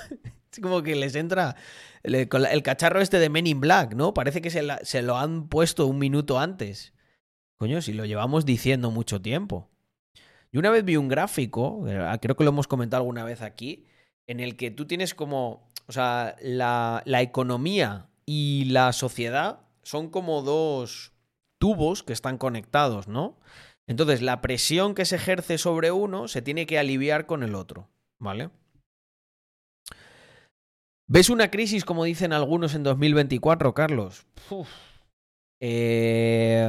Es 0.53 0.61
como 0.61 0.83
que 0.83 0.97
les 0.97 1.15
entra 1.15 1.57
el, 2.03 2.29
cacharro 2.63 3.01
este 3.01 3.19
de 3.19 3.29
Men 3.29 3.47
in 3.47 3.61
Black, 3.61 3.95
¿no? 3.95 4.15
Parece 4.15 4.41
que 4.41 4.51
se, 4.51 4.63
se 4.83 5.03
lo 5.03 5.17
han 5.17 5.49
puesto 5.49 5.87
un 5.87 5.99
minuto 5.99 6.39
antes. 6.39 6.93
Coño, 7.59 7.81
si 7.81 7.93
lo 7.93 8.05
llevamos 8.05 8.45
diciendo 8.45 8.91
mucho 8.91 9.21
tiempo. 9.21 9.71
Y 10.53 10.59
una 10.59 10.71
vez 10.71 10.85
vi 10.85 10.97
un 10.97 11.09
gráfico, 11.09 11.85
eh, 11.89 12.19
creo 12.21 12.37
que 12.37 12.45
lo 12.45 12.51
hemos 12.51 12.69
comentado 12.69 13.03
alguna 13.03 13.25
vez 13.25 13.43
aquí, 13.43 13.87
en 14.27 14.41
el 14.41 14.57
que 14.57 14.71
tú 14.71 14.87
tienes 14.87 15.15
como, 15.15 15.71
o 15.87 15.93
sea, 15.93 16.37
la, 16.41 17.03
la 17.05 17.23
economía 17.23 18.09
y 18.27 18.65
la 18.67 18.93
sociedad 18.93 19.61
son 19.83 20.11
como 20.11 20.43
dos 20.43 21.13
tubos 21.59 22.03
que 22.03 22.13
están 22.13 22.39
conectados, 22.39 23.09
¿no? 23.09 23.39
Entonces, 23.87 24.21
la 24.21 24.41
presión 24.41 24.95
que 24.95 25.05
se 25.05 25.17
ejerce 25.17 25.59
sobre 25.59 25.93
uno 25.93 26.27
se 26.27 26.43
tiene 26.43 26.67
que 26.67 26.79
aliviar 26.79 27.27
con 27.27 27.45
el 27.45 27.55
otro, 27.55 27.89
¿vale? 28.19 28.51
¿Ves 31.09 31.31
una 31.31 31.53
crisis, 31.53 31.85
como 31.85 32.03
dicen 32.03 32.33
algunos, 32.33 32.75
en 32.75 32.83
2024, 32.83 33.75
Carlos? 33.75 34.27
Eh, 35.61 36.69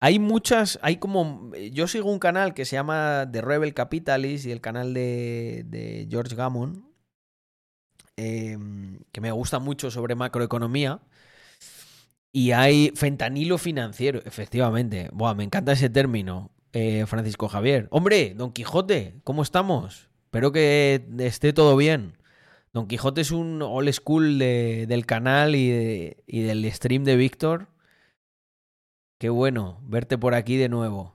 hay 0.00 0.18
muchas, 0.18 0.80
hay 0.82 0.96
como... 0.96 1.52
Yo 1.72 1.86
sigo 1.86 2.10
un 2.10 2.18
canal 2.18 2.54
que 2.54 2.64
se 2.64 2.74
llama 2.74 3.28
The 3.30 3.40
Rebel 3.40 3.72
Capitalist 3.72 4.46
y 4.46 4.50
el 4.50 4.60
canal 4.60 4.94
de, 4.94 5.62
de 5.66 6.08
George 6.10 6.34
Gammon, 6.34 6.93
eh, 8.16 8.58
que 9.12 9.20
me 9.20 9.32
gusta 9.32 9.58
mucho 9.58 9.90
sobre 9.90 10.14
macroeconomía. 10.14 11.00
Y 12.32 12.50
hay 12.50 12.90
fentanilo 12.96 13.58
financiero, 13.58 14.20
efectivamente. 14.24 15.08
Buah, 15.12 15.34
me 15.34 15.44
encanta 15.44 15.72
ese 15.72 15.88
término, 15.88 16.50
eh, 16.72 17.06
Francisco 17.06 17.48
Javier. 17.48 17.86
Hombre, 17.90 18.34
Don 18.34 18.52
Quijote, 18.52 19.14
¿cómo 19.22 19.42
estamos? 19.42 20.08
Espero 20.24 20.50
que 20.50 21.06
esté 21.20 21.52
todo 21.52 21.76
bien. 21.76 22.18
Don 22.72 22.88
Quijote 22.88 23.20
es 23.20 23.30
un 23.30 23.62
old 23.62 23.92
school 23.92 24.40
de, 24.40 24.86
del 24.88 25.06
canal 25.06 25.54
y, 25.54 26.16
y, 26.26 26.42
del 26.42 26.70
stream 26.72 27.04
de 27.04 27.14
Víctor. 27.14 27.68
Qué 29.20 29.28
bueno 29.28 29.78
verte 29.84 30.18
por 30.18 30.34
aquí 30.34 30.56
de 30.56 30.68
nuevo. 30.68 31.14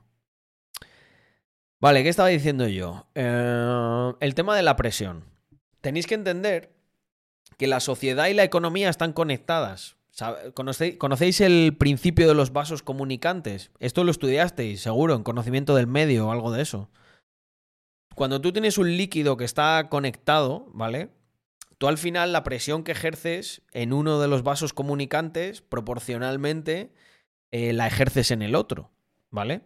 Vale, 1.82 2.02
¿qué 2.04 2.10
estaba 2.10 2.30
diciendo 2.30 2.68
yo? 2.70 3.08
Eh, 3.16 4.14
el 4.22 4.36
tema 4.36 4.56
de 4.56 4.64
la 4.64 4.78
presión. 4.78 5.26
Tenéis 5.82 6.08
que 6.08 6.16
entender 6.16 6.79
que 7.58 7.68
la 7.68 7.80
sociedad 7.80 8.28
y 8.28 8.34
la 8.34 8.44
economía 8.44 8.90
están 8.90 9.14
conectadas. 9.14 9.98
¿Conocéis, 10.54 10.98
¿Conocéis 10.98 11.42
el 11.42 11.76
principio 11.78 12.28
de 12.28 12.34
los 12.34 12.52
vasos 12.52 12.84
comunicantes? 12.84 13.72
Esto 13.80 14.04
lo 14.04 14.12
estudiasteis, 14.12 14.82
seguro, 14.82 15.16
en 15.16 15.24
conocimiento 15.24 15.76
del 15.76 15.88
medio 15.88 16.28
o 16.28 16.32
algo 16.32 16.52
de 16.52 16.62
eso. 16.62 16.90
Cuando 18.16 18.42
tú 18.42 18.52
tienes 18.52 18.78
un 18.78 18.98
líquido 18.98 19.38
que 19.38 19.46
está 19.46 19.88
conectado, 19.90 20.68
¿vale? 20.74 21.10
Tú 21.78 21.88
al 21.88 21.98
final 21.98 22.34
la 22.34 22.44
presión 22.44 22.84
que 22.84 22.92
ejerces 22.92 23.62
en 23.72 23.94
uno 23.94 24.20
de 24.20 24.28
los 24.28 24.44
vasos 24.44 24.74
comunicantes, 24.74 25.62
proporcionalmente, 25.62 26.92
eh, 27.52 27.72
la 27.72 27.88
ejerces 27.88 28.32
en 28.32 28.42
el 28.42 28.56
otro, 28.56 28.92
¿vale? 29.30 29.62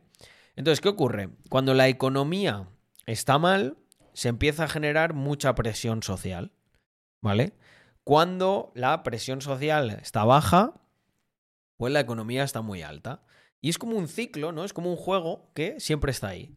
Entonces, 0.56 0.82
¿qué 0.82 0.90
ocurre? 0.90 1.30
Cuando 1.50 1.74
la 1.74 1.88
economía 1.88 2.68
está 3.08 3.40
mal, 3.40 3.78
se 4.14 4.30
empieza 4.30 4.66
a 4.66 4.70
generar 4.70 5.14
mucha 5.14 5.56
presión 5.56 6.04
social, 6.04 6.52
¿vale? 7.22 7.54
Cuando 8.04 8.72
la 8.76 9.04
presión 9.04 9.42
social 9.42 9.90
está 9.92 10.26
baja, 10.26 10.74
pues 11.78 11.94
la 11.94 12.02
economía 12.02 12.44
está 12.44 12.62
muy 12.62 12.82
alta. 12.82 13.24
Y 13.62 13.70
es 13.70 13.78
como 13.78 13.98
un 13.98 14.08
ciclo, 14.08 14.52
¿no? 14.52 14.66
Es 14.66 14.74
como 14.74 14.90
un 14.90 14.98
juego 14.98 15.50
que 15.54 15.80
siempre 15.80 16.12
está 16.12 16.28
ahí. 16.28 16.56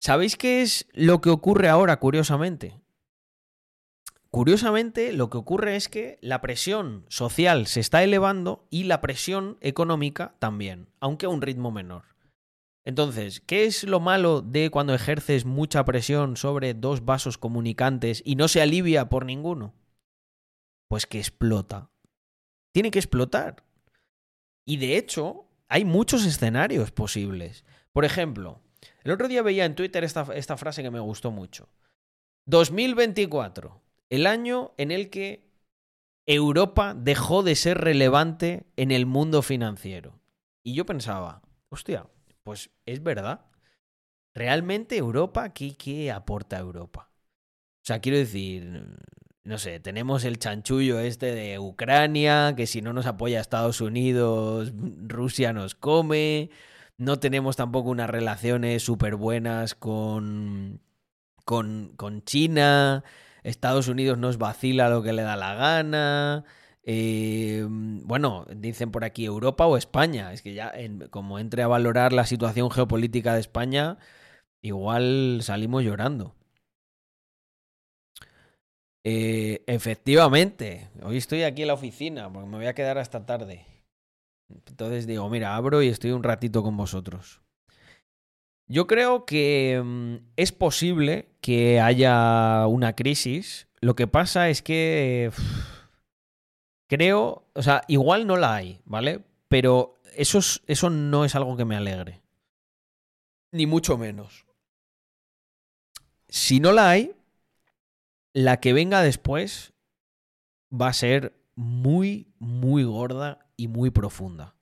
¿Sabéis 0.00 0.36
qué 0.36 0.62
es 0.62 0.86
lo 0.92 1.20
que 1.20 1.30
ocurre 1.30 1.68
ahora, 1.68 1.98
curiosamente? 1.98 2.80
Curiosamente, 4.30 5.12
lo 5.12 5.30
que 5.30 5.38
ocurre 5.38 5.76
es 5.76 5.88
que 5.88 6.18
la 6.20 6.40
presión 6.40 7.04
social 7.08 7.66
se 7.66 7.80
está 7.80 8.02
elevando 8.02 8.66
y 8.68 8.84
la 8.84 9.00
presión 9.00 9.58
económica 9.60 10.34
también, 10.40 10.88
aunque 11.00 11.26
a 11.26 11.30
un 11.30 11.40
ritmo 11.40 11.70
menor. 11.70 12.02
Entonces, 12.84 13.40
¿qué 13.40 13.64
es 13.64 13.84
lo 13.84 13.98
malo 14.00 14.42
de 14.42 14.70
cuando 14.70 14.94
ejerces 14.94 15.44
mucha 15.44 15.84
presión 15.84 16.36
sobre 16.36 16.74
dos 16.74 17.04
vasos 17.04 17.38
comunicantes 17.38 18.22
y 18.24 18.36
no 18.36 18.48
se 18.48 18.60
alivia 18.60 19.08
por 19.08 19.24
ninguno? 19.24 19.72
Pues 20.94 21.06
que 21.06 21.18
explota. 21.18 21.90
Tiene 22.72 22.92
que 22.92 23.00
explotar. 23.00 23.64
Y 24.64 24.76
de 24.76 24.96
hecho, 24.96 25.48
hay 25.66 25.84
muchos 25.84 26.24
escenarios 26.24 26.92
posibles. 26.92 27.64
Por 27.90 28.04
ejemplo, 28.04 28.60
el 29.02 29.10
otro 29.10 29.26
día 29.26 29.42
veía 29.42 29.64
en 29.64 29.74
Twitter 29.74 30.04
esta, 30.04 30.24
esta 30.36 30.56
frase 30.56 30.84
que 30.84 30.92
me 30.92 31.00
gustó 31.00 31.32
mucho. 31.32 31.68
2024, 32.46 33.82
el 34.08 34.28
año 34.28 34.72
en 34.76 34.92
el 34.92 35.10
que 35.10 35.50
Europa 36.26 36.94
dejó 36.94 37.42
de 37.42 37.56
ser 37.56 37.78
relevante 37.78 38.64
en 38.76 38.92
el 38.92 39.04
mundo 39.04 39.42
financiero. 39.42 40.20
Y 40.62 40.74
yo 40.74 40.86
pensaba, 40.86 41.42
hostia, 41.70 42.06
pues 42.44 42.70
es 42.86 43.02
verdad. 43.02 43.46
¿Realmente 44.32 44.96
Europa? 44.96 45.52
¿Qué, 45.54 45.76
qué 45.76 46.12
aporta 46.12 46.56
Europa? 46.56 47.10
O 47.82 47.84
sea, 47.84 47.98
quiero 47.98 48.16
decir, 48.16 48.96
no 49.44 49.58
sé, 49.58 49.78
tenemos 49.78 50.24
el 50.24 50.38
chanchullo 50.38 51.00
este 51.00 51.34
de 51.34 51.58
Ucrania, 51.58 52.54
que 52.56 52.66
si 52.66 52.80
no 52.80 52.94
nos 52.94 53.06
apoya 53.06 53.40
Estados 53.40 53.82
Unidos, 53.82 54.72
Rusia 55.06 55.52
nos 55.52 55.74
come. 55.74 56.50
No 56.96 57.18
tenemos 57.18 57.56
tampoco 57.56 57.90
unas 57.90 58.08
relaciones 58.08 58.82
súper 58.82 59.16
buenas 59.16 59.74
con, 59.74 60.80
con, 61.44 61.92
con, 61.96 62.22
China. 62.24 63.04
Estados 63.42 63.88
Unidos 63.88 64.16
nos 64.18 64.38
vacila 64.38 64.88
lo 64.88 65.02
que 65.02 65.12
le 65.12 65.22
da 65.22 65.36
la 65.36 65.54
gana. 65.54 66.44
Eh, 66.84 67.66
bueno, 67.68 68.46
dicen 68.56 68.90
por 68.90 69.04
aquí 69.04 69.26
Europa 69.26 69.66
o 69.66 69.76
España. 69.76 70.32
Es 70.32 70.42
que 70.42 70.54
ya, 70.54 70.70
en, 70.74 71.08
como 71.08 71.38
entre 71.38 71.62
a 71.62 71.68
valorar 71.68 72.12
la 72.14 72.26
situación 72.26 72.70
geopolítica 72.70 73.34
de 73.34 73.40
España, 73.40 73.98
igual 74.62 75.40
salimos 75.42 75.84
llorando. 75.84 76.34
Eh, 79.06 79.62
efectivamente, 79.66 80.88
hoy 81.02 81.18
estoy 81.18 81.42
aquí 81.42 81.62
en 81.62 81.68
la 81.68 81.74
oficina 81.74 82.32
porque 82.32 82.48
me 82.48 82.56
voy 82.56 82.66
a 82.66 82.74
quedar 82.74 82.96
hasta 82.96 83.26
tarde. 83.26 83.66
Entonces 84.66 85.06
digo, 85.06 85.28
mira, 85.28 85.56
abro 85.56 85.82
y 85.82 85.88
estoy 85.88 86.12
un 86.12 86.22
ratito 86.22 86.62
con 86.62 86.76
vosotros. 86.76 87.42
Yo 88.66 88.86
creo 88.86 89.26
que 89.26 89.80
mm, 89.84 90.16
es 90.36 90.52
posible 90.52 91.28
que 91.42 91.80
haya 91.80 92.66
una 92.66 92.94
crisis. 92.94 93.68
Lo 93.80 93.94
que 93.94 94.06
pasa 94.06 94.48
es 94.48 94.62
que 94.62 95.30
creo, 96.88 97.46
o 97.54 97.62
sea, 97.62 97.82
igual 97.88 98.26
no 98.26 98.38
la 98.38 98.54
hay, 98.54 98.80
¿vale? 98.86 99.20
Pero 99.48 100.00
eso, 100.16 100.38
es, 100.38 100.62
eso 100.66 100.88
no 100.88 101.26
es 101.26 101.34
algo 101.34 101.58
que 101.58 101.66
me 101.66 101.76
alegre. 101.76 102.22
Ni 103.52 103.66
mucho 103.66 103.98
menos. 103.98 104.46
Si 106.28 106.58
no 106.58 106.72
la 106.72 106.88
hay, 106.90 107.13
la 108.34 108.58
que 108.58 108.72
venga 108.72 109.00
después 109.00 109.72
va 110.70 110.88
a 110.88 110.92
ser 110.92 111.32
muy, 111.54 112.34
muy 112.38 112.82
gorda 112.82 113.46
y 113.56 113.68
muy 113.68 113.90
profunda. 113.90 114.56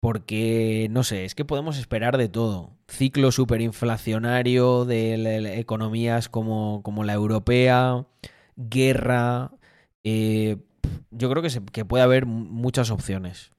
Porque, 0.00 0.86
no 0.90 1.02
sé, 1.02 1.24
es 1.24 1.34
que 1.34 1.44
podemos 1.44 1.78
esperar 1.78 2.16
de 2.16 2.28
todo. 2.28 2.76
Ciclo 2.86 3.32
superinflacionario 3.32 4.84
de 4.84 5.58
economías 5.58 6.28
como, 6.28 6.80
como 6.84 7.02
la 7.02 7.14
europea, 7.14 8.06
guerra. 8.54 9.50
Eh, 10.04 10.58
yo 11.10 11.28
creo 11.28 11.42
que, 11.42 11.50
que 11.72 11.84
puede 11.84 12.04
haber 12.04 12.24
muchas 12.24 12.92
opciones. 12.92 13.50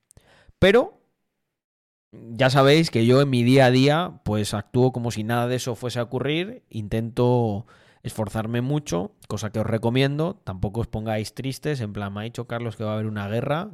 Pero, 0.57 1.01
ya 2.13 2.49
sabéis 2.49 2.91
que 2.91 3.05
yo 3.05 3.21
en 3.21 3.29
mi 3.29 3.43
día 3.43 3.65
a 3.65 3.71
día, 3.71 4.21
pues 4.23 4.53
actúo 4.53 4.93
como 4.93 5.11
si 5.11 5.25
nada 5.25 5.47
de 5.47 5.57
eso 5.57 5.75
fuese 5.75 5.99
a 5.99 6.03
ocurrir. 6.03 6.63
Intento 6.69 7.65
esforzarme 8.03 8.61
mucho, 8.61 9.15
cosa 9.27 9.51
que 9.51 9.59
os 9.59 9.65
recomiendo. 9.65 10.35
Tampoco 10.43 10.81
os 10.81 10.87
pongáis 10.87 11.33
tristes, 11.33 11.81
en 11.81 11.93
plan, 11.93 12.13
me 12.13 12.21
ha 12.21 12.23
dicho 12.23 12.47
Carlos 12.47 12.75
que 12.75 12.83
va 12.83 12.91
a 12.91 12.93
haber 12.93 13.07
una 13.07 13.27
guerra. 13.27 13.69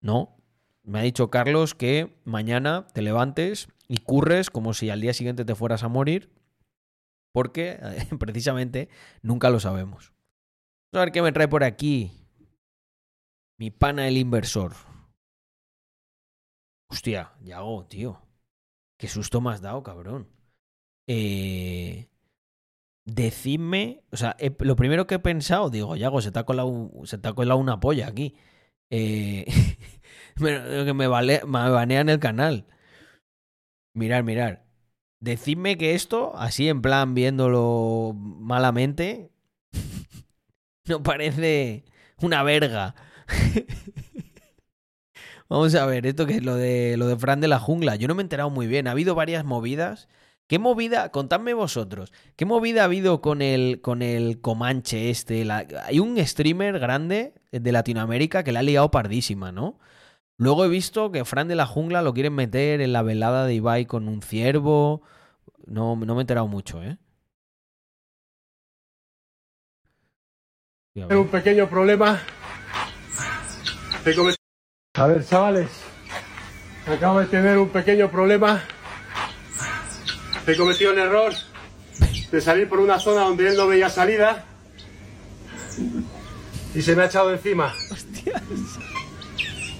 No, 0.00 0.36
me 0.82 0.98
ha 0.98 1.02
dicho 1.02 1.30
Carlos 1.30 1.74
que 1.74 2.20
mañana 2.24 2.86
te 2.92 3.02
levantes 3.02 3.68
y 3.88 3.98
curres 3.98 4.50
como 4.50 4.74
si 4.74 4.90
al 4.90 5.00
día 5.00 5.14
siguiente 5.14 5.44
te 5.44 5.54
fueras 5.54 5.82
a 5.84 5.88
morir, 5.88 6.30
porque 7.32 7.78
precisamente 8.18 8.88
nunca 9.22 9.50
lo 9.50 9.60
sabemos. 9.60 10.12
Vamos 10.92 11.02
a 11.02 11.04
ver 11.06 11.12
qué 11.12 11.22
me 11.22 11.32
trae 11.32 11.48
por 11.48 11.64
aquí. 11.64 12.10
Mi 13.58 13.70
pana 13.70 14.08
el 14.08 14.16
inversor. 14.16 14.74
Hostia, 16.90 17.32
Yago, 17.40 17.86
tío. 17.86 18.20
Qué 18.98 19.08
susto 19.08 19.40
me 19.40 19.50
has 19.50 19.62
dado, 19.62 19.82
cabrón. 19.82 20.28
Eh, 21.06 22.08
decidme, 23.04 24.04
o 24.12 24.16
sea, 24.16 24.36
lo 24.60 24.76
primero 24.76 25.06
que 25.06 25.16
he 25.16 25.18
pensado, 25.18 25.70
digo, 25.70 25.96
Yago, 25.96 26.20
se 26.20 26.30
te 26.32 26.38
ha 26.38 26.44
colado, 26.44 26.90
se 27.04 27.18
una 27.18 27.80
polla 27.80 28.06
aquí. 28.06 28.34
Eh, 28.90 29.46
que 30.36 30.94
me, 30.94 31.06
vale, 31.06 31.42
me 31.46 31.70
banean 31.70 32.08
el 32.08 32.18
canal. 32.20 32.66
Mirar, 33.94 34.24
mirar. 34.24 34.64
Decidme 35.20 35.78
que 35.78 35.94
esto, 35.94 36.32
así 36.36 36.68
en 36.68 36.82
plan 36.82 37.14
viéndolo 37.14 38.12
malamente, 38.14 39.30
no 40.88 41.02
parece 41.02 41.84
una 42.20 42.42
verga. 42.42 42.94
Vamos 45.48 45.74
a 45.74 45.86
ver, 45.86 46.06
esto 46.06 46.26
que 46.26 46.36
es 46.36 46.42
lo 46.42 46.56
de 46.56 46.96
lo 46.96 47.06
de 47.06 47.16
Fran 47.16 47.40
de 47.40 47.48
la 47.48 47.58
jungla. 47.58 47.96
Yo 47.96 48.08
no 48.08 48.14
me 48.14 48.22
he 48.22 48.24
enterado 48.24 48.48
muy 48.50 48.66
bien. 48.66 48.88
Ha 48.88 48.92
habido 48.92 49.14
varias 49.14 49.44
movidas 49.44 50.08
¿Qué 50.48 50.58
movida, 50.58 51.10
contadme 51.10 51.54
vosotros, 51.54 52.12
qué 52.36 52.44
movida 52.44 52.82
ha 52.82 52.84
habido 52.84 53.22
con 53.22 53.40
el, 53.40 53.80
con 53.80 54.02
el 54.02 54.40
Comanche 54.40 55.08
este? 55.08 55.44
La- 55.46 55.66
hay 55.86 55.98
un 55.98 56.18
streamer 56.26 56.78
grande 56.78 57.32
de 57.52 57.72
Latinoamérica 57.72 58.44
que 58.44 58.52
la 58.52 58.60
ha 58.60 58.62
liado 58.62 58.90
pardísima, 58.90 59.50
¿no? 59.50 59.78
Luego 60.36 60.64
he 60.64 60.68
visto 60.68 61.10
que 61.10 61.24
Fran 61.24 61.48
de 61.48 61.54
la 61.54 61.66
Jungla 61.66 62.02
lo 62.02 62.12
quieren 62.12 62.34
meter 62.34 62.80
en 62.82 62.92
la 62.92 63.02
velada 63.02 63.46
de 63.46 63.54
Ibai 63.54 63.86
con 63.86 64.08
un 64.08 64.20
ciervo. 64.22 65.02
No, 65.66 65.96
no 65.96 66.14
me 66.14 66.20
he 66.20 66.22
enterado 66.22 66.48
mucho, 66.48 66.82
¿eh? 66.82 66.98
Tengo 70.94 71.22
un 71.22 71.28
pequeño 71.28 71.68
problema. 71.68 72.20
A 74.94 75.06
ver, 75.06 75.24
chavales. 75.24 75.68
Acabo 76.86 77.20
de 77.20 77.26
tener 77.26 77.56
un 77.56 77.68
pequeño 77.68 78.10
problema. 78.10 78.62
He 80.46 80.56
cometido 80.56 80.92
el 80.92 80.98
error 80.98 81.32
de 82.30 82.40
salir 82.40 82.68
por 82.68 82.80
una 82.80 82.98
zona 82.98 83.22
donde 83.22 83.48
él 83.48 83.56
no 83.56 83.66
veía 83.66 83.88
salida. 83.88 84.44
Y 86.74 86.82
se 86.82 86.96
me 86.96 87.02
ha 87.02 87.06
echado 87.06 87.32
encima. 87.32 87.74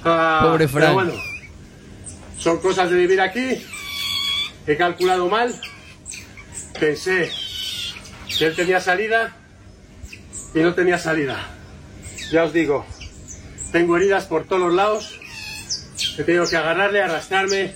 Ah, 0.05 0.41
Pobre 0.43 0.67
pero 0.69 0.79
Frank. 0.81 0.95
bueno, 0.95 1.13
son 2.39 2.59
cosas 2.59 2.91
de 2.91 2.97
vivir 2.97 3.21
aquí. 3.21 3.65
He 4.67 4.77
calculado 4.77 5.29
mal. 5.29 5.55
Pensé 6.79 7.31
que 8.39 8.47
él 8.47 8.57
tenía 8.57 8.81
salida 8.81 9.37
y 10.55 10.59
no 10.61 10.75
tenía 10.75 10.99
salida. 10.99 11.49
Ya 12.31 12.45
os 12.45 12.53
digo, 12.53 12.87
tengo 13.73 13.97
heridas 13.97 14.25
por 14.27 14.45
todos 14.45 14.63
los 14.63 14.75
lados. 14.75 15.19
He 16.19 16.25
tenido 16.25 16.49
que 16.49 16.57
agarrarle, 16.57 17.03
arrastrarme. 17.03 17.75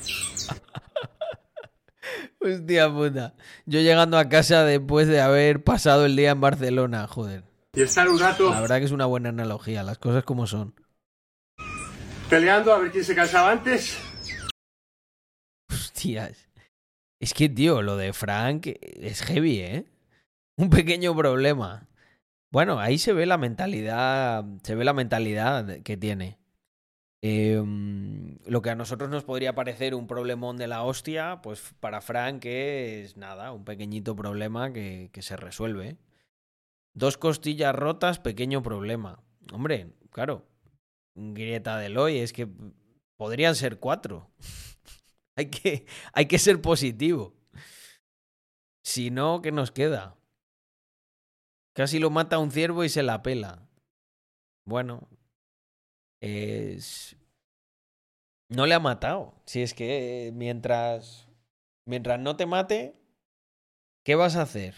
Hostia 2.47 2.93
puta. 2.93 3.35
Yo 3.67 3.81
llegando 3.81 4.19
a 4.19 4.29
casa 4.29 4.65
después 4.65 5.09
de 5.09 5.21
haber 5.21 5.63
pasado 5.65 6.07
el 6.07 6.17
día 6.17 6.31
en 6.31 6.41
Barcelona, 6.41 7.07
joder. 7.07 7.45
y 7.75 7.83
estar 7.83 8.09
un 8.09 8.19
rato 8.19 8.51
La 8.51 8.61
verdad 8.61 8.79
que 8.79 8.85
es 8.85 8.93
una 8.93 9.07
buena 9.07 9.29
analogía, 9.31 9.83
las 9.83 9.99
cosas 9.99 10.25
como 10.25 10.47
son. 10.47 10.75
peleando 12.31 12.73
a 12.73 12.79
ver 12.79 12.91
quién 12.91 13.05
se 13.05 13.15
cansaba 13.15 13.51
antes. 13.53 13.99
Hostias. 15.71 16.49
Es 17.21 17.33
que, 17.35 17.49
tío, 17.49 17.83
lo 17.83 17.97
de 17.97 18.13
Frank 18.13 18.67
es 18.67 19.23
heavy, 19.23 19.61
¿eh? 19.61 19.85
Un 20.59 20.71
pequeño 20.71 21.15
problema. 21.17 21.89
Bueno, 22.53 22.79
ahí 22.79 22.99
se 22.99 23.13
ve 23.13 23.27
la 23.27 23.39
mentalidad, 23.39 24.45
se 24.63 24.75
ve 24.75 24.85
la 24.85 24.93
mentalidad 24.93 25.83
que 25.83 25.97
tiene. 25.97 26.39
Eh, 27.29 27.61
lo 28.47 28.63
que 28.63 28.71
a 28.71 28.77
nosotros 28.77 29.11
nos 29.11 29.25
podría 29.25 29.57
parecer 29.57 29.97
un 29.97 30.07
problemón 30.07 30.59
de 30.59 30.69
la 30.69 30.85
hostia, 30.85 31.41
pues 31.43 31.75
para 31.81 32.01
Frank 32.01 32.45
es 32.45 33.17
nada, 33.17 33.51
un 33.51 33.65
pequeñito 33.65 34.15
problema 34.15 34.73
que, 34.73 35.11
se 35.13 35.37
resuelve. 35.37 35.97
Dos 36.95 37.19
costillas 37.19 37.75
rotas, 37.75 38.21
pequeño 38.21 38.63
problema. 38.63 39.25
Hombre, 39.53 39.93
claro, 40.11 40.47
grieta 41.17 41.79
de 41.79 41.87
Eloy, 41.87 42.19
es 42.19 42.33
que 42.33 42.49
podrían 43.17 43.57
ser 43.57 43.81
cuatro. 43.81 44.31
hay, 45.37 45.51
que, 45.51 45.87
hay 46.13 46.27
que 46.27 46.39
ser 46.39 46.63
positivo. 46.63 47.35
Si 48.85 49.11
no, 49.11 49.43
¿qué 49.43 49.51
nos 49.51 49.73
queda? 49.73 50.17
Casi 51.75 51.99
lo 51.99 52.11
mata 52.11 52.39
un 52.39 52.53
ciervo 52.53 52.85
y 52.85 52.89
se 52.89 53.03
la 53.03 53.23
pela. 53.23 53.69
Bueno, 54.65 55.09
es... 56.27 57.17
No 58.49 58.67
le 58.67 58.75
ha 58.75 58.81
matado. 58.81 59.35
Si 59.47 59.63
es 59.63 59.75
que 59.75 60.33
mientras... 60.35 61.29
Mientras 61.89 62.19
no 62.19 62.37
te 62.37 62.47
mate, 62.47 62.97
¿qué 64.05 64.17
vas 64.17 64.35
a 64.37 64.43
hacer? 64.43 64.75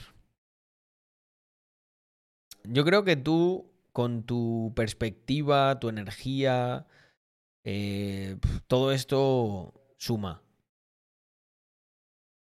Yo 2.64 2.84
creo 2.84 3.02
que 3.02 3.16
tú, 3.16 3.72
con 3.92 4.24
tu 4.24 4.74
perspectiva, 4.76 5.80
tu 5.80 5.88
energía, 5.88 6.86
eh, 7.64 8.36
todo 8.66 8.92
esto 8.92 9.72
suma. 9.96 10.42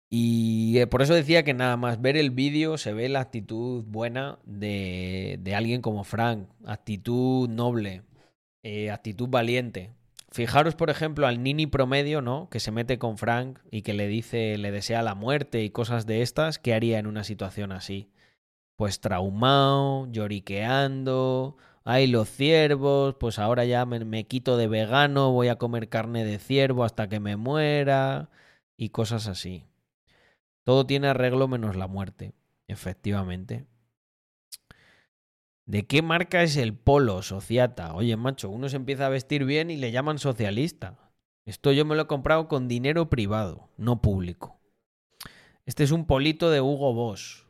Y 0.09 0.77
eh, 0.77 0.85
por 0.85 1.01
eso 1.01 1.15
decía 1.15 1.43
que 1.43 1.55
nada 1.55 1.75
más 1.77 1.99
ver 1.99 2.17
el 2.17 2.29
vídeo 2.29 2.77
se 2.77 2.93
ve 2.93 3.09
la 3.09 3.21
actitud 3.21 3.83
buena 3.85 4.37
de, 4.45 5.39
de 5.41 5.55
alguien 5.55 5.81
como 5.81 6.03
Frank, 6.03 6.47
actitud 6.65 7.49
noble, 7.49 8.03
eh, 8.63 8.91
actitud 8.91 9.29
valiente. 9.29 9.91
Fijaros, 10.31 10.75
por 10.75 10.89
ejemplo, 10.89 11.27
al 11.27 11.43
Nini 11.43 11.67
promedio, 11.67 12.21
¿no? 12.21 12.49
Que 12.49 12.59
se 12.59 12.71
mete 12.71 12.97
con 12.97 13.17
Frank 13.19 13.59
y 13.69 13.83
que 13.83 13.93
le 13.93 14.07
dice, 14.07 14.57
le 14.57 14.71
desea 14.71 15.03
la 15.03 15.13
muerte 15.13 15.63
y 15.63 15.69
cosas 15.69 16.07
de 16.07 16.23
estas, 16.23 16.57
¿qué 16.57 16.73
haría 16.73 16.97
en 16.97 17.05
una 17.05 17.23
situación 17.23 17.71
así? 17.71 18.09
Pues 18.75 18.99
traumado, 18.99 20.07
lloriqueando, 20.11 21.57
ay, 21.83 22.07
los 22.07 22.29
ciervos, 22.29 23.15
pues 23.19 23.37
ahora 23.37 23.65
ya 23.65 23.85
me 23.85 24.25
quito 24.25 24.57
de 24.57 24.67
vegano, 24.67 25.31
voy 25.31 25.49
a 25.49 25.57
comer 25.57 25.89
carne 25.89 26.25
de 26.25 26.39
ciervo 26.39 26.83
hasta 26.83 27.07
que 27.09 27.19
me 27.19 27.35
muera 27.35 28.29
y 28.75 28.89
cosas 28.89 29.27
así. 29.27 29.65
Todo 30.63 30.85
tiene 30.87 31.09
arreglo 31.09 31.47
menos 31.47 31.75
la 31.75 31.87
muerte, 31.87 32.33
efectivamente. 32.67 33.65
¿De 35.65 35.87
qué 35.87 36.01
marca 36.01 36.43
es 36.43 36.57
el 36.57 36.75
polo, 36.75 37.21
sociata? 37.21 37.93
Oye, 37.95 38.17
macho, 38.17 38.49
uno 38.49 38.67
se 38.67 38.75
empieza 38.75 39.05
a 39.05 39.09
vestir 39.09 39.45
bien 39.45 39.71
y 39.71 39.77
le 39.77 39.91
llaman 39.91 40.19
socialista. 40.19 41.11
Esto 41.45 41.71
yo 41.71 41.85
me 41.85 41.95
lo 41.95 42.03
he 42.03 42.07
comprado 42.07 42.47
con 42.47 42.67
dinero 42.67 43.09
privado, 43.09 43.69
no 43.77 44.01
público. 44.01 44.59
Este 45.65 45.83
es 45.83 45.91
un 45.91 46.05
polito 46.05 46.49
de 46.49 46.59
Hugo 46.59 46.93
Boss. 46.93 47.47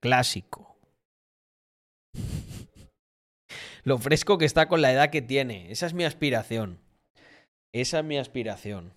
Clásico. 0.00 0.76
Lo 3.84 3.98
fresco 3.98 4.38
que 4.38 4.44
está 4.46 4.68
con 4.68 4.80
la 4.80 4.92
edad 4.92 5.10
que 5.10 5.22
tiene. 5.22 5.70
Esa 5.70 5.86
es 5.86 5.94
mi 5.94 6.04
aspiración. 6.04 6.78
Esa 7.72 7.98
es 7.98 8.04
mi 8.04 8.16
aspiración. 8.16 8.94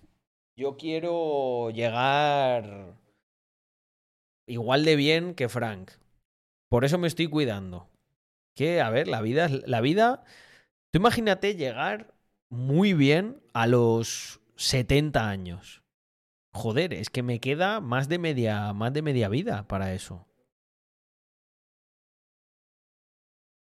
Yo 0.56 0.76
quiero 0.76 1.70
llegar 1.70 2.94
igual 4.46 4.84
de 4.84 4.96
bien 4.96 5.34
que 5.34 5.48
Frank. 5.48 5.92
Por 6.72 6.86
eso 6.86 6.96
me 6.96 7.06
estoy 7.06 7.26
cuidando. 7.28 7.90
Que, 8.54 8.80
a 8.80 8.88
ver, 8.88 9.06
la 9.06 9.20
vida 9.20 9.46
la 9.66 9.82
vida. 9.82 10.24
Tú 10.90 11.00
imagínate 11.00 11.54
llegar 11.54 12.14
muy 12.48 12.94
bien 12.94 13.42
a 13.52 13.66
los 13.66 14.40
70 14.56 15.28
años. 15.28 15.82
Joder, 16.54 16.94
es 16.94 17.10
que 17.10 17.22
me 17.22 17.40
queda 17.40 17.82
más 17.82 18.08
de 18.08 18.18
media, 18.18 18.72
más 18.72 18.94
de 18.94 19.02
media 19.02 19.28
vida 19.28 19.68
para 19.68 19.92
eso. 19.92 20.26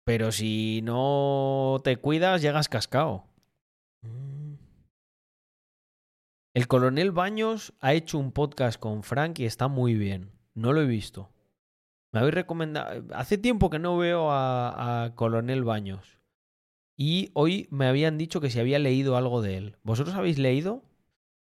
Pero 0.03 0.33
si 0.33 0.81
no 0.83 1.79
te 1.85 1.95
cuidas, 1.95 2.41
llegas 2.41 2.67
cascado. 2.67 3.23
Mm. 4.01 4.55
El 6.53 6.67
coronel 6.67 7.13
Baños 7.13 7.73
ha 7.79 7.93
hecho 7.93 8.17
un 8.17 8.33
podcast 8.33 8.77
con 8.77 9.03
Frank 9.03 9.39
y 9.39 9.45
está 9.45 9.69
muy 9.69 9.93
bien. 9.93 10.33
No 10.53 10.73
lo 10.73 10.81
he 10.81 10.85
visto. 10.85 11.29
Me 12.11 12.19
habéis 12.19 12.35
recomendado. 12.35 13.03
Hace 13.13 13.37
tiempo 13.37 13.69
que 13.69 13.79
no 13.79 13.97
veo 13.97 14.29
a, 14.31 15.11
Coronel 15.15 15.63
Baños. 15.63 16.19
Y 16.97 17.31
hoy 17.33 17.67
me 17.71 17.87
habían 17.87 18.17
dicho 18.17 18.41
que 18.41 18.49
si 18.49 18.59
había 18.59 18.79
leído 18.79 19.15
algo 19.15 19.41
de 19.41 19.57
él. 19.57 19.77
¿Vosotros 19.83 20.15
habéis 20.15 20.37
leído? 20.37 20.83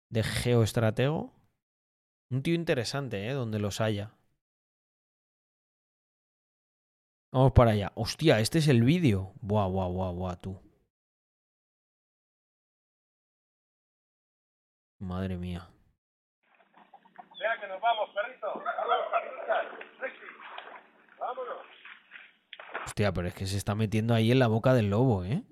De 0.08 0.22
Geoestratego. 0.22 1.32
Un 2.30 2.42
tío 2.42 2.54
interesante, 2.54 3.26
¿eh? 3.26 3.32
Donde 3.32 3.58
los 3.58 3.80
haya. 3.80 4.12
Vamos 7.32 7.52
para 7.52 7.72
allá. 7.72 7.92
Hostia, 7.94 8.40
este 8.40 8.58
es 8.58 8.68
el 8.68 8.82
vídeo. 8.82 9.32
Buah, 9.40 9.66
buah, 9.66 9.88
buah, 9.88 10.12
buah, 10.12 10.36
tú. 10.36 10.60
Madre 15.00 15.36
mía. 15.36 15.66
Vea 17.38 17.58
que 17.58 17.66
nos 17.68 17.80
vamos, 17.80 18.10
perrito. 18.10 18.46
Vámonos, 18.52 19.06
perritas. 19.10 19.66
Sexy. 19.98 20.26
Vámonos. 21.18 21.66
Hostia, 22.90 23.12
pero 23.12 23.28
es 23.28 23.34
que 23.34 23.46
se 23.46 23.56
está 23.56 23.76
metiendo 23.76 24.14
ahí 24.14 24.32
en 24.32 24.40
la 24.40 24.48
boca 24.48 24.74
del 24.74 24.90
lobo, 24.90 25.22
¿eh? 25.24 25.44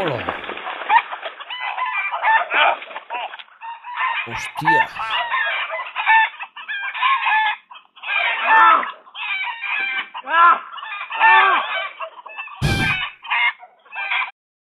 ¡Hola! 0.00 0.36
¡Hostia! 4.28 4.88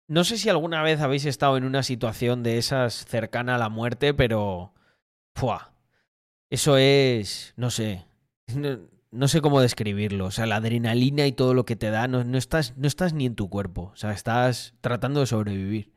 No 0.07 0.23
sé 0.23 0.38
si 0.38 0.47
alguna 0.47 0.82
vez 0.84 1.01
habéis 1.01 1.26
estado 1.26 1.57
en 1.57 1.65
una 1.65 1.84
situación 1.84 2.43
de 2.43 2.59
esas 2.59 2.93
cercana 2.93 3.55
a 3.55 3.57
la 3.57 3.67
muerte, 3.67 4.13
pero... 4.13 4.74
¡Fua! 5.36 5.74
Eso 6.50 6.78
es... 6.78 7.54
no 7.58 7.70
sé. 7.70 8.06
No, 8.56 8.80
no 9.12 9.28
sé 9.28 9.42
cómo 9.42 9.62
describirlo. 9.62 10.26
O 10.26 10.32
sea, 10.32 10.46
la 10.46 10.58
adrenalina 10.58 11.28
y 11.28 11.34
todo 11.34 11.54
lo 11.54 11.66
que 11.66 11.76
te 11.76 11.90
da, 11.90 12.08
no, 12.08 12.24
no, 12.24 12.38
estás, 12.38 12.76
no 12.78 12.88
estás 12.88 13.14
ni 13.14 13.26
en 13.26 13.36
tu 13.36 13.50
cuerpo. 13.50 13.92
O 13.94 13.96
sea, 13.98 14.12
estás 14.12 14.74
tratando 14.82 15.20
de 15.20 15.28
sobrevivir. 15.28 15.92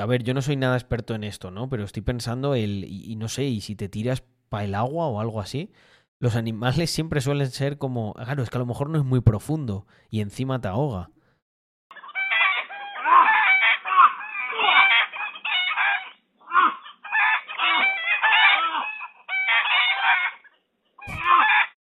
a 0.00 0.06
ver, 0.06 0.22
yo 0.22 0.34
no 0.34 0.42
soy 0.42 0.56
nada 0.56 0.76
experto 0.76 1.14
en 1.14 1.24
esto, 1.24 1.50
¿no? 1.50 1.68
Pero 1.68 1.84
estoy 1.84 2.02
pensando 2.02 2.54
el, 2.54 2.84
y, 2.84 3.16
no 3.16 3.28
sé, 3.28 3.44
y 3.44 3.60
si 3.60 3.76
te 3.76 3.88
tiras 3.88 4.22
para 4.48 4.64
el 4.64 4.74
agua 4.74 5.08
o 5.08 5.20
algo 5.20 5.40
así, 5.40 5.72
los 6.18 6.34
animales 6.36 6.90
siempre 6.90 7.20
suelen 7.20 7.50
ser 7.50 7.78
como, 7.78 8.14
claro, 8.14 8.42
es 8.42 8.50
que 8.50 8.56
a 8.56 8.60
lo 8.60 8.66
mejor 8.66 8.88
no 8.90 8.98
es 8.98 9.04
muy 9.04 9.20
profundo 9.20 9.86
y 10.10 10.20
encima 10.20 10.60
te 10.60 10.68
ahoga. 10.68 11.10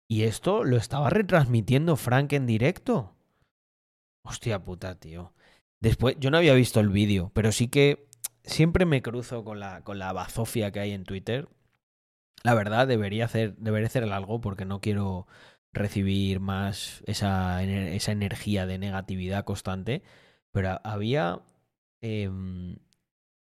¿Y 0.08 0.24
esto 0.24 0.66
lo 0.66 0.76
estaba 0.76 1.10
retransmitiendo 1.10 1.96
Frank 1.96 2.34
en 2.34 2.46
directo? 2.46 3.16
Hostia 4.26 4.62
puta, 4.62 5.00
tío. 5.00 5.34
Después, 5.80 6.18
yo 6.20 6.32
no 6.32 6.38
había 6.38 6.54
visto 6.54 6.82
el 6.82 6.90
vídeo, 6.90 7.32
pero 7.34 7.54
sí 7.54 7.70
que 7.70 8.10
siempre 8.44 8.86
me 8.86 9.02
cruzo 9.02 9.46
con 9.46 9.62
la, 9.62 9.86
con 9.86 10.00
la 10.00 10.12
bazofia 10.12 10.72
que 10.72 10.82
hay 10.82 10.92
en 10.92 11.06
Twitter. 11.06 11.48
La 12.44 12.54
verdad, 12.54 12.88
debería 12.88 13.26
hacer, 13.26 13.56
debería 13.58 13.90
algo 14.16 14.42
porque 14.42 14.66
no 14.66 14.82
quiero 14.82 15.28
recibir 15.74 16.40
más 16.40 17.04
esa, 17.06 17.64
esa 17.64 18.12
energía 18.12 18.66
de 18.66 18.78
negatividad 18.78 19.46
constante. 19.46 20.04
Pero 20.52 20.80
había 20.84 21.42
eh, 22.02 22.30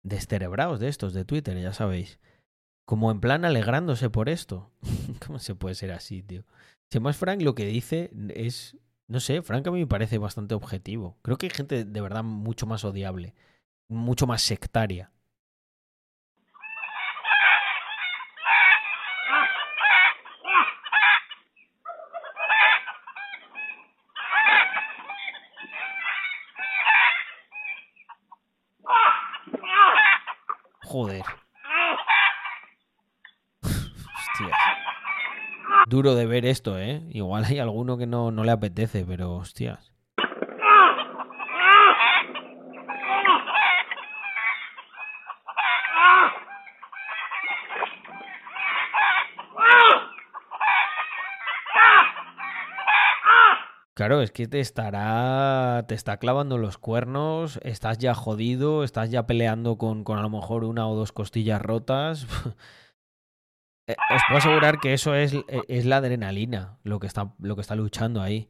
descerebrados 0.03 0.79
de 0.79 0.89
estos 0.89 1.13
de 1.13 1.25
Twitter, 1.25 1.59
ya 1.59 1.73
sabéis. 1.73 2.19
Como 2.85 3.11
en 3.11 3.19
plan 3.19 3.45
alegrándose 3.45 4.09
por 4.09 4.29
esto. 4.29 4.71
¿Cómo 5.25 5.39
se 5.39 5.55
puede 5.55 5.75
ser 5.75 5.91
así, 5.91 6.23
tío? 6.23 6.43
Si 6.91 6.99
más 6.99 7.17
Frank 7.17 7.41
lo 7.41 7.53
que 7.53 7.65
dice 7.65 8.11
es 8.33 8.77
no 9.07 9.21
sé, 9.21 9.41
Frank 9.41 9.65
a 9.67 9.71
mí 9.71 9.79
me 9.79 9.87
parece 9.87 10.17
bastante 10.17 10.53
objetivo. 10.53 11.17
Creo 11.21 11.37
que 11.37 11.45
hay 11.45 11.51
gente 11.51 11.85
de 11.85 12.01
verdad 12.01 12.23
mucho 12.23 12.65
más 12.65 12.83
odiable, 12.83 13.33
mucho 13.87 14.27
más 14.27 14.41
sectaria. 14.41 15.11
Joder. 30.87 31.23
duro 35.87 36.15
de 36.15 36.25
ver 36.25 36.45
esto, 36.45 36.79
¿eh? 36.79 37.01
Igual 37.09 37.43
hay 37.45 37.59
alguno 37.59 37.97
que 37.97 38.07
no, 38.07 38.31
no 38.31 38.45
le 38.45 38.51
apetece, 38.51 39.03
pero 39.05 39.35
hostias. 39.35 39.93
Claro, 53.97 54.21
es 54.21 54.31
que 54.31 54.45
te 54.47 54.59
estará. 54.59 55.85
te 55.87 55.95
está 55.95 56.17
clavando 56.17 56.59
los 56.59 56.77
cuernos, 56.77 57.59
estás 57.63 57.97
ya 57.97 58.13
jodido, 58.13 58.83
estás 58.83 59.09
ya 59.09 59.25
peleando 59.25 59.79
con, 59.79 60.03
con 60.03 60.19
a 60.19 60.21
lo 60.21 60.29
mejor 60.29 60.65
una 60.65 60.87
o 60.87 60.95
dos 60.95 61.11
costillas 61.11 61.61
rotas. 61.61 62.27
Eh, 63.89 63.95
os 64.13 64.21
puedo 64.27 64.39
asegurar 64.39 64.81
que 64.81 64.91
eso 64.91 65.15
es, 65.15 65.33
eh, 65.33 65.61
es 65.69 65.85
la 65.85 65.97
adrenalina 65.97 66.77
lo 66.83 66.99
que, 66.99 67.07
está, 67.07 67.33
lo 67.39 67.55
que 67.55 67.61
está 67.61 67.73
luchando 67.73 68.21
ahí. 68.21 68.49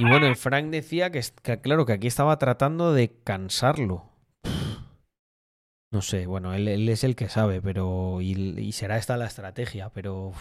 Y 0.00 0.04
bueno, 0.08 0.34
Frank 0.34 0.70
decía 0.70 1.10
que, 1.10 1.22
que, 1.42 1.60
claro, 1.60 1.84
que 1.84 1.92
aquí 1.92 2.06
estaba 2.06 2.38
tratando 2.38 2.94
de 2.94 3.12
cansarlo. 3.22 4.08
No 5.92 6.00
sé, 6.00 6.26
bueno, 6.26 6.54
él, 6.54 6.88
es 6.88 7.04
el 7.04 7.14
que 7.16 7.28
sabe, 7.28 7.60
pero. 7.60 8.22
Y, 8.22 8.72
será 8.72 8.96
esta 8.96 9.18
la 9.18 9.26
estrategia, 9.26 9.90
pero. 9.90 10.32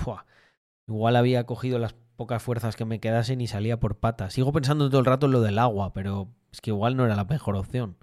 igual 0.88 1.18
había 1.18 1.46
cogido 1.46 1.78
las 1.78 1.94
pocas 2.16 2.42
fuerzas 2.42 2.78
que 2.78 2.86
me 2.86 3.02
quedasen 3.02 3.42
y 3.42 3.48
salía 3.48 3.82
por 3.82 3.98
patas. 3.98 4.32
Sigo 4.32 4.54
pensando 4.54 4.90
todo 4.90 5.00
el 5.00 5.06
rato 5.06 5.26
en 5.26 5.34
lo 5.34 5.42
del 5.42 5.60
agua, 5.60 5.92
pero 5.92 6.30
es 6.54 6.62
que 6.62 6.70
igual 6.70 6.96
no 6.96 7.06
era 7.06 7.18
la 7.18 7.26
mejor 7.26 7.58
opción. 7.58 7.98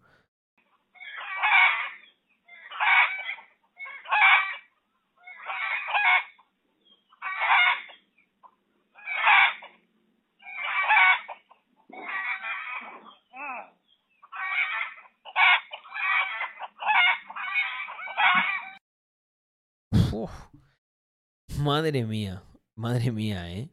Madre 21.58 22.04
mía, 22.04 22.42
madre 22.74 23.12
mía, 23.12 23.52
¿eh? 23.52 23.68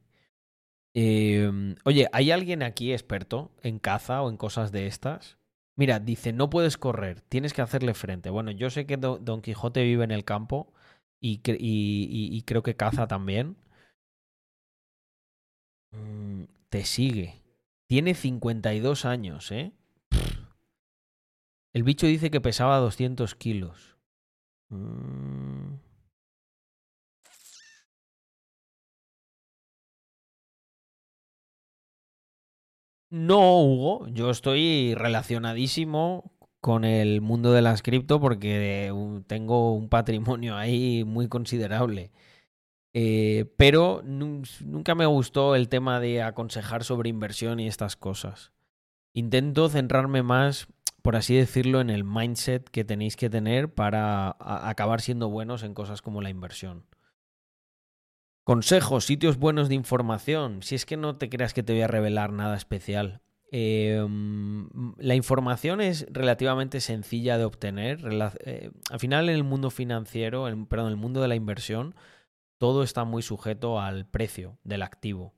¿eh? 0.93 1.75
Oye, 1.83 2.09
¿hay 2.11 2.31
alguien 2.31 2.63
aquí 2.63 2.93
experto 2.93 3.51
en 3.61 3.79
caza 3.79 4.21
o 4.21 4.29
en 4.29 4.37
cosas 4.37 4.71
de 4.71 4.87
estas? 4.87 5.37
Mira, 5.75 5.99
dice, 5.99 6.33
no 6.33 6.49
puedes 6.49 6.77
correr, 6.77 7.21
tienes 7.21 7.53
que 7.53 7.61
hacerle 7.61 7.93
frente. 7.93 8.29
Bueno, 8.29 8.51
yo 8.51 8.69
sé 8.69 8.85
que 8.85 8.97
Don 8.97 9.41
Quijote 9.41 9.83
vive 9.83 10.03
en 10.03 10.11
el 10.11 10.23
campo 10.23 10.71
y, 11.19 11.41
y, 11.45 12.41
creo 12.43 12.63
que 12.63 12.75
caza 12.75 13.07
también. 13.07 13.55
Mm, 15.91 16.43
te 16.69 16.83
sigue. 16.85 17.41
Tiene 17.87 18.13
52 18.13 19.05
años, 19.05 19.51
¿eh? 19.51 19.71
El 21.73 21.83
bicho 21.83 22.05
dice 22.05 22.29
que 22.29 22.41
pesaba 22.41 22.77
200 22.77 23.33
kilos. 23.35 23.97
Mm. 24.69 25.75
No, 33.13 33.61
Hugo, 33.61 34.07
yo 34.07 34.31
estoy 34.31 34.95
relacionadísimo 34.95 36.31
con 36.59 36.83
el 36.83 37.21
mundo 37.21 37.53
de 37.53 37.61
las 37.61 37.83
cripto 37.83 38.19
porque 38.19 38.91
tengo 39.27 39.75
un 39.75 39.87
patrimonio 39.87 40.57
ahí 40.57 41.03
muy 41.05 41.27
considerable. 41.27 42.11
Eh, 42.95 43.45
pero 43.55 44.01
nunca 44.03 44.95
me 44.95 45.05
gustó 45.05 45.53
el 45.55 45.69
tema 45.69 45.99
de 45.99 46.23
aconsejar 46.23 46.83
sobre 46.83 47.09
inversión 47.09 47.59
y 47.59 47.67
estas 47.67 47.95
cosas. 47.95 48.51
Intento 49.13 49.69
centrarme 49.69 50.23
más, 50.23 50.65
por 51.03 51.15
así 51.15 51.35
decirlo, 51.35 51.81
en 51.81 51.91
el 51.91 52.03
mindset 52.03 52.67
que 52.67 52.83
tenéis 52.83 53.15
que 53.15 53.29
tener 53.29 53.71
para 53.71 54.35
acabar 54.39 55.01
siendo 55.01 55.29
buenos 55.29 55.61
en 55.61 55.75
cosas 55.75 56.01
como 56.01 56.23
la 56.23 56.31
inversión. 56.31 56.83
Consejos, 58.43 59.05
sitios 59.05 59.37
buenos 59.37 59.69
de 59.69 59.75
información. 59.75 60.63
Si 60.63 60.75
es 60.75 60.85
que 60.85 60.97
no 60.97 61.15
te 61.15 61.29
creas 61.29 61.53
que 61.53 61.63
te 61.63 61.71
voy 61.73 61.81
a 61.81 61.87
revelar 61.87 62.33
nada 62.33 62.57
especial. 62.57 63.21
Em, 63.51 64.67
la 64.97 65.15
información 65.15 65.79
es 65.79 66.07
relativamente 66.09 66.81
sencilla 66.81 67.37
de 67.37 67.45
obtener. 67.45 67.99
Eh, 68.45 68.71
al 68.89 68.99
final, 68.99 69.29
en 69.29 69.35
el 69.35 69.43
mundo 69.43 69.69
financiero, 69.69 70.45
perdón, 70.67 70.87
en 70.87 70.91
el 70.91 70.97
mundo 70.97 71.21
de 71.21 71.29
la 71.29 71.35
inversión, 71.35 71.95
todo 72.57 72.83
está 72.83 73.05
muy 73.05 73.21
sujeto 73.21 73.79
al 73.79 74.05
precio 74.05 74.57
del 74.63 74.81
activo. 74.81 75.33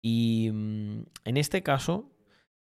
Y 0.00 0.50
mm, 0.52 1.02
en 1.24 1.36
este 1.36 1.62
caso, 1.62 2.13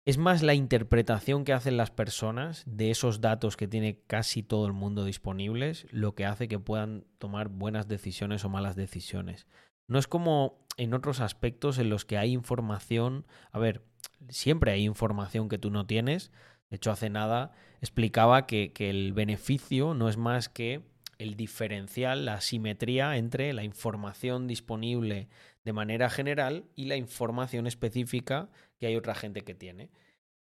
es 0.06 0.18
más 0.18 0.44
la 0.44 0.54
interpretación 0.54 1.46
que 1.46 1.54
hacen 1.54 1.78
las 1.78 1.92
personas 1.92 2.64
de 2.66 2.92
esos 2.92 3.22
datos 3.22 3.56
que 3.56 3.68
tiene 3.68 4.02
casi 4.06 4.44
todo 4.44 4.68
el 4.68 4.74
mundo 4.74 5.06
disponibles 5.06 5.88
lo 5.92 6.14
que 6.14 6.26
hace 6.26 6.50
que 6.50 6.60
puedan 6.60 7.06
tomar 7.20 7.48
buenas 7.48 7.88
decisiones 7.88 8.44
o 8.44 8.50
malas 8.50 8.76
decisiones. 8.76 9.48
No 9.88 10.00
es 10.00 10.08
como 10.08 10.66
en 10.78 10.94
otros 10.94 11.22
aspectos 11.22 11.78
en 11.78 11.90
los 11.90 12.04
que 12.04 12.18
hay 12.18 12.34
información, 12.34 13.26
a 13.52 13.60
ver, 13.60 13.84
siempre 14.30 14.72
hay 14.72 14.84
información 14.84 15.48
que 15.48 15.58
tú 15.58 15.70
no 15.70 15.86
tienes. 15.86 16.32
De 16.70 16.78
hecho, 16.78 16.92
hace 16.92 17.10
nada 17.10 17.54
explicaba 17.80 18.46
que, 18.46 18.74
el 18.78 19.14
beneficio 19.14 19.94
no 19.94 20.10
es 20.10 20.18
más 20.18 20.50
que 20.50 20.82
el 21.18 21.36
diferencial, 21.36 22.26
la 22.26 22.42
simetría 22.42 23.16
entre 23.18 23.54
la 23.54 23.64
información 23.64 24.48
disponible 24.48 25.30
de 25.64 25.74
manera 25.74 26.10
general 26.10 26.66
y 26.76 26.86
la 26.86 26.98
información 26.98 27.68
específica 27.68 28.50
que 28.84 28.88
hay 28.88 28.98
otra 28.98 29.16
gente 29.16 29.46
que 29.46 29.56
tiene. 29.56 29.92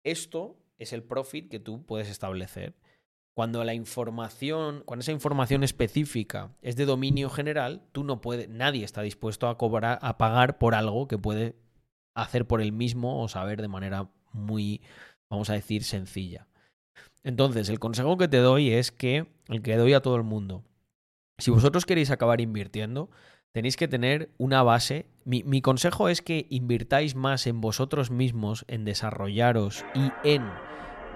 Esto 0.04 0.56
es 0.78 0.92
el 0.92 1.02
profit 1.02 1.50
que 1.50 1.58
tú 1.58 1.84
puedes 1.84 2.08
establecer. 2.08 2.76
Cuando 3.34 3.64
la 3.64 3.74
información, 3.74 4.84
cuando 4.86 5.00
esa 5.00 5.10
información 5.10 5.64
específica 5.64 6.56
es 6.62 6.76
de 6.76 6.84
dominio 6.84 7.30
general, 7.30 7.82
tú 7.90 8.04
no 8.04 8.20
puedes, 8.20 8.48
nadie 8.48 8.84
está 8.84 9.02
dispuesto 9.02 9.48
a 9.48 9.58
cobrar, 9.58 9.98
a 10.02 10.18
pagar 10.18 10.56
por 10.58 10.76
algo 10.76 11.08
que 11.08 11.18
puede 11.18 11.56
hacer 12.14 12.46
por 12.46 12.60
él 12.60 12.70
mismo 12.70 13.20
o 13.20 13.26
saber 13.26 13.60
de 13.60 13.66
manera 13.66 14.08
muy, 14.32 14.82
vamos 15.28 15.50
a 15.50 15.54
decir, 15.54 15.82
sencilla. 15.82 16.46
Entonces, 17.24 17.68
el 17.68 17.80
consejo 17.80 18.18
que 18.18 18.28
te 18.28 18.36
doy 18.36 18.70
es 18.70 18.92
que, 18.92 19.26
el 19.48 19.62
que 19.62 19.76
doy 19.76 19.94
a 19.94 20.00
todo 20.00 20.14
el 20.14 20.22
mundo, 20.22 20.62
si 21.38 21.50
vosotros 21.50 21.86
queréis 21.86 22.12
acabar 22.12 22.40
invirtiendo, 22.40 23.10
tenéis 23.58 23.76
que 23.76 23.88
tener 23.88 24.30
una 24.38 24.62
base. 24.62 25.06
Mi, 25.24 25.42
mi, 25.42 25.60
consejo 25.62 26.08
es 26.08 26.22
que 26.22 26.46
invirtáis 26.48 27.16
más 27.16 27.48
en 27.48 27.60
vosotros 27.60 28.08
mismos, 28.08 28.64
en 28.68 28.84
desarrollaros 28.84 29.84
y 29.96 30.12
en 30.22 30.48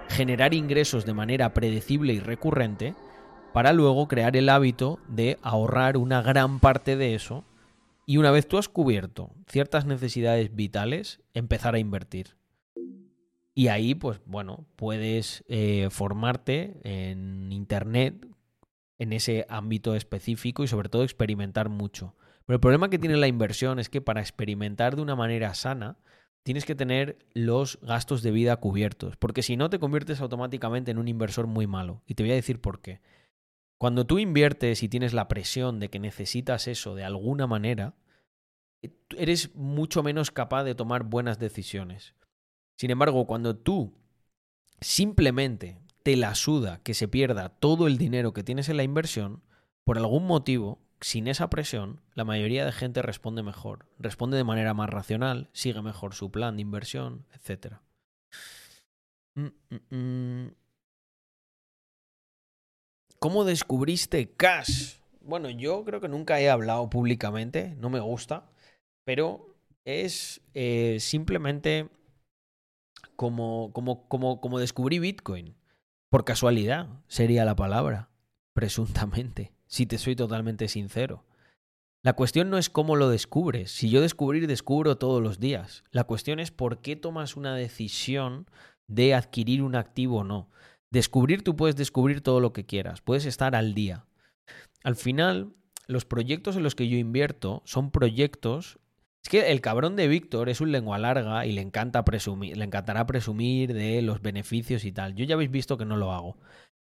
generar 0.08 0.52
ingresos 0.52 1.06
de 1.06 1.14
manera 1.14 1.54
predecible 1.54 2.14
y 2.14 2.18
recurrente, 2.18 2.96
para 3.52 3.72
luego 3.72 4.08
crear 4.08 4.36
el 4.36 4.48
hábito 4.48 4.98
de 5.06 5.38
ahorrar 5.40 5.96
una 5.96 6.20
gran 6.20 6.58
parte 6.58 6.96
de 6.96 7.14
eso 7.14 7.44
y 8.06 8.16
una 8.16 8.32
vez 8.32 8.48
tú 8.48 8.58
has 8.58 8.68
cubierto 8.68 9.30
ciertas 9.46 9.86
necesidades 9.86 10.52
vitales, 10.52 11.20
empezar 11.34 11.76
a 11.76 11.78
invertir. 11.78 12.34
Y 13.54 13.68
ahí, 13.68 13.94
pues 13.94 14.20
bueno, 14.26 14.66
puedes 14.74 15.44
eh, 15.46 15.86
formarte 15.92 16.80
en 16.82 17.52
Internet 17.52 18.26
en 18.98 19.12
ese 19.12 19.46
ámbito 19.48 19.94
específico 19.94 20.64
y 20.64 20.66
sobre 20.66 20.88
todo 20.88 21.04
experimentar 21.04 21.68
mucho. 21.68 22.16
Pero 22.46 22.56
el 22.56 22.60
problema 22.60 22.90
que 22.90 22.98
tiene 22.98 23.16
la 23.16 23.28
inversión 23.28 23.78
es 23.78 23.88
que 23.88 24.00
para 24.00 24.20
experimentar 24.20 24.96
de 24.96 25.02
una 25.02 25.16
manera 25.16 25.54
sana, 25.54 25.98
tienes 26.42 26.64
que 26.64 26.74
tener 26.74 27.18
los 27.34 27.78
gastos 27.82 28.22
de 28.22 28.32
vida 28.32 28.56
cubiertos, 28.56 29.16
porque 29.16 29.42
si 29.42 29.56
no 29.56 29.70
te 29.70 29.78
conviertes 29.78 30.20
automáticamente 30.20 30.90
en 30.90 30.98
un 30.98 31.08
inversor 31.08 31.46
muy 31.46 31.66
malo. 31.66 32.02
Y 32.06 32.14
te 32.14 32.22
voy 32.22 32.32
a 32.32 32.36
decir 32.36 32.60
por 32.60 32.80
qué. 32.80 33.00
Cuando 33.78 34.06
tú 34.06 34.18
inviertes 34.18 34.82
y 34.82 34.88
tienes 34.88 35.12
la 35.12 35.28
presión 35.28 35.80
de 35.80 35.88
que 35.88 35.98
necesitas 35.98 36.68
eso 36.68 36.94
de 36.94 37.04
alguna 37.04 37.46
manera, 37.46 37.94
eres 39.16 39.54
mucho 39.54 40.02
menos 40.02 40.30
capaz 40.30 40.64
de 40.64 40.74
tomar 40.74 41.04
buenas 41.04 41.38
decisiones. 41.38 42.14
Sin 42.76 42.90
embargo, 42.90 43.26
cuando 43.26 43.56
tú 43.56 43.94
simplemente 44.80 45.78
te 46.02 46.16
la 46.16 46.34
suda 46.34 46.80
que 46.82 46.94
se 46.94 47.08
pierda 47.08 47.48
todo 47.48 47.86
el 47.86 47.98
dinero 47.98 48.32
que 48.32 48.42
tienes 48.42 48.68
en 48.68 48.76
la 48.76 48.82
inversión, 48.82 49.42
por 49.84 49.98
algún 49.98 50.26
motivo, 50.26 50.80
sin 51.02 51.26
esa 51.26 51.50
presión, 51.50 52.00
la 52.14 52.24
mayoría 52.24 52.64
de 52.64 52.72
gente 52.72 53.02
responde 53.02 53.42
mejor, 53.42 53.86
responde 53.98 54.36
de 54.36 54.44
manera 54.44 54.72
más 54.72 54.88
racional, 54.88 55.50
sigue 55.52 55.82
mejor 55.82 56.14
su 56.14 56.30
plan 56.30 56.56
de 56.56 56.62
inversión, 56.62 57.26
etc. 57.34 57.74
Mm, 59.34 59.46
mm, 59.70 59.96
mm. 59.96 60.54
¿Cómo 63.18 63.44
descubriste 63.44 64.32
Cash? 64.32 64.98
Bueno, 65.20 65.50
yo 65.50 65.84
creo 65.84 66.00
que 66.00 66.08
nunca 66.08 66.40
he 66.40 66.50
hablado 66.50 66.88
públicamente, 66.88 67.74
no 67.78 67.90
me 67.90 68.00
gusta, 68.00 68.50
pero 69.04 69.56
es 69.84 70.40
eh, 70.54 70.98
simplemente 71.00 71.88
como, 73.16 73.72
como, 73.72 74.08
como, 74.08 74.40
como 74.40 74.58
descubrí 74.58 74.98
Bitcoin. 74.98 75.54
Por 76.10 76.24
casualidad 76.24 76.88
sería 77.08 77.44
la 77.44 77.56
palabra, 77.56 78.10
presuntamente 78.54 79.52
si 79.72 79.86
te 79.86 79.96
soy 79.96 80.14
totalmente 80.14 80.68
sincero. 80.68 81.24
La 82.02 82.12
cuestión 82.12 82.50
no 82.50 82.58
es 82.58 82.68
cómo 82.68 82.94
lo 82.94 83.08
descubres. 83.08 83.70
Si 83.70 83.88
yo 83.88 84.02
descubrir, 84.02 84.46
descubro 84.46 84.98
todos 84.98 85.22
los 85.22 85.40
días. 85.40 85.82
La 85.90 86.04
cuestión 86.04 86.40
es 86.40 86.50
por 86.50 86.82
qué 86.82 86.94
tomas 86.94 87.36
una 87.36 87.54
decisión 87.54 88.46
de 88.86 89.14
adquirir 89.14 89.62
un 89.62 89.74
activo 89.74 90.18
o 90.18 90.24
no. 90.24 90.50
Descubrir, 90.90 91.42
tú 91.42 91.56
puedes 91.56 91.74
descubrir 91.74 92.20
todo 92.20 92.40
lo 92.40 92.52
que 92.52 92.66
quieras, 92.66 93.00
puedes 93.00 93.24
estar 93.24 93.56
al 93.56 93.72
día. 93.72 94.04
Al 94.84 94.94
final, 94.94 95.54
los 95.86 96.04
proyectos 96.04 96.56
en 96.56 96.64
los 96.64 96.74
que 96.74 96.88
yo 96.88 96.98
invierto 96.98 97.62
son 97.64 97.90
proyectos. 97.90 98.78
Es 99.24 99.30
que 99.30 99.52
el 99.52 99.62
cabrón 99.62 99.96
de 99.96 100.06
Víctor 100.06 100.50
es 100.50 100.60
un 100.60 100.70
lengua 100.70 100.98
larga 100.98 101.46
y 101.46 101.52
le 101.52 101.62
encanta 101.62 102.04
presumir, 102.04 102.58
le 102.58 102.64
encantará 102.66 103.06
presumir 103.06 103.72
de 103.72 104.02
los 104.02 104.20
beneficios 104.20 104.84
y 104.84 104.92
tal. 104.92 105.14
Yo 105.14 105.24
ya 105.24 105.34
habéis 105.34 105.50
visto 105.50 105.78
que 105.78 105.86
no 105.86 105.96
lo 105.96 106.12
hago. 106.12 106.36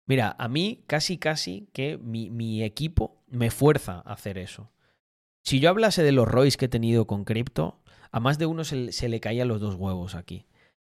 Mira, 0.09 0.35
a 0.39 0.49
mí 0.49 0.83
casi 0.87 1.19
casi 1.19 1.69
que 1.75 1.99
mi, 1.99 2.63
equipo 2.65 3.23
me 3.29 3.51
fuerza 3.51 4.03
a 4.07 4.15
hacer 4.15 4.39
eso. 4.39 4.73
Si 5.45 5.61
yo 5.61 5.69
hablase 5.69 6.03
de 6.03 6.13
los 6.13 6.27
ROIs 6.27 6.57
que 6.57 6.65
he 6.65 6.69
tenido 6.69 7.07
con 7.07 7.25
cripto, 7.25 7.79
a 8.11 8.19
más 8.19 8.39
de 8.39 8.47
uno 8.47 8.65
se, 8.65 8.91
se 8.91 9.11
le 9.11 9.21
caían 9.21 9.49
los 9.49 9.61
dos 9.61 9.75
huevos 9.75 10.15
aquí. 10.15 10.47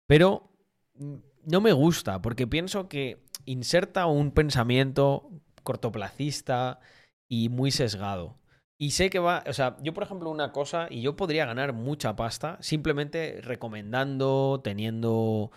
Pero 0.07 0.51
mm, 0.95 1.15
no 1.47 1.61
me 1.63 1.73
gusta, 1.73 2.21
porque 2.21 2.47
pienso 2.47 2.89
que 2.89 3.25
inserta 3.47 4.05
un 4.05 4.33
pensamiento 4.33 5.31
cortoplacista 5.63 6.79
y 7.27 7.49
muy 7.49 7.71
sesgado. 7.71 8.37
Y 8.79 8.91
sé 8.91 9.09
que 9.09 9.19
va, 9.19 9.43
o 9.49 9.53
sea, 9.55 9.79
yo 9.81 9.95
por 9.95 10.03
ejemplo 10.03 10.29
una 10.29 10.53
cosa, 10.53 10.89
y 10.91 11.01
yo 11.01 11.17
podría 11.17 11.47
ganar 11.47 11.73
mucha 11.73 12.17
pasta 12.17 12.59
simplemente 12.61 13.41
recomendando, 13.41 14.61
teniendo 14.63 15.51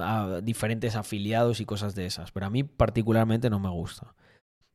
a 0.00 0.40
diferentes 0.42 0.96
afiliados 0.96 1.60
y 1.60 1.66
cosas 1.66 1.94
de 1.94 2.06
esas. 2.06 2.32
Pero 2.32 2.46
a 2.46 2.50
mí 2.50 2.64
particularmente 2.64 3.50
no 3.50 3.60
me 3.60 3.70
gusta. 3.70 4.14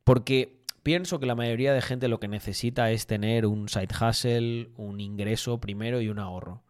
Porque 0.03 0.63
pienso 0.83 1.19
que 1.19 1.25
la 1.25 1.35
mayoría 1.35 1.73
de 1.73 1.81
gente 1.81 2.07
lo 2.07 2.19
que 2.19 2.27
necesita 2.27 2.91
es 2.91 3.07
tener 3.07 3.45
un 3.45 3.69
side 3.69 3.89
hustle, 4.01 4.71
un 4.75 4.99
ingreso 4.99 5.59
primero 5.59 6.01
y 6.01 6.09
un 6.09 6.19
ahorro. 6.19 6.63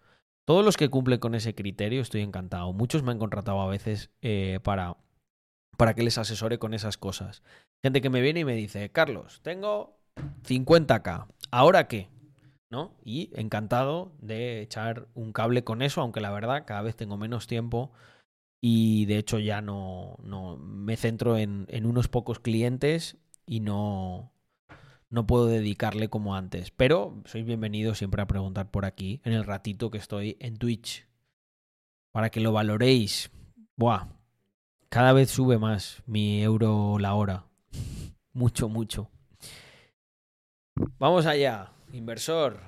Todos 0.45 0.65
los 0.65 0.77
que 0.77 0.89
cumplen 0.89 1.19
con 1.19 1.35
ese 1.35 1.53
criterio 1.53 2.01
estoy 2.01 2.21
encantado. 2.21 2.73
Muchos 2.73 3.03
me 3.03 3.11
han 3.11 3.19
contratado 3.19 3.61
a 3.61 3.67
veces 3.67 4.09
eh, 4.21 4.59
para, 4.63 4.97
para 5.77 5.93
que 5.93 6.03
les 6.03 6.17
asesore 6.17 6.57
con 6.57 6.73
esas 6.73 6.97
cosas. 6.97 7.43
Gente 7.83 8.01
que 8.01 8.09
me 8.09 8.21
viene 8.21 8.41
y 8.41 8.45
me 8.45 8.55
dice, 8.55 8.89
Carlos, 8.89 9.41
tengo 9.43 9.99
50k. 10.43 11.27
¿Ahora 11.51 11.87
qué? 11.87 12.09
¿No? 12.71 12.93
Y 13.03 13.31
encantado 13.33 14.11
de 14.19 14.61
echar 14.61 15.07
un 15.15 15.33
cable 15.33 15.63
con 15.63 15.81
eso, 15.81 16.01
aunque 16.01 16.21
la 16.21 16.31
verdad 16.31 16.65
cada 16.67 16.83
vez 16.83 16.95
tengo 16.95 17.17
menos 17.17 17.47
tiempo 17.47 17.91
y 18.61 19.05
de 19.05 19.17
hecho 19.17 19.39
ya 19.39 19.61
no, 19.61 20.17
no 20.21 20.57
me 20.57 20.95
centro 20.95 21.37
en, 21.37 21.65
en 21.69 21.85
unos 21.87 22.07
pocos 22.07 22.39
clientes 22.39 23.17
y 23.47 23.61
no, 23.61 24.31
no 25.09 25.25
puedo 25.25 25.47
dedicarle 25.47 26.09
como 26.09 26.35
antes. 26.35 26.71
Pero 26.71 27.21
sois 27.25 27.45
bienvenidos 27.45 27.97
siempre 27.97 28.21
a 28.21 28.27
preguntar 28.27 28.69
por 28.69 28.85
aquí 28.85 29.21
en 29.23 29.33
el 29.33 29.43
ratito 29.43 29.89
que 29.89 29.97
estoy 29.97 30.37
en 30.39 30.57
Twitch. 30.57 31.07
Para 32.11 32.29
que 32.29 32.39
lo 32.39 32.51
valoréis. 32.51 33.31
Buah. 33.75 34.07
Cada 34.89 35.13
vez 35.13 35.29
sube 35.29 35.57
más 35.57 36.03
mi 36.05 36.41
euro 36.41 36.97
la 36.99 37.13
hora. 37.13 37.45
mucho, 38.33 38.69
mucho. 38.69 39.09
Vamos 40.97 41.25
allá, 41.25 41.71
inversor. 41.91 42.59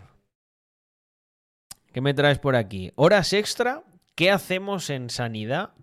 ¿Qué 1.93 2.01
me 2.01 2.13
traes 2.13 2.39
por 2.39 2.55
aquí? 2.55 2.91
Horas 2.95 3.33
extra. 3.33 3.83
¿Qué 4.15 4.31
hacemos 4.31 4.89
en 4.89 5.09
sanidad 5.09 5.73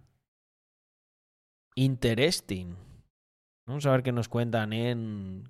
Interesting. 1.78 2.74
Vamos 3.64 3.86
a 3.86 3.92
ver 3.92 4.02
qué 4.02 4.10
nos 4.10 4.28
cuentan 4.28 4.72
en 4.72 5.48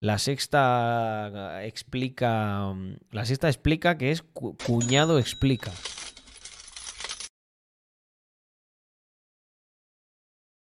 la 0.00 0.18
sexta 0.18 1.64
explica. 1.64 2.72
La 3.10 3.24
sexta 3.24 3.48
explica 3.48 3.98
que 3.98 4.12
es 4.12 4.22
cuñado 4.22 5.18
explica. 5.18 5.72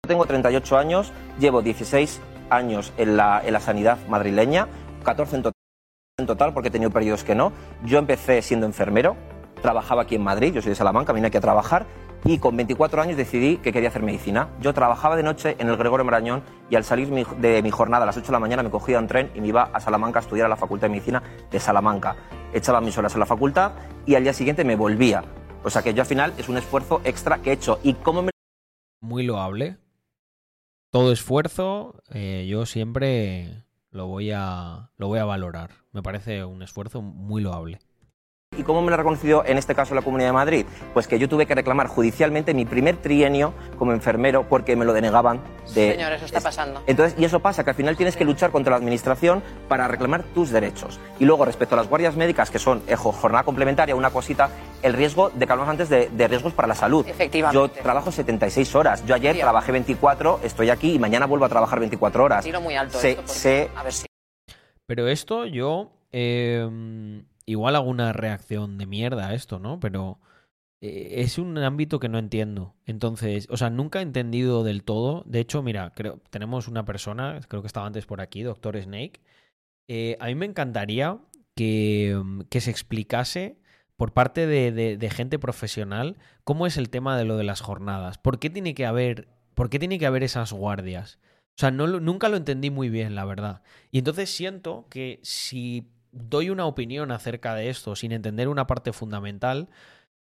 Tengo 0.06 0.26
38 0.26 0.78
años, 0.78 1.14
llevo 1.40 1.62
16 1.62 2.20
años 2.50 2.92
en 2.98 3.16
la, 3.16 3.42
en 3.46 3.54
la 3.54 3.62
sanidad 3.62 4.06
madrileña, 4.10 4.68
14 5.06 5.38
en 5.38 5.44
total, 5.44 5.61
en 6.22 6.28
total 6.28 6.54
porque 6.54 6.70
he 6.70 6.72
tenido 6.72 6.92
periodos 6.92 7.24
que 7.24 7.36
no. 7.36 7.52
Yo 7.84 8.00
empecé 8.00 8.42
siendo 8.42 8.66
enfermero, 8.66 9.16
trabajaba 9.62 10.04
aquí 10.04 10.16
en 10.16 10.24
Madrid, 10.24 10.54
yo 10.54 10.62
soy 10.62 10.70
de 10.70 10.76
Salamanca, 10.76 11.14
vine 11.14 11.28
aquí 11.28 11.38
a 11.38 11.42
trabajar 11.42 11.86
y 12.24 12.38
con 12.38 12.56
24 12.56 13.02
años 13.02 13.18
decidí 13.18 13.58
que 13.58 13.72
quería 13.72 13.90
hacer 13.90 14.04
medicina. 14.04 14.50
Yo 14.62 14.74
trabajaba 14.74 15.16
de 15.16 15.24
noche 15.24 15.56
en 15.60 15.70
el 15.70 15.78
Gregorio 15.78 16.06
Marañón 16.06 16.44
y 16.70 16.76
al 16.76 16.84
salir 16.84 17.10
de 17.10 17.62
mi 17.62 17.72
jornada 17.72 18.04
a 18.04 18.06
las 18.06 18.18
8 18.18 18.28
de 18.28 18.32
la 18.32 18.40
mañana 18.40 18.64
me 18.64 18.70
cogía 18.70 19.00
un 19.00 19.08
tren 19.08 19.32
y 19.34 19.42
me 19.42 19.48
iba 19.48 19.64
a 19.64 19.80
Salamanca 19.80 20.20
a 20.20 20.22
estudiar 20.22 20.46
a 20.46 20.50
la 20.50 20.56
Facultad 20.56 20.88
de 20.88 20.92
Medicina 20.92 21.24
de 21.50 21.60
Salamanca. 21.60 22.16
Echaba 22.54 22.82
mis 22.82 22.98
horas 22.98 23.14
en 23.14 23.20
la 23.22 23.26
facultad 23.26 23.72
y 24.06 24.16
al 24.16 24.24
día 24.24 24.34
siguiente 24.34 24.64
me 24.64 24.76
volvía. 24.76 25.24
O 25.64 25.70
sea 25.70 25.82
que 25.82 25.94
yo 25.94 26.02
al 26.02 26.08
final 26.08 26.34
es 26.38 26.50
un 26.50 26.58
esfuerzo 26.58 27.02
extra 27.04 27.40
que 27.40 27.52
he 27.52 27.54
hecho. 27.54 27.80
¿Y 27.84 27.94
cómo 27.94 28.24
me... 28.24 28.32
Muy 29.00 29.24
loable. 29.24 29.78
Todo 30.92 31.12
esfuerzo 31.12 32.02
eh, 32.10 32.46
yo 32.50 32.66
siempre 32.66 33.64
lo 33.92 34.08
voy, 34.08 34.32
a, 34.34 34.90
lo 34.98 35.08
voy 35.08 35.20
a 35.20 35.26
valorar. 35.26 35.72
Me 35.92 36.02
parece 36.02 36.46
un 36.46 36.64
esfuerzo 36.64 37.02
muy 37.02 37.42
loable. 37.42 37.80
¿Y 38.58 38.64
cómo 38.64 38.82
me 38.82 38.90
lo 38.90 38.96
ha 38.96 38.98
reconocido 38.98 39.46
en 39.46 39.58
este 39.58 39.74
caso 39.74 39.96
la 39.96 40.02
Comunidad 40.02 40.28
de 40.28 40.34
Madrid? 40.34 40.66
Pues 40.94 41.08
que 41.08 41.18
yo 41.18 41.30
tuve 41.30 41.46
que 41.46 41.56
reclamar 41.56 41.88
judicialmente 41.88 42.54
mi 42.54 42.66
primer 42.66 42.98
trienio 42.98 43.54
como 43.78 43.94
enfermero 43.94 44.44
porque 44.50 44.76
me 44.76 44.84
lo 44.84 44.92
denegaban. 44.92 45.40
De... 45.74 45.94
Señor, 45.94 46.12
eso 46.12 46.26
está 46.26 46.42
pasando. 46.42 46.84
Entonces, 46.86 47.18
y 47.18 47.24
eso 47.24 47.40
pasa, 47.40 47.64
que 47.64 47.70
al 47.70 47.78
final 47.78 47.96
tienes 47.96 48.18
que 48.18 48.26
luchar 48.26 48.52
contra 48.52 48.72
la 48.72 48.76
administración 48.78 49.42
para 49.70 49.88
reclamar 49.88 50.24
tus 50.36 50.50
derechos. 50.50 51.00
Y 51.18 51.24
luego, 51.24 51.46
respecto 51.46 51.76
a 51.76 51.78
las 51.78 51.88
guardias 51.88 52.18
médicas, 52.18 52.52
que 52.52 52.60
son 52.60 52.84
eh, 52.88 52.96
jornada 52.98 53.46
complementaria, 53.46 53.96
una 53.96 54.10
cosita, 54.10 54.50
el 54.82 54.92
riesgo 54.96 55.30
de 55.30 55.46
que 55.46 55.52
hablamos 55.54 55.72
antes 55.72 55.88
de, 55.88 56.10
de 56.10 56.28
riesgos 56.28 56.52
para 56.52 56.68
la 56.68 56.76
salud. 56.76 57.08
Efectivamente. 57.08 57.56
Yo 57.78 57.82
trabajo 57.82 58.12
76 58.12 58.76
horas. 58.76 59.06
Yo 59.06 59.16
ayer 59.16 59.38
trabajé 59.40 59.72
24, 59.72 60.42
estoy 60.44 60.72
aquí 60.72 60.96
y 60.96 61.00
mañana 61.00 61.26
vuelvo 61.26 61.46
a 61.46 61.50
trabajar 61.50 61.80
24 61.80 62.22
horas. 62.26 62.44
Tiro 62.44 62.60
muy 62.60 62.76
alto 62.76 63.00
Sé- 63.00 63.12
esto 63.12 63.22
porque- 63.22 63.40
sé- 63.40 63.70
a 63.78 63.84
ver 63.84 63.94
si 63.94 64.06
Pero 64.88 65.08
esto 65.08 65.46
yo 65.46 65.94
eh, 66.12 67.24
igual 67.46 67.76
hago 67.76 67.90
una 67.90 68.14
reacción 68.14 68.78
de 68.78 68.86
mierda 68.86 69.30
a 69.30 69.34
esto, 69.34 69.60
¿no? 69.60 69.80
Pero 69.80 70.20
eh, 70.82 71.16
es 71.22 71.38
un 71.38 71.58
ámbito 71.58 72.00
que 72.00 72.10
no 72.10 72.18
entiendo. 72.20 72.76
Entonces, 72.86 73.48
o 73.50 73.58
sea, 73.58 73.70
nunca 73.70 74.00
he 74.00 74.04
entendido 74.04 74.64
del 74.64 74.84
todo. 74.84 75.24
De 75.26 75.40
hecho, 75.40 75.62
mira, 75.64 75.94
creo 75.96 76.20
tenemos 76.30 76.68
una 76.68 76.86
persona, 76.86 77.40
creo 77.48 77.62
que 77.62 77.68
estaba 77.68 77.88
antes 77.88 78.06
por 78.06 78.22
aquí, 78.22 78.44
Doctor 78.44 78.82
Snake. 78.82 79.22
Eh, 79.88 80.18
a 80.20 80.28
mí 80.28 80.36
me 80.36 80.46
encantaría 80.46 81.20
que, 81.56 82.20
mm, 82.24 82.42
que 82.50 82.62
se 82.62 82.72
explicase 82.72 83.58
por 83.98 84.14
parte 84.14 84.48
de, 84.48 84.72
de- 84.72 85.10
gente 85.12 85.38
profesional 85.38 86.18
cómo 86.44 86.66
es 86.66 86.78
el 86.78 86.90
tema 86.90 87.18
de 87.18 87.26
lo 87.26 87.38
de 87.38 87.44
las 87.44 87.62
jornadas. 87.62 88.18
¿Por 88.18 88.40
qué 88.40 88.50
tiene 88.50 88.74
que 88.74 88.86
haber, 88.86 89.28
por 89.54 89.70
qué 89.70 89.78
tiene 89.80 90.00
que 90.00 90.06
haber 90.08 90.24
esas 90.24 90.54
guardias? 90.54 91.20
O 91.58 91.60
sea, 91.62 91.70
nunca 91.72 92.30
lo 92.30 92.38
entendí 92.38 92.72
muy 92.72 92.90
bien, 92.90 93.14
la 93.14 93.26
verdad. 93.26 93.62
Y 93.92 94.00
entonces 94.00 94.30
siento 94.34 94.88
que 94.90 95.20
si 95.22 95.92
doy 96.12 96.50
una 96.50 96.66
opinión 96.66 97.12
acerca 97.12 97.56
de 97.56 97.70
esto 97.70 97.96
sin 97.96 98.12
entender 98.12 98.48
una 98.48 98.68
parte 98.68 98.94
fundamental, 98.94 99.70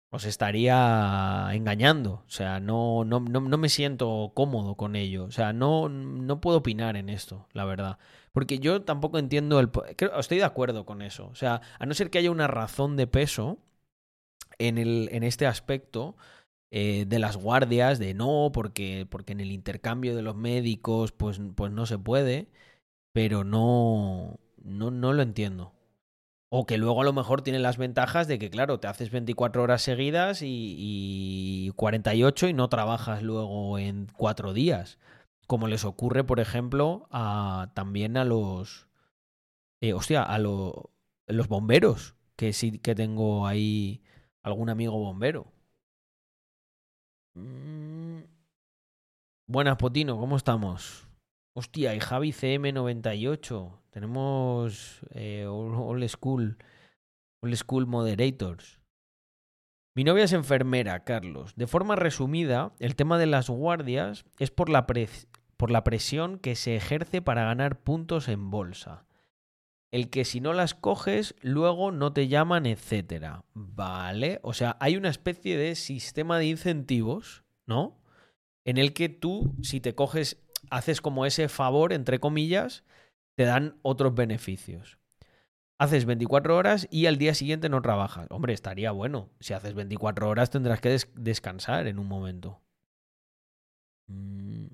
os 0.09 0.25
estaría 0.25 1.49
engañando. 1.53 2.23
O 2.27 2.29
sea, 2.29 2.59
no, 2.59 3.03
no, 3.05 3.19
no, 3.19 3.41
no 3.41 3.57
me 3.57 3.69
siento 3.69 4.31
cómodo 4.33 4.75
con 4.75 4.95
ello. 4.95 5.25
O 5.25 5.31
sea, 5.31 5.53
no, 5.53 5.89
no 5.89 6.41
puedo 6.41 6.57
opinar 6.59 6.95
en 6.97 7.09
esto, 7.09 7.47
la 7.53 7.65
verdad. 7.65 7.99
Porque 8.31 8.59
yo 8.59 8.81
tampoco 8.83 9.19
entiendo 9.19 9.59
el... 9.59 9.69
estoy 10.17 10.37
de 10.37 10.43
acuerdo 10.43 10.85
con 10.85 11.01
eso. 11.01 11.27
O 11.27 11.35
sea, 11.35 11.61
a 11.79 11.85
no 11.85 11.93
ser 11.93 12.09
que 12.09 12.19
haya 12.19 12.31
una 12.31 12.47
razón 12.47 12.95
de 12.97 13.07
peso 13.07 13.59
en, 14.57 14.77
el, 14.77 15.09
en 15.11 15.23
este 15.23 15.45
aspecto 15.47 16.15
eh, 16.71 17.05
de 17.07 17.19
las 17.19 17.37
guardias, 17.37 17.99
de 17.99 18.13
no, 18.13 18.51
porque, 18.53 19.07
porque 19.09 19.33
en 19.33 19.39
el 19.41 19.51
intercambio 19.51 20.15
de 20.15 20.21
los 20.21 20.35
médicos 20.35 21.11
pues, 21.11 21.39
pues 21.55 21.71
no 21.71 21.85
se 21.85 21.97
puede, 21.97 22.47
pero 23.13 23.43
no, 23.43 24.39
no, 24.65 24.91
no 24.91 25.13
lo 25.13 25.21
entiendo. 25.23 25.73
O 26.49 26.65
que 26.65 26.77
luego 26.77 27.01
a 27.01 27.05
lo 27.05 27.13
mejor 27.13 27.41
tienen 27.43 27.63
las 27.63 27.77
ventajas 27.77 28.27
de 28.27 28.39
que, 28.39 28.49
claro, 28.49 28.79
te 28.79 28.87
haces 28.87 29.11
24 29.11 29.63
horas 29.63 29.81
seguidas 29.83 30.41
y, 30.41 30.75
y 30.79 31.71
48 31.75 32.47
y 32.49 32.53
no 32.53 32.69
trabajas 32.69 33.23
luego 33.23 33.79
en 33.79 34.07
cuatro 34.15 34.53
días. 34.53 34.99
Como 35.47 35.67
les 35.67 35.85
ocurre, 35.85 36.23
por 36.23 36.39
ejemplo, 36.39 37.07
también 37.73 38.17
a 38.17 38.25
los. 38.25 38.87
eh, 39.81 39.93
hostia, 39.93 40.23
a 40.23 40.39
lo- 40.39 40.91
los 41.27 41.47
bomberos. 41.47 42.15
Que 42.37 42.53
sí 42.53 42.79
que 42.79 42.95
tengo 42.95 43.47
ahí 43.47 44.03
algún 44.43 44.69
amigo 44.69 44.97
bombero. 44.99 45.53
Mm. 47.35 48.23
Buenas, 49.47 49.77
Potino, 49.77 50.17
¿cómo 50.19 50.37
estamos? 50.37 51.07
Hostia, 51.53 51.95
y 51.95 51.99
Javi 51.99 52.31
CM98. 52.31 53.79
Tenemos 53.95 54.99
eh, 55.11 55.45
all 55.47 56.09
School. 56.09 56.57
All 57.41 57.55
School 57.55 57.87
Moderators. 57.87 58.81
Mi 59.95 60.03
novia 60.03 60.25
es 60.25 60.33
enfermera, 60.33 61.05
Carlos. 61.05 61.55
De 61.55 61.65
forma 61.65 61.95
resumida, 61.95 62.73
el 62.79 62.97
tema 62.97 63.17
de 63.17 63.27
las 63.27 63.49
guardias 63.49 64.25
es 64.37 64.51
por 64.51 64.67
la, 64.67 64.85
por 64.85 65.71
la 65.71 65.85
presión 65.85 66.39
que 66.39 66.57
se 66.57 66.75
ejerce 66.75 67.21
para 67.21 67.45
ganar 67.45 67.79
puntos 67.83 68.27
en 68.27 68.51
bolsa. 68.51 69.05
El 69.93 70.09
que 70.09 70.25
si 70.25 70.41
no 70.41 70.51
las 70.51 70.73
coges, 70.73 71.33
luego 71.39 71.93
no 71.93 72.11
te 72.11 72.27
llaman, 72.27 72.65
etcétera. 72.65 73.45
Vale. 73.53 74.41
O 74.43 74.51
sea, 74.51 74.75
hay 74.81 74.97
una 74.97 75.07
especie 75.07 75.57
de 75.57 75.73
sistema 75.75 76.37
de 76.37 76.47
incentivos, 76.47 77.45
¿no? 77.65 78.01
En 78.65 78.77
el 78.77 78.91
que 78.91 79.07
tú, 79.07 79.55
si 79.61 79.79
te 79.79 79.95
coges, 79.95 80.43
haces 80.69 80.99
como 80.99 81.25
ese 81.25 81.47
favor, 81.47 81.93
entre 81.93 82.19
comillas, 82.19 82.83
te 83.35 83.43
dan 83.45 83.77
otros 83.81 84.15
beneficios. 84.15 84.99
Haces 85.77 86.05
24 86.05 86.55
horas 86.55 86.87
y 86.91 87.05
al 87.07 87.17
día 87.17 87.33
siguiente 87.33 87.69
no 87.69 87.81
trabajas. 87.81 88.27
Hombre, 88.29 88.53
estaría 88.53 88.91
bueno. 88.91 89.29
Si 89.41 89.53
haces 89.53 89.73
24 89.73 90.29
horas 90.29 90.49
tendrás 90.49 90.79
que 90.81 90.89
des- 90.89 91.11
descansar 91.15 91.87
en 91.87 91.99
un 91.99 92.07
momento. 92.07 92.61
Mm. 94.07 94.67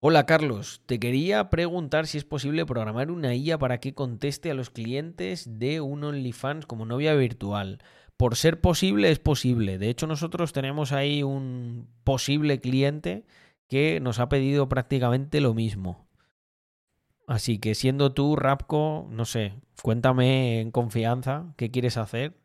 Hola 0.00 0.26
Carlos, 0.26 0.82
te 0.86 1.00
quería 1.00 1.50
preguntar 1.50 2.06
si 2.06 2.18
es 2.18 2.24
posible 2.24 2.66
programar 2.66 3.10
una 3.10 3.34
IA 3.34 3.58
para 3.58 3.80
que 3.80 3.94
conteste 3.94 4.50
a 4.50 4.54
los 4.54 4.70
clientes 4.70 5.58
de 5.58 5.80
un 5.80 6.04
OnlyFans 6.04 6.66
como 6.66 6.86
novia 6.86 7.14
virtual. 7.14 7.78
Por 8.16 8.36
ser 8.36 8.60
posible, 8.60 9.10
es 9.10 9.18
posible. 9.18 9.78
De 9.78 9.88
hecho, 9.88 10.06
nosotros 10.06 10.52
tenemos 10.52 10.92
ahí 10.92 11.22
un 11.22 11.88
posible 12.04 12.60
cliente 12.60 13.26
que 13.68 13.98
nos 14.00 14.20
ha 14.20 14.28
pedido 14.28 14.68
prácticamente 14.68 15.40
lo 15.40 15.54
mismo. 15.54 16.05
Así 17.26 17.58
que 17.58 17.74
siendo 17.74 18.12
tú, 18.12 18.36
Rapco, 18.36 19.06
no 19.10 19.24
sé, 19.24 19.54
cuéntame 19.82 20.60
en 20.60 20.70
confianza 20.70 21.52
qué 21.56 21.70
quieres 21.72 21.96
hacer, 21.96 22.36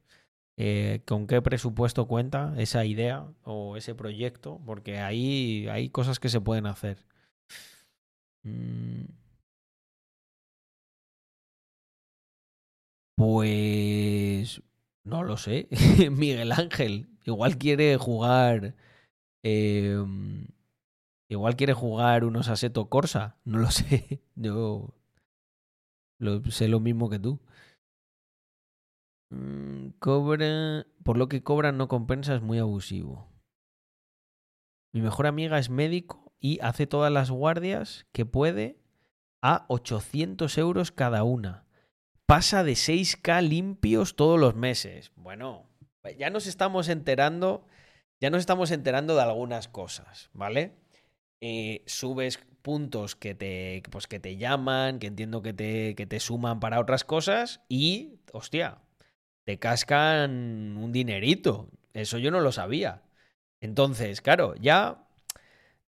eh, 0.57 1.01
con 1.07 1.27
qué 1.27 1.41
presupuesto 1.41 2.07
cuenta 2.07 2.53
esa 2.57 2.85
idea 2.85 3.27
o 3.43 3.77
ese 3.77 3.95
proyecto, 3.95 4.61
porque 4.65 4.99
ahí 4.99 5.67
hay 5.69 5.89
cosas 5.89 6.19
que 6.19 6.29
se 6.29 6.41
pueden 6.41 6.67
hacer. 6.67 6.99
Mm. 8.45 9.05
Pues 13.15 14.61
no 15.03 15.23
lo 15.23 15.37
sé. 15.37 15.67
Miguel 16.11 16.51
Ángel, 16.51 17.09
igual 17.25 17.57
quiere 17.57 17.97
jugar. 17.97 18.75
eh, 19.43 19.97
igual 21.31 21.55
quiere 21.55 21.73
jugar 21.73 22.25
unos 22.25 22.49
Aseto 22.49 22.89
Corsa. 22.89 23.37
No 23.45 23.57
lo 23.57 23.71
sé. 23.71 24.21
Yo 24.35 24.93
lo, 26.19 26.43
sé 26.51 26.67
lo 26.67 26.79
mismo 26.79 27.09
que 27.09 27.19
tú. 27.19 27.39
Mm, 29.31 29.91
Cobra. 29.99 30.85
Por 31.03 31.17
lo 31.17 31.29
que 31.29 31.41
cobran 31.41 31.77
no 31.77 31.87
compensa, 31.87 32.35
es 32.35 32.41
muy 32.41 32.59
abusivo. 32.59 33.31
Mi 34.93 35.01
mejor 35.01 35.25
amiga 35.25 35.57
es 35.57 35.69
médico 35.69 36.33
y 36.39 36.59
hace 36.59 36.85
todas 36.85 37.11
las 37.11 37.31
guardias 37.31 38.05
que 38.11 38.25
puede 38.25 38.77
a 39.41 39.65
800 39.69 40.57
euros 40.57 40.91
cada 40.91 41.23
una. 41.23 41.65
Pasa 42.25 42.63
de 42.63 42.73
6K 42.73 43.41
limpios 43.41 44.17
todos 44.17 44.37
los 44.37 44.55
meses. 44.55 45.13
Bueno, 45.15 45.65
ya 46.17 46.29
nos 46.29 46.45
estamos 46.45 46.89
enterando, 46.89 47.65
ya 48.19 48.29
nos 48.29 48.41
estamos 48.41 48.71
enterando 48.71 49.15
de 49.15 49.21
algunas 49.21 49.69
cosas, 49.69 50.29
¿vale? 50.33 50.80
Eh, 51.41 51.83
subes 51.87 52.39
puntos 52.61 53.15
que 53.15 53.33
te, 53.35 53.83
pues 53.91 54.07
que 54.07 54.19
te 54.19 54.37
llaman, 54.37 54.99
que 54.99 55.07
entiendo 55.07 55.41
que 55.41 55.53
te, 55.53 55.95
que 55.95 56.05
te 56.05 56.19
suman 56.19 56.59
para 56.59 56.79
otras 56.79 57.03
cosas 57.03 57.61
y, 57.67 58.19
hostia, 58.33 58.79
te 59.45 59.57
cascan 59.59 60.77
un 60.77 60.91
dinerito. 60.91 61.69
Eso 61.93 62.17
yo 62.19 62.31
no 62.31 62.41
lo 62.41 62.51
sabía. 62.51 63.03
Entonces, 63.61 64.21
claro, 64.21 64.55
ya 64.55 65.07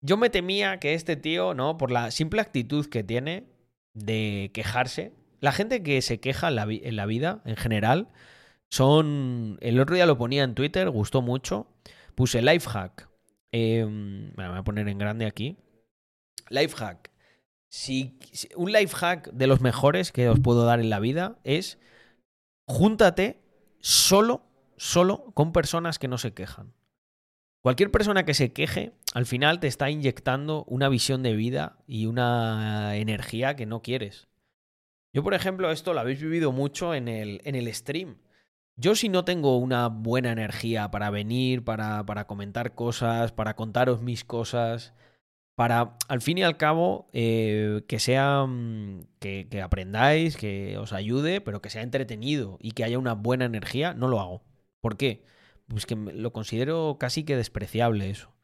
yo 0.01 0.17
me 0.17 0.29
temía 0.29 0.79
que 0.79 0.93
este 0.93 1.15
tío, 1.15 1.53
¿no? 1.53 1.77
Por 1.77 1.91
la 1.91 2.11
simple 2.11 2.41
actitud 2.41 2.87
que 2.89 3.03
tiene 3.03 3.47
de 3.93 4.51
quejarse. 4.53 5.13
La 5.41 5.51
gente 5.51 5.83
que 5.83 6.01
se 6.01 6.19
queja 6.19 6.49
en 6.49 6.55
la, 6.55 6.63
en 6.69 6.95
la 6.95 7.05
vida, 7.05 7.41
en 7.45 7.55
general, 7.55 8.09
son... 8.69 9.57
El 9.61 9.79
otro 9.79 9.95
día 9.95 10.05
lo 10.05 10.17
ponía 10.17 10.43
en 10.43 10.55
Twitter, 10.55 10.89
gustó 10.89 11.21
mucho. 11.21 11.67
Puse 12.15 12.41
lifehack. 12.41 13.09
Bueno, 13.55 14.33
me 14.35 14.49
voy 14.49 14.57
a 14.57 14.63
poner 14.63 14.87
en 14.87 14.97
grande 14.97 15.25
aquí. 15.25 15.57
Lifehack. 16.49 17.11
Si, 17.69 18.17
si- 18.31 18.49
un 18.55 18.71
lifehack 18.71 19.31
de 19.31 19.47
los 19.47 19.61
mejores 19.61 20.11
que 20.11 20.29
os 20.29 20.39
puedo 20.39 20.65
dar 20.65 20.79
en 20.79 20.89
la 20.89 20.99
vida 20.99 21.39
es 21.43 21.79
júntate 22.67 23.41
solo, 23.79 24.43
solo 24.77 25.31
con 25.33 25.51
personas 25.51 25.99
que 25.99 26.07
no 26.07 26.17
se 26.17 26.33
quejan. 26.33 26.73
Cualquier 27.61 27.91
persona 27.91 28.25
que 28.25 28.33
se 28.35 28.53
queje, 28.53 28.93
al 29.13 29.25
final 29.25 29.59
te 29.59 29.67
está 29.67 29.89
inyectando 29.89 30.63
una 30.65 30.87
visión 30.87 31.23
de 31.23 31.35
vida 31.35 31.79
y 31.87 32.05
una 32.05 32.95
energía 32.95 33.55
que 33.55 33.65
no 33.65 33.81
quieres. 33.81 34.27
Yo, 35.13 35.23
por 35.23 35.33
ejemplo, 35.33 35.71
esto 35.71 35.93
lo 35.93 36.01
habéis 36.01 36.21
vivido 36.21 36.51
mucho 36.51 36.93
en 36.93 37.07
el, 37.07 37.41
en 37.45 37.55
el 37.55 37.73
stream. 37.73 38.17
Yo 38.77 38.95
si 38.95 39.07
no 39.09 39.23
tengo 39.23 39.57
una 39.57 39.87
buena 39.87 40.31
energía 40.31 40.91
para 40.91 41.09
venir, 41.09 41.63
para, 41.63 42.05
para 42.05 42.27
comentar 42.27 42.75
cosas, 42.75 43.31
para 43.31 43.55
contaros 43.55 44.01
mis 44.01 44.25
cosas, 44.25 44.93
para, 45.55 45.97
al 46.09 46.21
fin 46.21 46.39
y 46.39 46.43
al 46.43 46.57
cabo, 46.57 47.09
eh, 47.13 47.83
que 47.87 47.99
sea, 47.99 48.45
mm, 48.47 49.07
que, 49.19 49.47
que 49.49 49.61
aprendáis, 49.61 50.37
que 50.37 50.77
os 50.77 50.93
ayude, 50.93 51.41
pero 51.41 51.61
que 51.61 51.69
sea 51.71 51.83
entretenido 51.83 52.57
y 52.61 52.71
que 52.73 52.83
haya 52.85 52.99
una 52.99 53.13
buena 53.15 53.45
energía, 53.45 53.93
no 53.93 54.09
lo 54.09 54.19
hago. 54.21 54.43
¿Por 54.81 54.97
qué? 54.97 55.25
Pues 55.69 55.85
que 55.85 55.95
lo 55.95 56.33
considero 56.33 56.97
casi 56.99 57.23
que 57.25 57.37
despreciable 57.37 58.09
eso. 58.09 58.34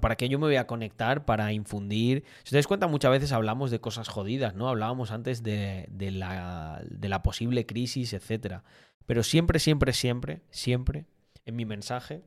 ¿Para 0.00 0.16
qué 0.16 0.28
yo 0.28 0.38
me 0.38 0.46
voy 0.46 0.56
a 0.56 0.66
conectar 0.66 1.24
para 1.24 1.52
infundir? 1.52 2.24
Si 2.44 2.50
te 2.50 2.56
das 2.56 2.66
cuenta, 2.66 2.86
muchas 2.86 3.10
veces 3.10 3.32
hablamos 3.32 3.70
de 3.70 3.80
cosas 3.80 4.08
jodidas, 4.08 4.54
¿no? 4.54 4.68
Hablábamos 4.68 5.10
antes 5.10 5.42
de, 5.42 5.88
la, 6.12 7.22
posible 7.22 7.66
crisis, 7.66 8.12
etcétera. 8.12 8.64
Pero 9.06 9.22
siempre, 9.22 9.58
siempre, 9.58 9.92
siempre, 9.92 10.42
siempre, 10.50 11.06
en 11.44 11.56
mi 11.56 11.64
mensaje, 11.64 12.22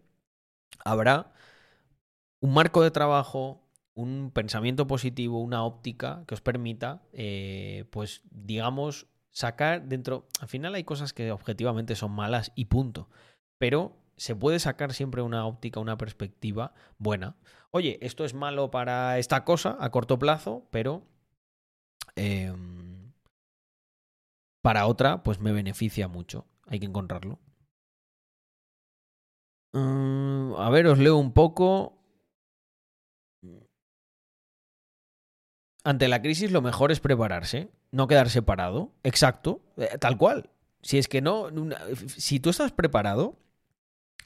habrá 0.86 1.34
un 2.40 2.54
marco 2.54 2.82
de 2.82 2.92
trabajo, 2.92 3.62
un 3.94 4.32
pensamiento 4.34 4.88
positivo, 4.88 5.42
una 5.42 5.64
óptica 5.64 6.24
que 6.28 6.36
os 6.36 6.42
permita, 6.42 7.02
eh, 7.12 7.86
pues, 7.92 8.22
digamos, 8.32 9.08
sacar 9.32 9.88
dentro. 9.88 10.28
Al 10.40 10.48
final 10.48 10.76
hay 10.76 10.84
cosas 10.84 11.14
que 11.14 11.32
objetivamente 11.32 11.96
son 11.96 12.12
malas 12.12 12.52
y 12.56 12.66
punto. 12.66 13.10
Pero 13.58 13.98
se 14.20 14.36
puede 14.36 14.60
sacar 14.60 14.94
siempre 14.94 15.22
una 15.22 15.46
óptica, 15.46 15.80
una 15.80 15.98
perspectiva 15.98 16.74
buena. 16.98 17.38
Oye, 17.72 17.98
esto 18.02 18.26
es 18.26 18.34
malo 18.34 18.70
para 18.70 19.18
esta 19.18 19.46
cosa 19.46 19.78
a 19.80 19.92
corto 19.92 20.20
plazo, 20.20 20.68
pero 20.72 21.08
em, 22.18 23.14
para 24.62 24.88
otra, 24.88 25.24
pues 25.24 25.40
me 25.40 25.54
beneficia 25.54 26.10
mucho. 26.10 26.46
Hay 26.68 26.82
que 26.82 26.86
encontrarlo. 26.86 27.40
Mm, 29.72 30.54
a 30.58 30.70
ver, 30.70 30.88
os 30.88 31.00
leo 31.00 31.16
un 31.16 31.32
poco. 31.32 31.98
Ante 35.86 36.10
la 36.10 36.22
crisis 36.22 36.52
lo 36.52 36.62
mejor 36.62 36.92
es 36.92 37.00
prepararse, 37.00 37.72
no 37.92 38.08
quedarse 38.08 38.42
parado. 38.42 38.92
Exacto, 39.04 39.62
eh, 39.78 39.98
tal 39.98 40.18
cual. 40.18 40.50
Si 40.82 40.98
es 40.98 41.08
que 41.08 41.22
no, 41.22 41.48
si 42.08 42.42
tú 42.42 42.50
estás 42.50 42.74
preparado, 42.74 43.38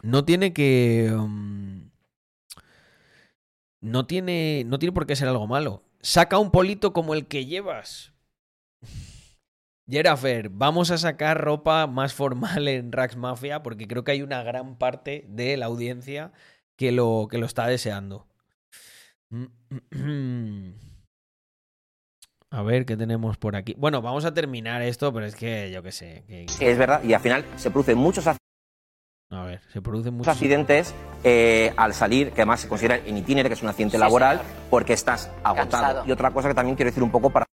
no 0.03 0.23
tiene 0.25 0.53
que... 0.53 1.09
um, 1.11 1.89
no 3.81 4.05
tiene, 4.05 4.63
no 4.65 4.77
tiene 4.79 4.93
por 4.93 5.07
qué 5.07 5.15
ser 5.15 5.27
algo 5.27 5.47
malo. 5.47 5.83
Saca 6.01 6.37
un 6.37 6.51
polito 6.51 6.93
como 6.93 7.13
el 7.13 7.27
que 7.27 7.45
llevas. 7.45 8.13
Jerafer, 9.89 10.49
vamos 10.49 10.91
a 10.91 10.97
sacar 10.97 11.41
ropa 11.41 11.87
más 11.87 12.13
formal 12.13 12.67
en 12.67 12.91
Rax 12.91 13.17
Mafia 13.17 13.63
porque 13.63 13.87
creo 13.87 14.03
que 14.03 14.11
hay 14.11 14.21
una 14.21 14.43
gran 14.43 14.77
parte 14.77 15.25
de 15.27 15.57
la 15.57 15.65
audiencia 15.65 16.31
que 16.77 16.91
lo, 16.91 17.27
que 17.29 17.37
lo 17.37 17.45
está 17.45 17.67
deseando. 17.67 18.27
A 22.51 22.61
ver 22.61 22.85
qué 22.85 22.95
tenemos 22.95 23.37
por 23.37 23.55
aquí. 23.55 23.73
Bueno, 23.79 24.03
vamos 24.03 24.25
a 24.25 24.33
terminar 24.33 24.83
esto, 24.83 25.11
pero 25.11 25.25
es 25.25 25.35
que 25.35 25.71
yo 25.71 25.81
qué 25.81 25.91
sé. 25.91 26.23
es 26.27 26.77
verdad, 26.77 27.03
y 27.03 27.13
al 27.13 27.19
final 27.19 27.43
se 27.55 27.71
producen 27.71 27.97
muchos 27.97 28.27
a 29.29 29.43
ver, 29.45 29.61
se 29.71 29.81
producen 29.81 30.13
muchos 30.13 30.31
accidentes 30.33 30.93
eh, 31.23 31.73
al 31.75 31.93
salir, 31.93 32.27
que 32.31 32.41
además 32.41 32.59
se 32.61 32.67
considera 32.67 32.97
en 32.97 33.17
itinere, 33.17 33.49
que 33.49 33.53
es 33.55 33.63
un 33.63 33.69
accidente 33.69 33.97
Sí, 33.97 34.01
laboral, 34.01 34.37
señor. 34.39 34.51
porque 34.69 34.93
estás 34.93 35.27
agotado. 35.43 35.69
Cansado. 35.69 36.05
Y 36.05 36.11
otra 36.11 36.31
cosa 36.31 36.49
que 36.49 36.53
también 36.55 36.75
quiero 36.75 36.89
decir 36.91 37.01
un 37.03 37.11
poco 37.11 37.31
para 37.31 37.45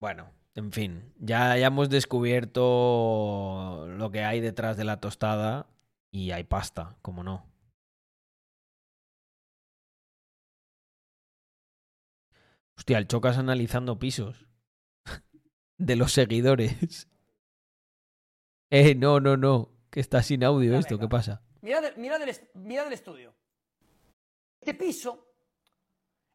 Bueno, 0.00 0.30
en 0.54 0.70
fin, 0.70 1.12
ya, 1.18 1.56
ya 1.56 1.66
hemos 1.68 1.88
descubierto 1.88 3.86
lo 3.88 4.10
que 4.10 4.22
hay 4.24 4.40
detrás 4.40 4.76
de 4.76 4.84
la 4.84 5.00
tostada 5.00 5.66
y 6.10 6.30
hay 6.32 6.44
pasta, 6.44 6.96
como 7.00 7.22
no. 7.24 7.46
Hostia, 12.76 12.98
el 12.98 13.06
Chocas 13.08 13.38
analizando 13.38 13.98
pisos 13.98 14.46
de 15.78 15.96
los 15.96 16.12
seguidores. 16.12 17.08
Eh, 18.70 18.94
no, 18.94 19.20
no, 19.20 19.36
no, 19.36 19.70
que 19.94 20.00
está 20.00 20.24
sin 20.24 20.42
audio 20.42 20.76
esto. 20.76 20.98
¿qué 20.98 21.06
pasa? 21.06 21.40
Mirad, 21.62 21.94
mirad 21.98 22.20
el, 22.20 22.28
est- 22.28 22.52
mirad 22.54 22.88
el 22.88 22.94
estudio. 22.94 23.32
Este 24.60 24.74
piso, 24.74 25.36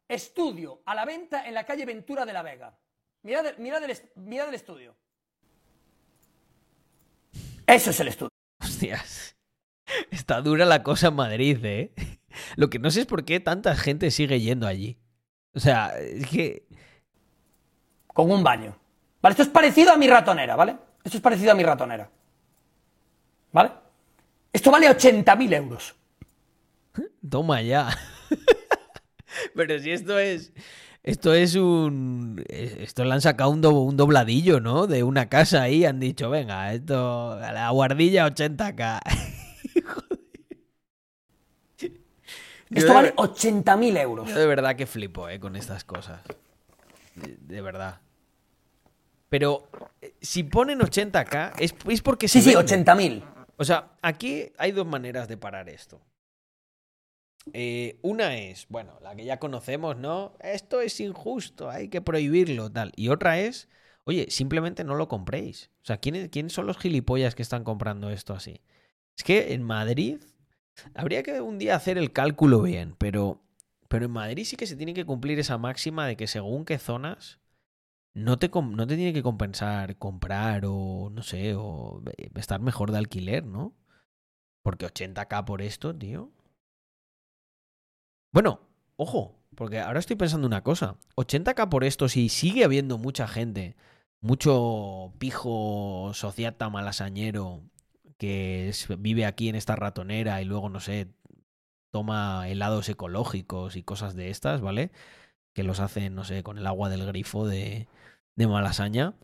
estudio 0.08 0.80
a 0.86 0.94
la 0.94 1.04
venta 1.04 1.46
en 1.46 1.52
la 1.52 1.64
calle 1.66 1.84
Ventura 1.84 2.24
de 2.24 2.32
la 2.32 2.42
Vega. 2.42 2.78
Mirad, 3.22 3.44
el, 3.48 3.58
mirad 3.58 3.84
el 4.48 4.54
estudio. 4.54 4.96
Eso 7.66 7.90
es 7.90 8.00
el 8.00 8.08
estudio. 8.08 8.30
Hostias. 8.62 9.36
Está 10.10 10.40
dura 10.40 10.64
la 10.64 10.82
cosa 10.82 11.08
en 11.08 11.16
Madrid, 11.16 11.62
¿eh? 11.62 11.92
Lo 12.56 12.70
que 12.70 12.78
no 12.78 12.90
sé 12.90 13.00
es 13.00 13.06
por 13.06 13.26
qué 13.26 13.40
tanta 13.40 13.76
gente 13.76 14.10
sigue 14.10 14.40
yendo 14.40 14.66
allí. 14.66 14.98
O 15.52 15.60
sea, 15.60 15.98
es 15.98 16.26
que... 16.30 16.66
Con 18.06 18.30
un 18.30 18.42
baño. 18.42 18.74
¿Vale? 19.20 19.32
Esto 19.34 19.42
es 19.42 19.50
parecido 19.50 19.92
a 19.92 19.98
mi 19.98 20.08
ratonera, 20.08 20.56
¿vale? 20.56 20.78
Esto 21.04 21.18
es 21.18 21.22
parecido 21.22 21.52
a 21.52 21.54
mi 21.54 21.62
ratonera. 21.62 22.10
¿Vale? 23.52 23.70
Esto 24.52 24.70
vale 24.70 24.88
80.000 24.88 25.54
euros. 25.54 25.94
Toma 27.28 27.62
ya. 27.62 27.88
Pero 29.54 29.78
si 29.78 29.90
esto 29.92 30.18
es. 30.18 30.52
Esto 31.02 31.32
es 31.32 31.54
un. 31.54 32.44
Esto 32.48 33.04
le 33.04 33.14
han 33.14 33.20
sacado 33.20 33.50
un, 33.50 33.60
do- 33.60 33.80
un 33.80 33.96
dobladillo, 33.96 34.60
¿no? 34.60 34.86
De 34.86 35.02
una 35.02 35.28
casa 35.28 35.62
ahí. 35.62 35.84
Han 35.84 35.98
dicho, 36.00 36.28
venga, 36.30 36.72
esto. 36.74 37.32
A 37.32 37.52
la 37.52 37.70
guardilla 37.70 38.26
80k. 38.26 39.00
Yo 42.72 42.78
Esto 42.78 42.94
vale 42.94 43.14
80.000 43.16 43.98
euros. 44.00 44.28
Yo 44.28 44.38
de 44.38 44.46
verdad 44.46 44.76
que 44.76 44.86
flipo, 44.86 45.28
¿eh? 45.28 45.40
Con 45.40 45.56
estas 45.56 45.82
cosas. 45.84 46.20
De, 47.16 47.36
de 47.40 47.60
verdad. 47.62 48.00
Pero 49.28 49.68
eh, 50.00 50.14
si 50.20 50.44
ponen 50.44 50.78
80k, 50.78 51.54
es, 51.58 51.74
es 51.88 52.00
porque 52.02 52.28
se 52.28 52.40
Sí, 52.40 52.50
sí, 52.50 52.56
vende. 52.56 52.84
80.000. 52.84 53.22
O 53.60 53.64
sea, 53.66 53.92
aquí 54.00 54.52
hay 54.56 54.72
dos 54.72 54.86
maneras 54.86 55.28
de 55.28 55.36
parar 55.36 55.68
esto. 55.68 56.00
Eh, 57.52 57.98
una 58.00 58.38
es, 58.38 58.66
bueno, 58.70 58.98
la 59.02 59.14
que 59.14 59.26
ya 59.26 59.38
conocemos, 59.38 59.98
¿no? 59.98 60.34
Esto 60.40 60.80
es 60.80 60.98
injusto, 60.98 61.68
hay 61.68 61.90
que 61.90 62.00
prohibirlo, 62.00 62.72
tal. 62.72 62.90
Y 62.96 63.10
otra 63.10 63.38
es, 63.38 63.68
oye, 64.04 64.30
simplemente 64.30 64.82
no 64.82 64.94
lo 64.94 65.08
compréis. 65.08 65.70
O 65.82 65.84
sea, 65.84 65.98
¿quiénes, 65.98 66.30
¿quiénes 66.30 66.54
son 66.54 66.66
los 66.66 66.78
gilipollas 66.78 67.34
que 67.34 67.42
están 67.42 67.62
comprando 67.62 68.08
esto 68.08 68.32
así? 68.32 68.62
Es 69.14 69.24
que 69.24 69.52
en 69.52 69.62
Madrid 69.62 70.22
habría 70.94 71.22
que 71.22 71.42
un 71.42 71.58
día 71.58 71.76
hacer 71.76 71.98
el 71.98 72.14
cálculo 72.14 72.62
bien, 72.62 72.96
pero, 72.96 73.42
pero 73.88 74.06
en 74.06 74.10
Madrid 74.10 74.44
sí 74.46 74.56
que 74.56 74.66
se 74.66 74.76
tiene 74.76 74.94
que 74.94 75.04
cumplir 75.04 75.38
esa 75.38 75.58
máxima 75.58 76.06
de 76.06 76.16
que 76.16 76.28
según 76.28 76.64
qué 76.64 76.78
zonas 76.78 77.40
no 78.14 78.38
te, 78.38 78.48
no 78.48 78.86
te 78.86 78.96
tiene 78.96 79.12
que 79.12 79.22
compensar 79.22 79.96
comprar 79.96 80.64
o 80.66 81.10
no 81.10 81.22
sé, 81.22 81.54
o 81.56 82.02
eh, 82.16 82.30
estar 82.34 82.60
mejor 82.60 82.90
de 82.92 82.98
alquiler, 82.98 83.44
¿no? 83.44 83.74
Porque 84.62 84.86
80k 84.86 85.44
por 85.44 85.62
esto, 85.62 85.96
tío. 85.96 86.32
Bueno, 88.32 88.60
ojo, 88.96 89.40
porque 89.56 89.80
ahora 89.80 89.98
estoy 90.00 90.16
pensando 90.16 90.46
una 90.46 90.62
cosa. 90.62 90.96
80k 91.16 91.68
por 91.68 91.84
esto, 91.84 92.08
si 92.08 92.28
sigue 92.28 92.64
habiendo 92.64 92.98
mucha 92.98 93.26
gente, 93.28 93.76
mucho 94.20 95.14
pijo 95.18 96.12
sociata 96.14 96.68
malasañero 96.70 97.62
que 98.18 98.72
vive 98.98 99.26
aquí 99.26 99.48
en 99.48 99.56
esta 99.56 99.76
ratonera 99.76 100.42
y 100.42 100.44
luego, 100.44 100.68
no 100.68 100.80
sé, 100.80 101.08
toma 101.90 102.48
helados 102.48 102.88
ecológicos 102.88 103.76
y 103.76 103.82
cosas 103.82 104.14
de 104.14 104.30
estas, 104.30 104.60
¿vale? 104.60 104.92
Que 105.54 105.64
los 105.64 105.80
hacen, 105.80 106.14
no 106.14 106.24
sé, 106.24 106.42
con 106.42 106.58
el 106.58 106.66
agua 106.66 106.90
del 106.90 107.06
grifo 107.06 107.46
de, 107.46 107.88
de 108.36 108.46
Malasaña. 108.46 109.14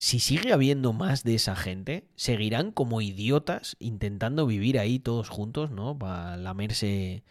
Si 0.00 0.20
sigue 0.20 0.52
habiendo 0.52 0.92
más 0.92 1.24
de 1.24 1.34
esa 1.34 1.56
gente, 1.56 2.08
seguirán 2.14 2.70
como 2.72 3.00
idiotas 3.00 3.76
intentando 3.80 4.46
vivir 4.46 4.78
ahí 4.78 4.98
todos 4.98 5.28
juntos, 5.28 5.70
¿no? 5.70 5.98
Para 5.98 6.36
lamerse 6.36 7.24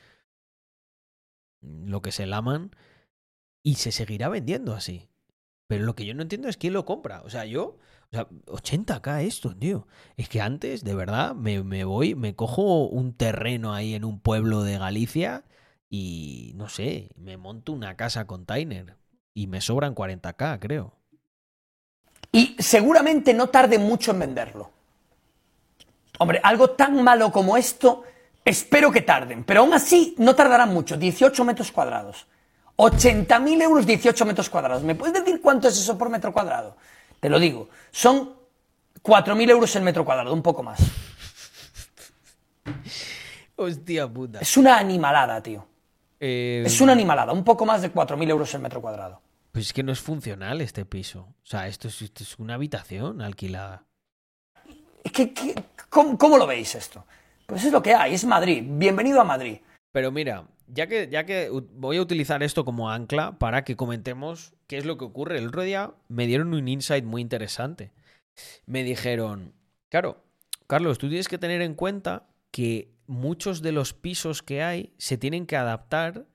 lo 1.61 2.01
que 2.01 2.11
se 2.11 2.25
laman. 2.25 2.71
Y 3.63 3.75
se 3.75 3.91
seguirá 3.91 4.29
vendiendo 4.29 4.73
así. 4.73 5.09
Pero 5.67 5.85
lo 5.85 5.95
que 5.95 6.05
yo 6.05 6.13
no 6.13 6.21
entiendo 6.21 6.47
es 6.47 6.57
quién 6.57 6.73
lo 6.73 6.85
compra. 6.85 7.21
O 7.23 7.29
sea, 7.29 7.45
yo. 7.45 7.77
O 8.11 8.15
sea, 8.15 8.29
80k 8.29 9.23
esto, 9.23 9.55
tío. 9.55 9.87
Es 10.15 10.29
que 10.29 10.39
antes, 10.41 10.83
de 10.83 10.95
verdad, 10.95 11.35
me, 11.35 11.63
me 11.63 11.83
voy, 11.83 12.15
me 12.15 12.35
cojo 12.35 12.87
un 12.87 13.13
terreno 13.13 13.73
ahí 13.73 13.93
en 13.93 14.05
un 14.05 14.21
pueblo 14.21 14.63
de 14.63 14.77
Galicia 14.77 15.43
y 15.89 16.53
no 16.55 16.69
sé, 16.69 17.09
me 17.15 17.37
monto 17.37 17.71
una 17.73 17.95
casa 17.95 18.27
container 18.27 18.97
y 19.33 19.47
me 19.47 19.61
sobran 19.61 19.95
40k, 19.95 20.59
creo. 20.59 20.96
Y 22.31 22.55
seguramente 22.59 23.33
no 23.33 23.47
tarde 23.47 23.79
mucho 23.79 24.11
en 24.11 24.19
venderlo. 24.19 24.71
Hombre, 26.19 26.39
algo 26.43 26.71
tan 26.71 27.03
malo 27.03 27.31
como 27.31 27.57
esto, 27.57 28.03
espero 28.43 28.91
que 28.91 29.01
tarden, 29.01 29.43
pero 29.43 29.61
aún 29.61 29.73
así 29.73 30.15
no 30.17 30.35
tardarán 30.35 30.73
mucho, 30.73 30.97
18 30.97 31.45
metros 31.45 31.71
cuadrados. 31.71 32.27
80.000 32.75 33.61
euros 33.63 33.85
18 33.85 34.25
metros 34.25 34.49
cuadrados. 34.49 34.83
¿Me 34.83 34.95
puedes 34.95 35.13
decir 35.13 35.41
cuánto 35.41 35.67
es 35.67 35.77
eso 35.77 35.97
por 35.97 36.09
metro 36.09 36.31
cuadrado? 36.31 36.77
Te 37.19 37.29
lo 37.29 37.39
digo, 37.39 37.69
son 37.91 38.33
4.000 39.01 39.49
euros 39.49 39.75
el 39.75 39.83
metro 39.83 40.05
cuadrado, 40.05 40.33
un 40.33 40.43
poco 40.43 40.61
más. 40.63 40.79
Hostia 43.55 44.07
puta. 44.07 44.39
Es 44.39 44.55
una 44.57 44.77
animalada, 44.77 45.41
tío. 45.41 45.65
Eh, 46.19 46.63
Es 46.65 46.79
una 46.81 46.91
animalada, 46.91 47.33
un 47.33 47.43
poco 47.43 47.65
más 47.65 47.81
de 47.81 47.91
4.000 47.91 48.29
euros 48.29 48.53
el 48.53 48.61
metro 48.61 48.81
cuadrado. 48.81 49.21
Pues 49.57 49.65
es 49.65 49.73
que 49.73 49.81
no 49.81 49.91
es 49.91 50.01
funcional 50.01 50.61
este 50.61 50.85
piso. 50.85 51.21
O 51.21 51.35
sea, 51.43 51.67
esto 51.67 51.87
es, 51.87 51.99
esto 52.03 52.21
es 52.21 52.37
una 52.37 52.53
habitación 52.53 53.23
alquilada. 53.23 53.87
Es 55.03 55.11
que, 55.11 55.33
que- 55.33 55.55
¿cómo, 55.89 56.15
cómo 56.15 56.37
lo 56.37 56.45
veis 56.45 56.75
esto? 56.75 57.07
Pues 57.47 57.63
es 57.65 57.71
lo 57.71 57.81
que 57.81 57.95
hay, 57.95 58.13
es 58.13 58.23
Madrid. 58.23 58.63
Bienvenido 58.63 59.19
a 59.19 59.23
Madrid. 59.23 59.57
Pero 59.91 60.11
mira, 60.11 60.47
ya 60.67 60.85
que, 60.85 61.09
ya 61.11 61.25
que 61.25 61.49
voy 61.73 61.97
a 61.97 62.03
utilizar 62.03 62.43
esto 62.43 62.65
como 62.65 62.91
ancla 62.91 63.39
para 63.39 63.63
que 63.63 63.75
comentemos 63.75 64.53
qué 64.67 64.77
es 64.77 64.85
lo 64.85 64.99
que 64.99 65.05
ocurre. 65.05 65.39
El 65.39 65.47
otro 65.47 65.63
día 65.63 65.91
me 66.07 66.27
dieron 66.27 66.53
un 66.53 66.67
insight 66.67 67.03
muy 67.03 67.23
interesante. 67.23 67.91
Me 68.67 68.83
dijeron, 68.83 69.55
claro, 69.89 70.23
Carlos, 70.67 70.99
tú 70.99 71.07
tienes 71.07 71.27
que 71.27 71.39
tener 71.39 71.63
en 71.63 71.73
cuenta 71.73 72.27
que 72.51 72.91
muchos 73.07 73.63
de 73.63 73.71
los 73.71 73.93
pisos 73.95 74.43
que 74.43 74.61
hay 74.61 74.93
se 74.99 75.17
tienen 75.17 75.47
que 75.47 75.57
adaptar 75.57 76.27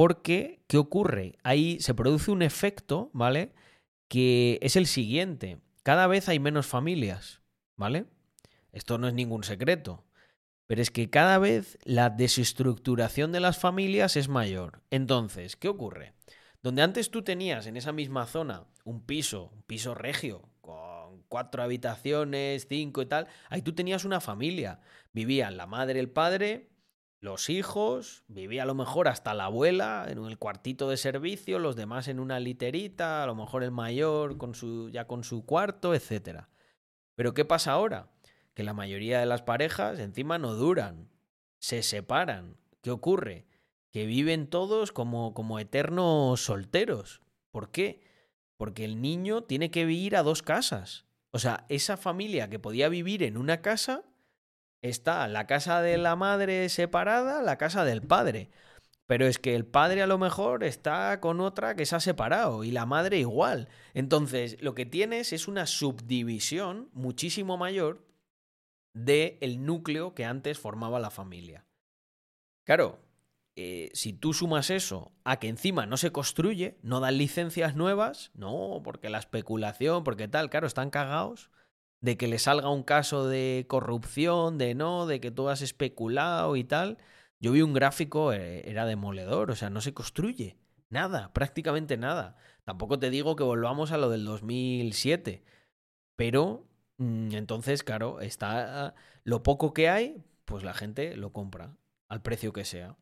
porque, 0.00 0.62
¿qué 0.66 0.78
ocurre? 0.78 1.36
Ahí 1.42 1.78
se 1.80 1.92
produce 1.92 2.30
un 2.30 2.40
efecto, 2.40 3.10
¿vale? 3.12 3.52
Que 4.08 4.58
es 4.62 4.76
el 4.76 4.86
siguiente. 4.86 5.58
Cada 5.82 6.06
vez 6.06 6.30
hay 6.30 6.38
menos 6.38 6.66
familias, 6.66 7.42
¿vale? 7.76 8.06
Esto 8.72 8.96
no 8.96 9.08
es 9.08 9.12
ningún 9.12 9.44
secreto. 9.44 10.06
Pero 10.66 10.80
es 10.80 10.90
que 10.90 11.10
cada 11.10 11.36
vez 11.36 11.76
la 11.84 12.08
desestructuración 12.08 13.30
de 13.30 13.40
las 13.40 13.58
familias 13.58 14.16
es 14.16 14.30
mayor. 14.30 14.80
Entonces, 14.88 15.54
¿qué 15.56 15.68
ocurre? 15.68 16.14
Donde 16.62 16.80
antes 16.80 17.10
tú 17.10 17.20
tenías 17.20 17.66
en 17.66 17.76
esa 17.76 17.92
misma 17.92 18.24
zona 18.24 18.64
un 18.84 19.04
piso, 19.04 19.50
un 19.52 19.60
piso 19.64 19.94
regio, 19.94 20.48
con 20.62 21.24
cuatro 21.28 21.62
habitaciones, 21.62 22.66
cinco 22.66 23.02
y 23.02 23.06
tal, 23.06 23.26
ahí 23.50 23.60
tú 23.60 23.74
tenías 23.74 24.06
una 24.06 24.22
familia. 24.22 24.80
Vivían 25.12 25.58
la 25.58 25.66
madre, 25.66 26.00
el 26.00 26.08
padre, 26.08 26.70
los 27.20 27.50
hijos, 27.50 28.24
vivía 28.28 28.62
a 28.62 28.66
lo 28.66 28.74
mejor 28.74 29.06
hasta 29.06 29.34
la 29.34 29.44
abuela 29.44 30.06
en 30.08 30.24
el 30.24 30.38
cuartito 30.38 30.88
de 30.88 30.96
servicio, 30.96 31.58
los 31.58 31.76
demás 31.76 32.08
en 32.08 32.18
una 32.18 32.40
literita, 32.40 33.22
a 33.22 33.26
lo 33.26 33.34
mejor 33.34 33.62
el 33.62 33.70
mayor 33.70 34.38
con 34.38 34.54
su, 34.54 34.88
ya 34.88 35.06
con 35.06 35.22
su 35.22 35.44
cuarto, 35.44 35.94
etcétera. 35.94 36.48
Pero 37.14 37.34
¿qué 37.34 37.44
pasa 37.44 37.72
ahora? 37.72 38.10
Que 38.54 38.62
la 38.62 38.72
mayoría 38.72 39.20
de 39.20 39.26
las 39.26 39.42
parejas 39.42 39.98
encima 39.98 40.38
no 40.38 40.54
duran, 40.54 41.10
se 41.58 41.82
separan. 41.82 42.56
¿Qué 42.80 42.90
ocurre? 42.90 43.46
Que 43.90 44.06
viven 44.06 44.48
todos 44.48 44.90
como, 44.90 45.34
como 45.34 45.58
eternos 45.58 46.40
solteros. 46.40 47.20
¿Por 47.50 47.70
qué? 47.70 48.02
Porque 48.56 48.86
el 48.86 49.02
niño 49.02 49.42
tiene 49.42 49.70
que 49.70 49.84
vivir 49.84 50.16
a 50.16 50.22
dos 50.22 50.42
casas. 50.42 51.04
O 51.32 51.38
sea, 51.38 51.66
esa 51.68 51.98
familia 51.98 52.48
que 52.48 52.58
podía 52.58 52.88
vivir 52.88 53.22
en 53.22 53.36
una 53.36 53.60
casa 53.60 54.04
está 54.82 55.28
la 55.28 55.46
casa 55.46 55.82
de 55.82 55.98
la 55.98 56.16
madre 56.16 56.68
separada, 56.68 57.42
la 57.42 57.58
casa 57.58 57.84
del 57.84 58.02
padre. 58.02 58.50
Pero 59.06 59.26
es 59.26 59.38
que 59.38 59.56
el 59.56 59.66
padre 59.66 60.02
a 60.02 60.06
lo 60.06 60.18
mejor 60.18 60.62
está 60.62 61.18
con 61.20 61.40
otra 61.40 61.74
que 61.74 61.84
se 61.84 61.96
ha 61.96 62.00
separado 62.00 62.62
y 62.62 62.70
la 62.70 62.86
madre 62.86 63.18
igual. 63.18 63.68
Entonces, 63.92 64.56
lo 64.62 64.74
que 64.74 64.86
tienes 64.86 65.32
es 65.32 65.48
una 65.48 65.66
subdivisión 65.66 66.90
muchísimo 66.92 67.56
mayor 67.56 68.06
del 68.94 69.36
el 69.40 69.64
núcleo 69.64 70.14
que 70.14 70.24
antes 70.24 70.58
formaba 70.58 71.00
la 71.00 71.10
familia. 71.10 71.64
Claro, 72.64 73.00
eh, 73.56 73.90
si 73.94 74.12
tú 74.12 74.32
sumas 74.32 74.70
eso 74.70 75.12
a 75.24 75.40
que 75.40 75.48
encima 75.48 75.86
no 75.86 75.96
se 75.96 76.12
construye, 76.12 76.78
no 76.82 77.00
dan 77.00 77.18
licencias 77.18 77.74
nuevas, 77.74 78.30
no, 78.34 78.80
porque 78.84 79.10
la 79.10 79.18
especulación, 79.18 80.04
porque 80.04 80.28
tal, 80.28 80.50
claro, 80.50 80.68
están 80.68 80.90
cagados 80.90 81.50
de 82.00 82.16
que 82.16 82.28
le 82.28 82.38
salga 82.38 82.70
un 82.70 82.82
caso 82.82 83.28
de 83.28 83.66
corrupción, 83.68 84.58
de 84.58 84.74
no, 84.74 85.06
de 85.06 85.20
que 85.20 85.30
tú 85.30 85.48
has 85.48 85.62
especulado 85.62 86.56
y 86.56 86.64
tal. 86.64 86.98
Yo 87.40 87.52
vi 87.52 87.62
un 87.62 87.74
gráfico, 87.74 88.32
eh, 88.32 88.68
era 88.68 88.86
demoledor, 88.86 89.50
o 89.50 89.54
sea, 89.54 89.70
no 89.70 89.80
se 89.80 89.94
construye 89.94 90.58
nada, 90.88 91.32
prácticamente 91.32 91.96
nada. 91.96 92.36
Tampoco 92.64 92.98
te 92.98 93.10
digo 93.10 93.36
que 93.36 93.42
volvamos 93.44 93.92
a 93.92 93.98
lo 93.98 94.10
del 94.10 94.24
2007, 94.24 95.44
pero 96.16 96.68
mm, 96.98 97.32
entonces, 97.34 97.82
claro, 97.82 98.20
está 98.20 98.94
lo 99.24 99.42
poco 99.42 99.72
que 99.72 99.88
hay, 99.88 100.24
pues 100.44 100.64
la 100.64 100.74
gente 100.74 101.16
lo 101.16 101.32
compra 101.32 101.76
al 102.08 102.22
precio 102.22 102.52
que 102.52 102.64
sea. 102.64 102.96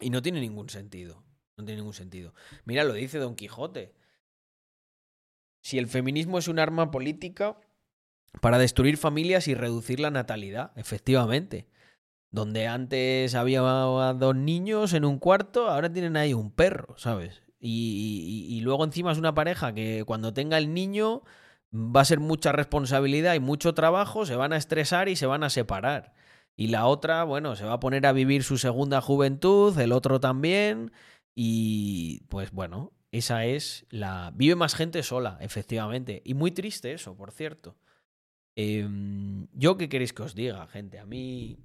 Y 0.00 0.10
no 0.10 0.22
tiene 0.22 0.40
ningún 0.40 0.70
sentido. 0.70 1.24
No 1.56 1.64
tiene 1.64 1.80
ningún 1.80 1.94
sentido. 1.94 2.32
Mira, 2.64 2.84
lo 2.84 2.94
dice 2.94 3.18
Don 3.18 3.36
Quijote. 3.36 3.94
Si 5.62 5.76
el 5.78 5.88
feminismo 5.88 6.38
es 6.38 6.48
un 6.48 6.58
arma 6.58 6.90
política 6.90 7.60
para 8.40 8.58
destruir 8.58 8.96
familias 8.96 9.48
y 9.48 9.54
reducir 9.54 10.00
la 10.00 10.10
natalidad, 10.10 10.72
efectivamente. 10.76 11.66
Donde 12.30 12.68
antes 12.68 13.34
había 13.34 13.60
dos 13.60 14.36
niños 14.36 14.92
en 14.92 15.04
un 15.04 15.18
cuarto, 15.18 15.68
ahora 15.68 15.92
tienen 15.92 16.16
ahí 16.16 16.32
un 16.32 16.52
perro, 16.52 16.96
¿sabes? 16.96 17.42
Y, 17.58 18.60
luego 18.62 18.84
encima 18.84 19.12
es 19.12 19.18
una 19.18 19.34
pareja 19.34 19.74
que 19.74 20.04
cuando 20.06 20.32
tenga 20.32 20.56
el 20.58 20.72
niño 20.72 21.22
va 21.74 22.00
a 22.00 22.04
ser 22.04 22.20
mucha 22.20 22.52
responsabilidad 22.52 23.34
y 23.34 23.40
mucho 23.40 23.74
trabajo, 23.74 24.26
se 24.26 24.36
van 24.36 24.52
a 24.52 24.56
estresar 24.56 25.08
y 25.08 25.16
se 25.16 25.26
van 25.26 25.42
a 25.42 25.50
separar. 25.50 26.14
Y 26.56 26.68
la 26.68 26.86
otra, 26.86 27.24
bueno, 27.24 27.56
se 27.56 27.64
va 27.64 27.74
a 27.74 27.80
poner 27.80 28.06
a 28.06 28.12
vivir 28.12 28.44
su 28.44 28.58
segunda 28.58 29.00
juventud, 29.00 29.78
el 29.78 29.92
otro 29.92 30.20
también. 30.20 30.92
Y 31.34 32.22
pues 32.28 32.50
bueno, 32.52 32.92
esa 33.12 33.44
es 33.44 33.86
la... 33.90 34.32
Vive 34.34 34.56
más 34.56 34.74
gente 34.74 35.02
sola, 35.02 35.38
efectivamente. 35.40 36.22
Y 36.24 36.34
muy 36.34 36.50
triste 36.50 36.92
eso, 36.92 37.16
por 37.16 37.32
cierto. 37.32 37.76
Em, 38.60 39.46
yo 39.54 39.76
qué 39.76 39.88
queréis 39.88 40.12
que 40.12 40.22
os 40.22 40.34
diga, 40.34 40.66
gente. 40.68 40.98
A 40.98 41.06
mí 41.06 41.58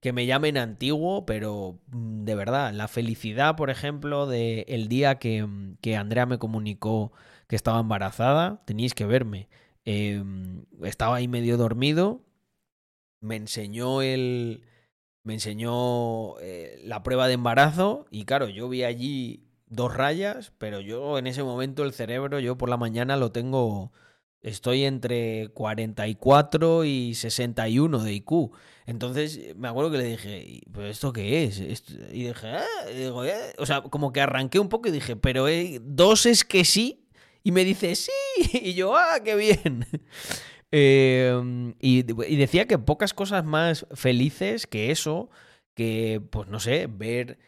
que 0.00 0.12
me 0.12 0.26
llamen 0.26 0.58
antiguo, 0.58 1.24
pero 1.26 1.78
mm, 1.92 2.24
de 2.24 2.34
verdad, 2.34 2.72
la 2.72 2.88
felicidad, 2.88 3.56
por 3.56 3.70
ejemplo, 3.70 4.26
de 4.26 4.64
el 4.68 4.88
día 4.88 5.18
que, 5.18 5.44
mm, 5.44 5.76
que 5.80 5.96
Andrea 5.96 6.26
me 6.26 6.38
comunicó 6.38 7.12
que 7.48 7.56
estaba 7.56 7.80
embarazada, 7.80 8.62
teníais 8.66 8.94
que 8.94 9.06
verme. 9.06 9.48
Em, 9.84 10.64
estaba 10.82 11.16
ahí 11.16 11.28
medio 11.28 11.56
dormido, 11.56 12.22
me 13.20 13.36
enseñó 13.36 14.02
el. 14.02 14.64
Me 15.24 15.34
enseñó 15.34 16.38
eh, 16.40 16.80
la 16.84 17.02
prueba 17.04 17.28
de 17.28 17.34
embarazo 17.34 18.06
y 18.10 18.24
claro, 18.24 18.48
yo 18.48 18.68
vi 18.68 18.82
allí 18.84 19.46
dos 19.68 19.94
rayas, 19.94 20.52
pero 20.58 20.80
yo 20.80 21.18
en 21.18 21.28
ese 21.28 21.44
momento 21.44 21.84
el 21.84 21.92
cerebro, 21.92 22.40
yo 22.40 22.58
por 22.58 22.68
la 22.68 22.76
mañana 22.76 23.16
lo 23.16 23.30
tengo, 23.32 23.92
estoy 24.42 24.84
entre 24.84 25.48
44 25.54 26.84
y 26.84 27.14
61 27.14 27.98
de 28.02 28.12
IQ. 28.14 28.50
Entonces 28.86 29.54
me 29.56 29.68
acuerdo 29.68 29.90
que 29.90 29.98
le 29.98 30.04
dije, 30.04 30.60
¿pero 30.72 30.86
esto 30.86 31.12
qué 31.12 31.44
es? 31.44 31.60
Y 31.60 32.24
dije, 32.24 32.48
"Ah", 32.48 32.64
"Eh". 32.88 33.10
o 33.58 33.66
sea, 33.66 33.82
como 33.82 34.12
que 34.12 34.20
arranqué 34.20 34.58
un 34.58 34.68
poco 34.68 34.88
y 34.88 34.92
dije, 34.92 35.16
pero 35.16 35.48
eh, 35.48 35.78
dos 35.82 36.26
es 36.26 36.44
que 36.44 36.64
sí. 36.64 37.06
Y 37.44 37.52
me 37.52 37.64
dice, 37.64 37.94
sí. 37.96 38.10
Y 38.62 38.74
yo, 38.74 38.96
ah, 38.96 39.18
qué 39.24 39.36
bien. 39.36 39.86
Eh, 40.74 41.74
y, 41.80 41.98
y 41.98 42.36
decía 42.36 42.66
que 42.66 42.78
pocas 42.78 43.12
cosas 43.12 43.44
más 43.44 43.86
felices 43.92 44.66
que 44.66 44.90
eso, 44.90 45.28
que, 45.74 46.22
pues 46.30 46.48
no 46.48 46.60
sé, 46.60 46.86
ver, 46.90 47.38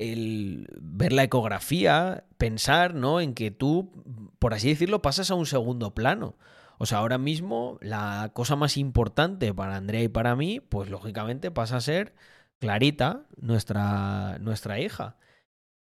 el, 0.00 0.66
ver 0.80 1.12
la 1.12 1.22
ecografía, 1.24 2.24
pensar, 2.38 2.94
¿no? 2.94 3.20
En 3.20 3.34
que 3.34 3.50
tú, 3.50 3.92
por 4.38 4.54
así 4.54 4.68
decirlo, 4.68 5.02
pasas 5.02 5.30
a 5.30 5.34
un 5.34 5.46
segundo 5.46 5.94
plano. 5.94 6.36
O 6.78 6.86
sea, 6.86 6.98
ahora 6.98 7.18
mismo 7.18 7.78
la 7.82 8.30
cosa 8.34 8.56
más 8.56 8.76
importante 8.78 9.52
para 9.52 9.76
Andrea 9.76 10.02
y 10.02 10.08
para 10.08 10.34
mí, 10.36 10.60
pues 10.60 10.88
lógicamente 10.90 11.50
pasa 11.50 11.76
a 11.76 11.80
ser 11.82 12.14
Clarita, 12.58 13.26
nuestra, 13.36 14.38
nuestra 14.40 14.80
hija. 14.80 15.16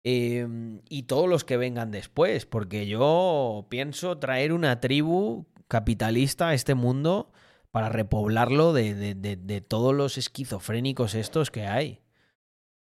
Eh, 0.03 0.47
y 0.89 1.03
todos 1.03 1.29
los 1.29 1.43
que 1.45 1.57
vengan 1.57 1.91
después, 1.91 2.45
porque 2.45 2.87
yo 2.87 3.67
pienso 3.69 4.17
traer 4.17 4.51
una 4.51 4.79
tribu 4.81 5.45
capitalista 5.67 6.49
a 6.49 6.53
este 6.53 6.75
mundo 6.75 7.31
para 7.71 7.87
repoblarlo 7.89 8.73
de, 8.73 8.93
de- 8.95 9.15
de- 9.15 9.37
de 9.37 9.61
todos 9.61 9.95
los 9.95 10.17
esquizofrénicos 10.17 11.15
estos 11.15 11.51
que 11.51 11.67
hay. 11.67 12.01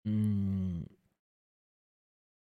Mm, 0.05 0.83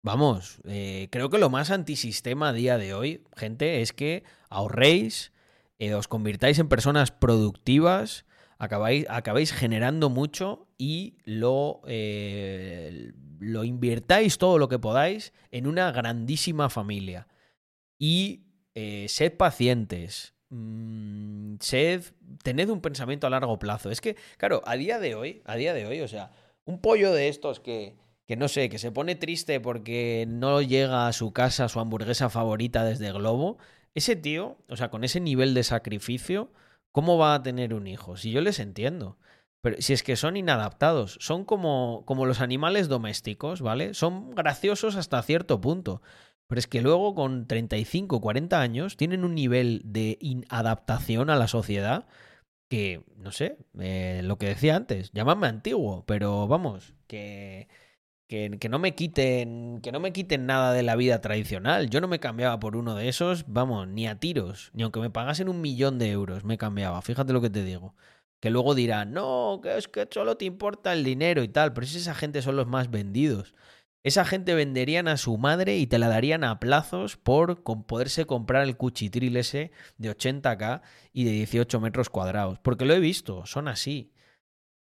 Vamos, 0.02 0.62
eh, 0.64 1.09
creo 1.10 1.28
que 1.28 1.36
lo 1.36 1.51
más 1.51 1.70
antisistema 1.70 2.48
a 2.48 2.52
día 2.55 2.78
de 2.78 2.94
hoy, 2.94 3.22
gente, 3.36 3.82
es 3.82 3.93
que 3.93 4.24
ahorréis, 4.48 5.32
eh, 5.78 5.93
os 5.94 6.09
convirtáis 6.09 6.59
en 6.59 6.68
personas 6.68 7.10
productivas, 7.10 8.24
acabáis, 8.59 9.05
acabáis 9.10 9.52
generando 9.52 10.09
mucho 10.09 10.68
y 10.78 11.18
lo, 11.24 11.82
eh, 11.86 13.12
lo 13.40 13.64
invirtáis 13.64 14.39
todo 14.39 14.56
lo 14.56 14.70
que 14.70 14.78
podáis 14.78 15.35
en 15.51 15.66
una 15.66 15.93
grandísima 15.93 16.70
familia. 16.70 17.28
Y 17.98 18.47
sed 18.74 19.36
pacientes. 19.36 20.32
mm, 20.48 21.56
sed, 21.60 22.02
tened 22.43 22.70
un 22.70 22.81
pensamiento 22.81 23.27
a 23.27 23.31
largo 23.31 23.59
plazo. 23.59 23.90
Es 23.90 24.01
que, 24.01 24.16
claro, 24.39 24.62
a 24.64 24.77
día 24.77 24.98
de 24.98 25.14
hoy, 25.14 25.43
a 25.44 25.56
día 25.56 25.74
de 25.74 25.86
hoy, 25.86 26.01
o 26.01 26.09
sea, 26.09 26.31
un 26.64 26.81
pollo 26.81 27.12
de 27.12 27.28
estos 27.28 27.60
que, 27.60 27.97
que 28.31 28.36
no 28.36 28.47
sé, 28.47 28.69
que 28.69 28.78
se 28.78 28.93
pone 28.93 29.16
triste 29.16 29.59
porque 29.59 30.24
no 30.28 30.62
llega 30.62 31.09
a 31.09 31.12
su 31.12 31.32
casa 31.32 31.69
su 31.69 31.81
hamburguesa 31.81 32.31
favorita 32.31 32.85
desde 32.85 33.11
Globo, 33.11 33.59
ese 33.93 34.15
tío, 34.15 34.57
o 34.69 34.77
sea, 34.77 34.89
con 34.89 35.02
ese 35.02 35.19
nivel 35.19 35.52
de 35.52 35.65
sacrificio, 35.65 36.52
¿cómo 36.93 37.19
va 37.19 37.35
a 37.35 37.43
tener 37.43 37.74
un 37.74 37.89
hijo? 37.89 38.16
Si 38.16 38.31
yo 38.31 38.40
les 38.40 38.61
entiendo. 38.61 39.19
Pero 39.62 39.82
si 39.82 39.94
es 39.94 40.05
que 40.05 40.15
son 40.15 40.36
inadaptados, 40.36 41.19
son 41.20 41.44
como, 41.44 42.05
como 42.07 42.24
los 42.24 42.40
animales 42.40 42.86
domésticos, 42.86 43.62
¿vale? 43.62 43.94
Son 43.94 44.31
graciosos 44.31 44.94
hasta 44.94 45.20
cierto 45.23 45.61
punto. 45.61 46.01
Pero 46.47 46.61
es 46.61 46.69
que 46.69 46.82
luego 46.82 47.16
con 47.16 47.48
35, 47.48 48.20
40 48.20 48.61
años 48.61 48.97
tienen 48.97 49.24
un 49.24 49.35
nivel 49.35 49.82
de 49.85 50.19
inadaptación 50.20 51.31
a 51.31 51.36
la 51.36 51.48
sociedad 51.48 52.07
que, 52.69 53.02
no 53.16 53.32
sé, 53.32 53.59
eh, 53.81 54.20
lo 54.23 54.39
que 54.39 54.47
decía 54.47 54.77
antes, 54.77 55.11
llamadme 55.11 55.48
antiguo, 55.48 56.05
pero 56.07 56.47
vamos, 56.47 56.94
que, 57.09 57.66
que, 58.31 58.69
no 58.69 58.78
me 58.78 58.94
quiten, 58.94 59.81
que 59.82 59.90
no 59.90 59.98
me 59.98 60.12
quiten 60.12 60.47
nada 60.47 60.73
de 60.73 60.85
la 60.85 60.94
vida 60.94 61.20
tradicional. 61.20 61.90
Yo 61.90 62.01
no 62.01 62.07
me 62.07 62.20
cambiaba 62.20 62.61
por 62.61 62.77
uno 62.77 62.94
de 62.94 63.09
esos, 63.09 63.44
vamos, 63.48 63.89
ni 63.89 64.07
a 64.07 64.20
tiros, 64.20 64.70
ni 64.73 64.85
aunque 64.85 65.01
me 65.01 65.11
pagasen 65.11 65.48
un 65.48 65.61
millón 65.61 65.98
de 65.98 66.12
euros, 66.12 66.44
me 66.44 66.57
cambiaba. 66.57 67.02
Fíjate 67.02 67.32
lo 67.32 67.40
que 67.40 67.51
te 67.51 67.65
digo. 67.65 67.97
Que 68.39 68.51
luego 68.51 68.77
dirán, 68.77 69.12
no, 69.12 69.59
que 69.61 69.77
es 69.77 69.89
que 69.89 70.07
solo 70.09 70.36
te 70.36 70.44
importa 70.44 70.93
el 70.93 71.02
dinero 71.02 71.43
y 71.43 71.48
tal, 71.48 71.73
pero 71.73 71.89
si 71.89 71.98
esa 71.98 72.15
gente 72.15 72.40
son 72.40 72.55
los 72.55 72.69
más 72.69 72.89
vendidos. 72.89 73.52
Esa 74.05 74.24
gente 74.24 74.55
venderían 74.55 75.09
a 75.09 75.16
su 75.16 75.36
madre 75.36 75.78
y 75.78 75.89
te 75.89 75.98
la 75.98 76.09
darían 76.09 76.44
a 76.44 76.61
plazos 76.61 77.16
por 77.16 77.65
poderse 77.65 78.27
comprar 78.27 78.62
el 78.62 78.77
cuchitril 78.77 79.36
ese 79.39 79.73
de 79.98 80.16
80k 80.16 80.82
y 81.12 81.24
de 81.24 81.32
18 81.32 81.81
metros 81.81 82.11
cuadrados. 82.11 82.61
Porque 82.61 82.85
lo 82.85 82.94
he 82.94 83.01
visto, 83.01 83.44
son 83.44 83.66
así. 83.66 84.12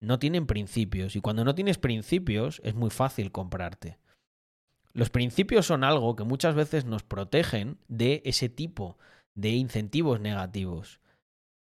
No 0.01 0.18
tienen 0.18 0.47
principios. 0.47 1.16
Y 1.16 1.20
cuando 1.20 1.44
no 1.44 1.55
tienes 1.55 1.78
principios, 1.78 2.60
es 2.64 2.74
muy 2.74 2.90
fácil 2.90 3.32
comprarte. 3.32 3.98
Los 4.93 5.10
principios 5.10 5.66
son 5.66 5.85
algo 5.85 6.16
que 6.16 6.24
muchas 6.24 6.55
veces 6.55 6.85
nos 6.85 7.02
protegen 7.02 7.78
de 7.89 8.23
ese 8.24 8.48
tipo 8.48 8.97
de 9.35 9.51
incentivos 9.51 10.20
negativos. 10.20 11.01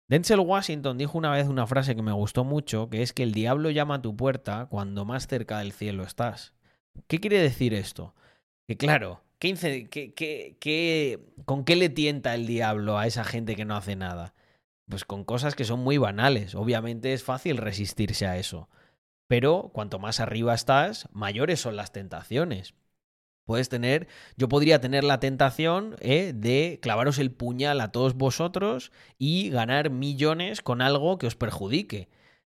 Denzel 0.09 0.41
Washington 0.41 0.97
dijo 0.97 1.17
una 1.17 1.31
vez 1.31 1.47
una 1.47 1.65
frase 1.65 1.95
que 1.95 2.01
me 2.01 2.11
gustó 2.11 2.43
mucho, 2.43 2.89
que 2.89 3.01
es 3.01 3.13
que 3.13 3.23
el 3.23 3.31
diablo 3.31 3.69
llama 3.69 3.95
a 3.95 4.01
tu 4.01 4.17
puerta 4.17 4.65
cuando 4.69 5.05
más 5.05 5.27
cerca 5.27 5.59
del 5.59 5.71
cielo 5.71 6.03
estás. 6.03 6.53
¿Qué 7.07 7.19
quiere 7.19 7.39
decir 7.39 7.73
esto? 7.73 8.13
Que 8.67 8.75
claro, 8.75 9.21
¿qué, 9.39 11.19
¿con 11.45 11.63
qué 11.63 11.75
le 11.77 11.87
tienta 11.87 12.35
el 12.35 12.45
diablo 12.45 12.97
a 12.97 13.07
esa 13.07 13.23
gente 13.23 13.55
que 13.55 13.63
no 13.63 13.77
hace 13.77 13.95
nada? 13.95 14.33
Pues 14.91 15.05
con 15.05 15.23
cosas 15.23 15.55
que 15.55 15.63
son 15.63 15.79
muy 15.79 15.97
banales. 15.97 16.53
Obviamente 16.53 17.13
es 17.13 17.23
fácil 17.23 17.55
resistirse 17.55 18.27
a 18.27 18.37
eso. 18.37 18.69
Pero 19.27 19.71
cuanto 19.73 19.99
más 19.99 20.19
arriba 20.19 20.53
estás, 20.53 21.07
mayores 21.13 21.61
son 21.61 21.77
las 21.77 21.93
tentaciones. 21.93 22.75
Puedes 23.45 23.69
tener, 23.69 24.09
yo 24.35 24.49
podría 24.49 24.81
tener 24.81 25.05
la 25.05 25.21
tentación 25.21 25.95
eh, 26.01 26.33
de 26.35 26.79
clavaros 26.81 27.19
el 27.19 27.31
puñal 27.31 27.79
a 27.79 27.93
todos 27.93 28.15
vosotros 28.15 28.91
y 29.17 29.49
ganar 29.49 29.91
millones 29.91 30.61
con 30.61 30.81
algo 30.81 31.17
que 31.17 31.27
os 31.27 31.37
perjudique. 31.37 32.09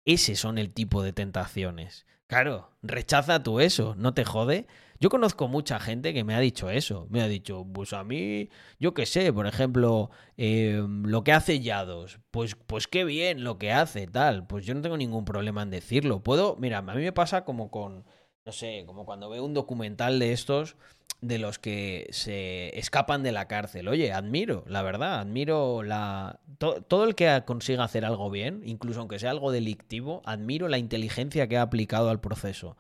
Ese 0.06 0.36
son 0.36 0.60
el 0.60 0.72
tipo 0.72 1.02
de 1.02 1.14
tentaciones. 1.14 2.06
Claro, 2.28 2.70
rechaza 2.84 3.42
tú 3.42 3.60
eso, 3.60 3.96
no 3.98 4.14
te 4.14 4.26
jode. 4.26 4.68
Yo 5.00 5.10
conozco 5.10 5.48
mucha 5.48 5.80
gente 5.80 6.14
que 6.14 6.24
me 6.24 6.34
ha 6.36 6.40
dicho 6.40 6.70
eso. 6.70 7.08
Me 7.10 7.22
ha 7.22 7.28
dicho, 7.28 7.66
pues 7.72 7.94
a 7.94 8.04
mí, 8.04 8.50
yo 8.80 8.94
qué 8.94 9.06
sé, 9.06 9.32
por 9.32 9.48
ejemplo, 9.48 10.10
eh, 10.38 10.84
lo 11.04 11.24
que 11.24 11.34
hace 11.34 11.60
Yados. 11.60 12.20
Pues, 12.32 12.56
pues 12.56 12.88
qué 12.88 13.04
bien 13.04 13.44
lo 13.44 13.58
que 13.58 13.72
hace, 13.72 14.08
tal. 14.08 14.48
Pues 14.48 14.66
yo 14.66 14.74
no 14.74 14.82
tengo 14.82 14.98
ningún 14.98 15.26
problema 15.26 15.62
en 15.64 15.70
decirlo. 15.70 16.22
Puedo, 16.24 16.56
mira, 16.58 16.80
a 16.80 16.82
mí 16.82 17.02
me 17.04 17.14
pasa 17.14 17.46
como 17.46 17.70
con, 17.70 18.06
no 18.46 18.52
sé, 18.52 18.84
como 18.88 19.06
cuando 19.06 19.30
veo 19.30 19.44
un 19.46 19.54
documental 19.54 20.20
de 20.20 20.34
estos 20.34 20.76
de 21.22 21.40
los 21.40 21.58
que 21.60 22.08
se 22.12 22.78
escapan 22.78 23.24
de 23.24 23.32
la 23.32 23.48
cárcel. 23.48 23.88
Oye, 23.88 24.14
admiro, 24.14 24.64
la 24.68 24.82
verdad, 24.84 25.20
admiro 25.20 25.84
la 25.84 26.40
to 26.60 26.82
todo 26.84 27.06
el 27.06 27.16
que 27.16 27.44
consiga 27.46 27.84
hacer 27.84 28.06
algo 28.06 28.30
bien, 28.30 28.62
incluso 28.66 29.00
aunque 29.00 29.20
sea 29.20 29.32
algo 29.32 29.52
delictivo, 29.52 30.22
admiro 30.26 30.68
la 30.68 30.78
inteligencia 30.78 31.48
que 31.48 31.58
ha 31.58 31.64
aplicado 31.64 32.10
al 32.10 32.22
proceso. 32.22 32.78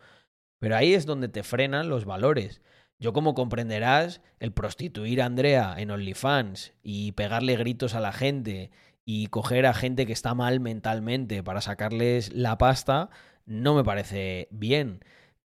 Pero 0.60 0.76
ahí 0.76 0.94
es 0.94 1.06
donde 1.06 1.30
te 1.30 1.44
frenan 1.44 1.90
los 1.90 2.06
valores. 2.06 2.62
Yo, 3.00 3.14
como 3.14 3.36
comprenderás, 3.36 4.22
el 4.40 4.52
prostituir 4.52 5.22
a 5.22 5.26
Andrea 5.26 5.76
en 5.78 5.92
OnlyFans 5.92 6.74
y 6.82 7.12
pegarle 7.12 7.56
gritos 7.56 7.94
a 7.94 8.00
la 8.00 8.12
gente 8.12 8.72
y 9.06 9.28
coger 9.28 9.66
a 9.68 9.74
gente 9.74 10.06
que 10.06 10.14
está 10.14 10.34
mal 10.34 10.60
mentalmente 10.60 11.44
para 11.44 11.62
sacarles 11.62 12.34
la 12.34 12.58
pasta, 12.58 13.10
no 13.46 13.76
me 13.76 13.84
parece 13.84 14.48
bien 14.52 15.00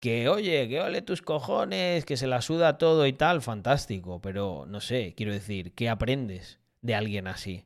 que 0.01 0.29
oye, 0.29 0.69
que 0.69 0.81
ole 0.81 1.03
tus 1.03 1.23
cojones, 1.23 2.05
que 2.05 2.17
se 2.17 2.27
la 2.27 2.41
suda 2.41 2.79
todo 2.79 3.07
y 3.07 3.13
tal, 3.13 3.43
fantástico, 3.43 4.21
pero 4.21 4.65
no 4.67 4.81
sé, 4.81 5.15
quiero 5.17 5.33
decir, 5.33 5.73
¿qué 5.75 5.89
aprendes 5.89 6.61
de 6.83 6.95
alguien 6.95 7.27
así? 7.27 7.65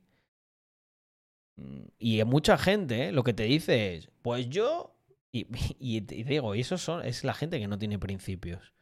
Mm, 1.57 1.83
y 1.99 2.25
mucha 2.25 2.57
gente 2.59 3.09
¿eh? 3.09 3.13
lo 3.13 3.25
que 3.25 3.35
te 3.35 3.45
dice 3.45 3.95
es, 3.95 4.11
pues 4.23 4.49
yo, 4.49 4.95
y, 5.33 6.01
digo, 6.01 6.55
y 6.55 6.61
eso 6.61 6.79
son, 6.79 7.05
es 7.05 7.25
la 7.25 7.35
gente 7.35 7.59
que 7.59 7.69
no 7.69 7.79
tiene 7.79 7.99
principios. 7.99 8.75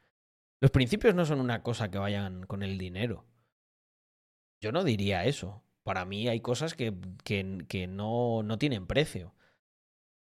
Los 0.60 0.70
principios 0.70 1.14
no 1.14 1.24
son 1.24 1.40
una 1.40 1.62
cosa 1.62 1.90
que 1.90 1.98
vayan 1.98 2.44
con 2.44 2.62
el 2.62 2.76
dinero. 2.76 3.24
Yo 4.60 4.72
no 4.72 4.84
diría 4.84 5.24
eso. 5.24 5.62
Para 5.82 6.04
mí 6.04 6.28
hay 6.28 6.40
cosas 6.40 6.74
que, 6.74 6.94
que, 7.24 7.64
que 7.66 7.86
no, 7.86 8.42
no 8.42 8.58
tienen 8.58 8.86
precio. 8.86 9.34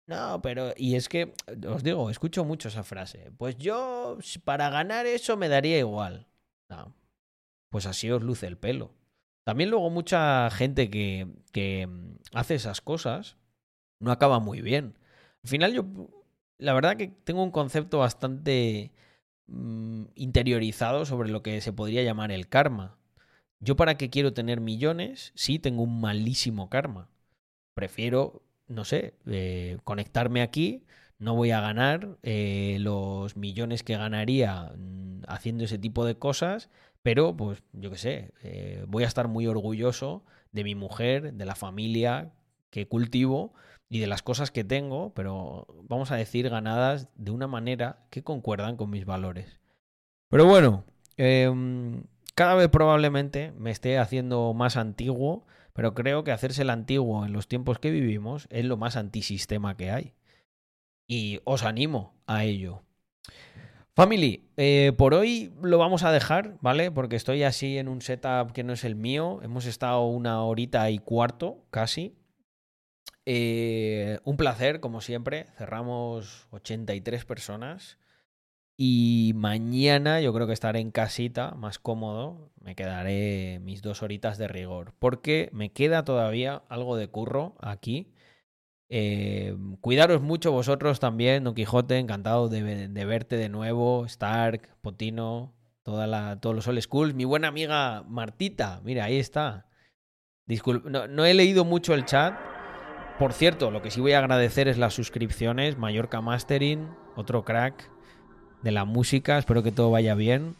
No, 0.08 0.42
pero, 0.42 0.74
y 0.76 0.96
es 0.96 1.08
que, 1.08 1.34
os 1.68 1.84
digo, 1.84 2.10
escucho 2.10 2.44
mucho 2.44 2.68
esa 2.68 2.84
frase. 2.84 3.32
Pues 3.38 3.58
yo, 3.58 4.18
para 4.44 4.70
ganar 4.70 5.06
eso, 5.06 5.38
me 5.38 5.50
daría 5.50 5.78
igual. 5.78 6.28
No. 6.68 6.96
Pues 7.70 7.86
así 7.86 8.10
os 8.10 8.24
luce 8.24 8.48
el 8.48 8.58
pelo. 8.58 8.94
También 9.44 9.70
luego 9.70 9.90
mucha 9.90 10.50
gente 10.52 10.90
que, 10.90 11.28
que 11.52 11.88
hace 12.34 12.56
esas 12.56 12.82
cosas 12.82 13.38
no 14.00 14.12
acaba 14.12 14.40
muy 14.40 14.62
bien. 14.62 14.98
Al 15.44 15.50
final 15.50 15.74
yo, 15.74 15.86
la 16.58 16.74
verdad 16.74 16.98
que 16.98 17.08
tengo 17.24 17.44
un 17.44 17.52
concepto 17.52 18.00
bastante 18.00 18.92
mmm, 19.48 20.06
interiorizado 20.16 21.06
sobre 21.06 21.30
lo 21.30 21.44
que 21.44 21.62
se 21.62 21.74
podría 21.74 22.04
llamar 22.04 22.32
el 22.32 22.48
karma. 22.48 22.98
Yo 23.60 23.76
para 23.76 23.98
qué 23.98 24.10
quiero 24.10 24.34
tener 24.34 24.62
millones, 24.62 25.32
sí 25.36 25.60
tengo 25.60 25.84
un 25.84 26.02
malísimo 26.02 26.70
karma. 26.70 27.10
Prefiero 27.76 28.44
no 28.68 28.86
sé, 28.86 29.16
eh, 29.28 29.78
conectarme 29.84 30.42
aquí, 30.42 30.84
no 31.20 31.36
voy 31.36 31.52
a 31.52 31.62
ganar 31.62 32.18
eh, 32.24 32.78
los 32.80 33.38
millones 33.38 33.84
que 33.84 33.98
ganaría 33.98 34.74
mm, 34.78 35.24
haciendo 35.28 35.64
ese 35.64 35.78
tipo 35.78 36.06
de 36.06 36.16
cosas, 36.18 36.70
pero 37.02 37.36
pues 37.36 37.64
yo 37.74 37.92
qué 37.92 37.98
sé, 37.98 38.34
eh, 38.44 38.86
voy 38.88 39.04
a 39.04 39.08
estar 39.08 39.28
muy 39.28 39.48
orgulloso 39.48 40.24
de 40.52 40.64
mi 40.64 40.76
mujer, 40.76 41.34
de 41.34 41.46
la 41.46 41.56
familia 41.56 42.32
que 42.70 42.88
cultivo 42.88 43.54
y 43.90 44.00
de 44.00 44.08
las 44.08 44.24
cosas 44.24 44.52
que 44.52 44.64
tengo, 44.64 45.14
pero 45.14 45.68
vamos 45.84 46.12
a 46.12 46.16
decir 46.16 46.50
ganadas 46.50 47.10
de 47.16 47.32
una 47.32 47.48
manera 47.48 48.06
que 48.10 48.24
concuerdan 48.24 48.76
con 48.78 48.90
mis 48.90 49.06
valores. 49.06 49.60
Pero 50.30 50.46
bueno, 50.46 50.84
eh, 51.18 51.52
cada 52.36 52.56
vez 52.56 52.70
probablemente 52.70 53.52
me 53.58 53.70
esté 53.70 54.00
haciendo 54.00 54.54
más 54.54 54.78
antiguo, 54.78 55.46
pero 55.74 55.94
creo 55.94 56.24
que 56.24 56.32
hacerse 56.32 56.64
el 56.64 56.72
antiguo 56.72 57.26
en 57.26 57.34
los 57.34 57.48
tiempos 57.48 57.80
que 57.80 57.92
vivimos 57.92 58.48
es 58.50 58.66
lo 58.66 58.78
más 58.78 58.96
antisistema 58.96 59.78
que 59.78 59.92
hay. 59.92 60.14
Y 61.08 61.42
os 61.44 61.64
animo 61.64 62.16
a 62.26 62.44
ello. 62.44 62.82
Family, 63.96 64.50
eh, 64.58 64.92
por 64.98 65.14
hoy 65.14 65.54
lo 65.62 65.78
vamos 65.78 66.02
a 66.04 66.12
dejar, 66.12 66.58
¿vale? 66.62 66.90
Porque 66.90 67.16
estoy 67.16 67.44
así 67.44 67.78
en 67.78 67.88
un 67.88 68.02
setup 68.02 68.52
que 68.52 68.64
no 68.64 68.74
es 68.74 68.84
el 68.84 68.96
mío. 68.96 69.40
Hemos 69.44 69.68
estado 69.68 70.08
una 70.08 70.42
horita 70.42 70.90
y 70.90 70.98
cuarto, 70.98 71.66
casi. 71.70 72.16
Eh, 73.26 74.20
un 74.24 74.38
placer, 74.38 74.80
como 74.80 75.02
siempre. 75.02 75.48
Cerramos 75.58 76.48
83 76.52 77.26
personas. 77.26 77.98
Y 78.76 79.34
mañana 79.36 80.20
yo 80.20 80.34
creo 80.34 80.48
que 80.48 80.54
estaré 80.54 80.80
en 80.80 80.92
casita, 80.92 81.52
más 81.52 81.80
cómodo. 81.80 82.52
Me 82.60 82.76
quedaré 82.76 83.60
mis 83.62 83.82
dos 83.82 84.02
horitas 84.02 84.38
de 84.38 84.48
rigor. 84.48 84.94
Porque 85.00 85.50
me 85.54 85.72
queda 85.72 86.04
todavía 86.04 86.64
algo 86.70 86.98
de 86.98 87.08
curro 87.08 87.56
aquí. 87.62 88.14
Eh, 88.90 89.56
cuidaros 89.82 90.22
mucho 90.22 90.52
vosotros 90.52 91.00
también, 91.00 91.44
Don 91.44 91.56
Quijote. 91.56 91.98
Encantado 92.00 92.50
de, 92.50 92.88
verte 93.06 93.38
de 93.38 93.50
nuevo. 93.50 94.06
Stark, 94.06 94.76
Potino, 94.82 95.54
toda 95.84 96.08
la, 96.08 96.40
todos 96.40 96.56
los 96.56 96.68
old 96.68 96.82
schools. 96.82 97.14
Mi 97.14 97.26
buena 97.26 97.48
amiga 97.50 98.04
Martita, 98.08 98.82
mira, 98.84 99.06
ahí 99.06 99.18
está. 99.18 99.68
Disculpe, 100.46 100.90
no 100.90 101.26
he 101.26 101.34
leído 101.34 101.64
mucho 101.64 101.94
el 101.94 102.06
chat. 102.06 102.53
Por 103.20 103.32
cierto, 103.32 103.70
lo 103.70 103.84
que 103.84 103.92
sí 103.92 104.02
voy 104.02 104.14
a 104.14 104.20
agradecer 104.20 104.68
es 104.68 104.80
las 104.80 104.96
suscripciones. 104.96 105.78
Mallorca 105.78 106.20
Mastering, 106.20 106.90
otro 107.16 107.46
crack 107.46 107.90
de 108.64 108.72
la 108.72 108.86
música. 108.86 109.38
Espero 109.38 109.62
que 109.62 109.72
todo 109.72 109.92
vaya 109.92 110.16
bien. 110.16 110.56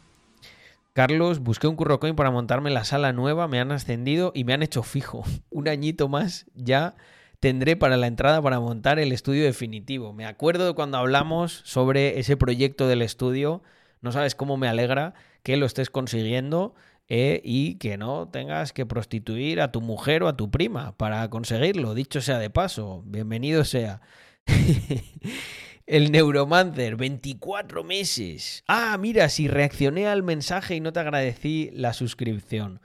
Carlos, 0.92 1.40
busqué 1.40 1.66
un 1.66 1.74
currocoin 1.74 2.14
para 2.14 2.30
montarme 2.30 2.70
la 2.70 2.84
sala 2.84 3.12
nueva, 3.12 3.48
me 3.48 3.58
han 3.58 3.72
ascendido 3.72 4.30
y 4.32 4.44
me 4.44 4.52
han 4.52 4.62
hecho 4.62 4.84
fijo. 4.84 5.24
Un 5.50 5.66
añito 5.66 6.08
más 6.08 6.46
ya 6.54 6.94
tendré 7.40 7.74
para 7.74 7.96
la 7.96 8.06
entrada 8.06 8.40
para 8.40 8.60
montar 8.60 9.00
el 9.00 9.10
estudio 9.10 9.42
definitivo. 9.42 10.12
Me 10.12 10.24
acuerdo 10.24 10.68
de 10.68 10.74
cuando 10.74 10.98
hablamos 10.98 11.62
sobre 11.64 12.20
ese 12.20 12.36
proyecto 12.36 12.86
del 12.86 13.02
estudio. 13.02 13.62
No 14.00 14.12
sabes 14.12 14.36
cómo 14.36 14.56
me 14.56 14.68
alegra 14.68 15.14
que 15.42 15.56
lo 15.56 15.66
estés 15.66 15.90
consiguiendo 15.90 16.76
eh, 17.08 17.40
y 17.44 17.76
que 17.76 17.98
no 17.98 18.28
tengas 18.28 18.72
que 18.72 18.86
prostituir 18.86 19.60
a 19.60 19.72
tu 19.72 19.80
mujer 19.80 20.22
o 20.22 20.28
a 20.28 20.36
tu 20.36 20.50
prima 20.50 20.96
para 20.96 21.28
conseguirlo. 21.28 21.94
Dicho 21.94 22.20
sea 22.20 22.38
de 22.38 22.50
paso, 22.50 23.02
bienvenido 23.06 23.64
sea. 23.64 24.00
El 25.86 26.12
Neuromancer, 26.12 26.96
24 26.96 27.84
meses. 27.84 28.64
Ah, 28.66 28.96
mira, 28.98 29.28
si 29.28 29.48
reaccioné 29.48 30.06
al 30.06 30.22
mensaje 30.22 30.76
y 30.76 30.80
no 30.80 30.94
te 30.94 31.00
agradecí 31.00 31.70
la 31.74 31.92
suscripción. 31.92 32.80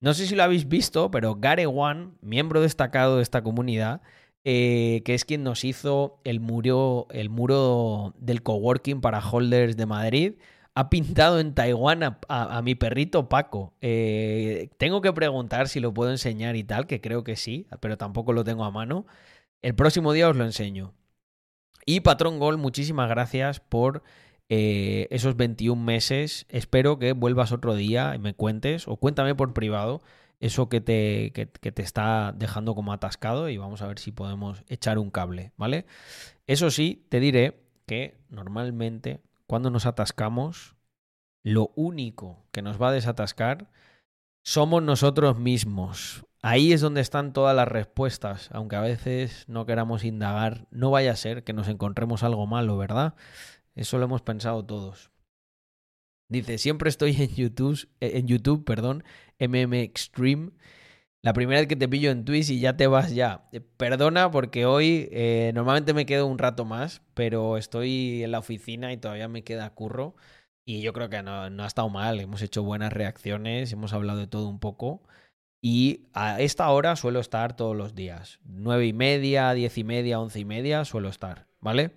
No 0.00 0.14
sé 0.14 0.26
si 0.26 0.34
lo 0.34 0.44
habéis 0.44 0.66
visto, 0.66 1.10
pero 1.10 1.34
Gare 1.34 1.66
One, 1.66 2.12
miembro 2.22 2.62
destacado 2.62 3.16
de 3.16 3.22
esta 3.22 3.42
comunidad, 3.42 4.00
eh, 4.44 5.02
que 5.04 5.12
es 5.12 5.26
quien 5.26 5.42
nos 5.42 5.64
hizo 5.64 6.20
el 6.24 6.40
muro, 6.40 7.06
el 7.10 7.28
muro 7.28 8.14
del 8.18 8.42
coworking 8.42 9.02
para 9.02 9.18
holders 9.18 9.76
de 9.76 9.84
Madrid, 9.84 10.32
ha 10.78 10.90
pintado 10.90 11.40
en 11.40 11.54
Taiwán 11.54 12.18
a, 12.28 12.62
mi 12.62 12.76
perrito 12.76 13.28
Paco. 13.28 13.74
Eh, 13.80 14.70
tengo 14.78 15.00
que 15.00 15.12
preguntar 15.12 15.68
si 15.68 15.80
lo 15.80 15.92
puedo 15.92 16.12
enseñar 16.12 16.54
y 16.54 16.62
tal, 16.62 16.86
que 16.86 17.00
creo 17.00 17.24
que 17.24 17.34
sí, 17.34 17.66
pero 17.80 17.98
tampoco 17.98 18.32
lo 18.32 18.44
tengo 18.44 18.64
a 18.64 18.70
mano. 18.70 19.04
El 19.60 19.74
próximo 19.74 20.12
día 20.12 20.28
os 20.28 20.36
lo 20.36 20.44
enseño. 20.44 20.94
Y 21.84 21.98
Patrón 21.98 22.38
Gol, 22.38 22.58
muchísimas 22.58 23.08
gracias 23.08 23.58
por 23.58 24.04
eh, 24.48 25.08
esos 25.10 25.36
21 25.36 25.82
meses. 25.82 26.46
Espero 26.48 27.00
que 27.00 27.10
vuelvas 27.12 27.50
otro 27.50 27.74
día 27.74 28.12
y 28.14 28.20
me 28.20 28.34
cuentes, 28.34 28.86
o 28.86 28.98
cuéntame 28.98 29.34
por 29.34 29.54
privado, 29.54 30.00
eso 30.38 30.68
que 30.68 30.80
te, 30.80 31.32
que, 31.32 31.46
te 31.46 31.82
está 31.82 32.32
dejando 32.36 32.76
como 32.76 32.92
atascado 32.92 33.48
y 33.48 33.56
vamos 33.56 33.82
a 33.82 33.88
ver 33.88 33.98
si 33.98 34.12
podemos 34.12 34.62
echar 34.68 35.00
un 35.00 35.10
cable, 35.10 35.50
¿vale? 35.56 35.86
Eso 36.46 36.70
sí, 36.70 37.04
te 37.08 37.18
diré 37.18 37.64
que 37.84 38.16
normalmente 38.28 39.22
cuando 39.48 39.70
nos 39.70 39.86
atascamos, 39.86 40.76
lo 41.42 41.72
único 41.74 42.46
que 42.52 42.62
nos 42.62 42.80
va 42.80 42.90
a 42.90 42.92
desatascar 42.92 43.70
somos 44.44 44.82
nosotros 44.82 45.38
mismos. 45.38 46.26
Ahí 46.42 46.72
es 46.72 46.82
donde 46.82 47.00
están 47.00 47.32
todas 47.32 47.56
las 47.56 47.66
respuestas, 47.66 48.50
aunque 48.52 48.76
a 48.76 48.80
veces 48.80 49.48
no 49.48 49.66
queramos 49.66 50.04
indagar, 50.04 50.68
no 50.70 50.90
vaya 50.90 51.12
a 51.12 51.16
ser 51.16 51.44
que 51.44 51.54
nos 51.54 51.66
encontremos 51.68 52.22
algo 52.22 52.46
malo, 52.46 52.76
¿verdad? 52.76 53.14
Eso 53.74 53.98
lo 53.98 54.04
hemos 54.04 54.22
pensado 54.22 54.64
todos. 54.64 55.10
Dice, 56.28 56.58
siempre 56.58 56.90
estoy 56.90 57.16
en 57.18 57.34
YouTube, 57.34 57.88
en 58.00 58.26
YouTube, 58.26 58.64
perdón, 58.64 59.02
MM 59.38 59.80
Extreme. 59.80 60.50
La 61.20 61.32
primera 61.32 61.58
vez 61.58 61.68
que 61.68 61.76
te 61.76 61.88
pillo 61.88 62.10
en 62.12 62.24
Twitch 62.24 62.50
y 62.50 62.60
ya 62.60 62.76
te 62.76 62.86
vas 62.86 63.12
ya. 63.12 63.48
Eh, 63.52 63.60
perdona 63.60 64.30
porque 64.30 64.66
hoy 64.66 65.08
eh, 65.10 65.50
normalmente 65.54 65.92
me 65.92 66.06
quedo 66.06 66.26
un 66.26 66.38
rato 66.38 66.64
más, 66.64 67.02
pero 67.14 67.56
estoy 67.56 68.22
en 68.22 68.30
la 68.30 68.38
oficina 68.38 68.92
y 68.92 68.98
todavía 68.98 69.28
me 69.28 69.42
queda 69.42 69.70
curro. 69.70 70.14
Y 70.64 70.80
yo 70.82 70.92
creo 70.92 71.08
que 71.10 71.22
no, 71.22 71.42
ha 71.42 71.66
estado 71.66 71.88
mal. 71.88 72.20
Hemos 72.20 72.42
hecho 72.42 72.62
buenas 72.62 72.92
reacciones, 72.92 73.72
hemos 73.72 73.92
hablado 73.92 74.20
de 74.20 74.26
todo 74.28 74.48
un 74.48 74.60
poco. 74.60 75.02
Y 75.60 76.06
a 76.14 76.40
esta 76.40 76.70
hora 76.70 76.94
suelo 76.94 77.18
estar 77.18 77.56
todos 77.56 77.76
los 77.76 77.96
días. 77.96 78.38
Nueve 78.44 78.86
y 78.86 78.92
media, 78.92 79.52
diez 79.54 79.76
y 79.76 79.84
media, 79.84 80.20
once 80.20 80.38
y 80.38 80.44
media 80.44 80.84
suelo 80.84 81.08
estar, 81.08 81.46
¿vale? 81.60 81.96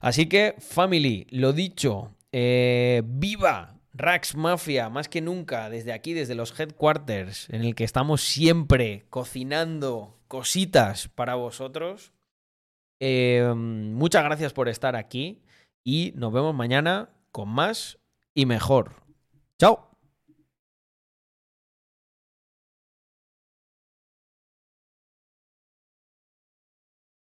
Así 0.00 0.26
que, 0.28 0.54
family, 0.60 1.26
lo 1.30 1.52
dicho, 1.52 2.14
eh, 2.32 3.02
viva 3.04 3.75
Rax 3.96 4.36
Mafia, 4.36 4.90
más 4.90 5.08
que 5.08 5.20
nunca, 5.20 5.70
desde 5.70 5.92
aquí, 5.92 6.12
desde 6.12 6.34
los 6.34 6.58
headquarters, 6.58 7.48
en 7.50 7.64
el 7.64 7.74
que 7.74 7.84
estamos 7.84 8.20
siempre 8.20 9.06
cocinando 9.10 10.18
cositas 10.28 11.08
para 11.08 11.34
vosotros. 11.34 12.12
Eh, 13.00 13.52
muchas 13.56 14.24
gracias 14.24 14.52
por 14.52 14.68
estar 14.68 14.96
aquí 14.96 15.42
y 15.84 16.12
nos 16.16 16.32
vemos 16.32 16.54
mañana 16.54 17.10
con 17.32 17.48
más 17.48 17.98
y 18.34 18.46
mejor. 18.46 18.92
Chao. 19.58 19.95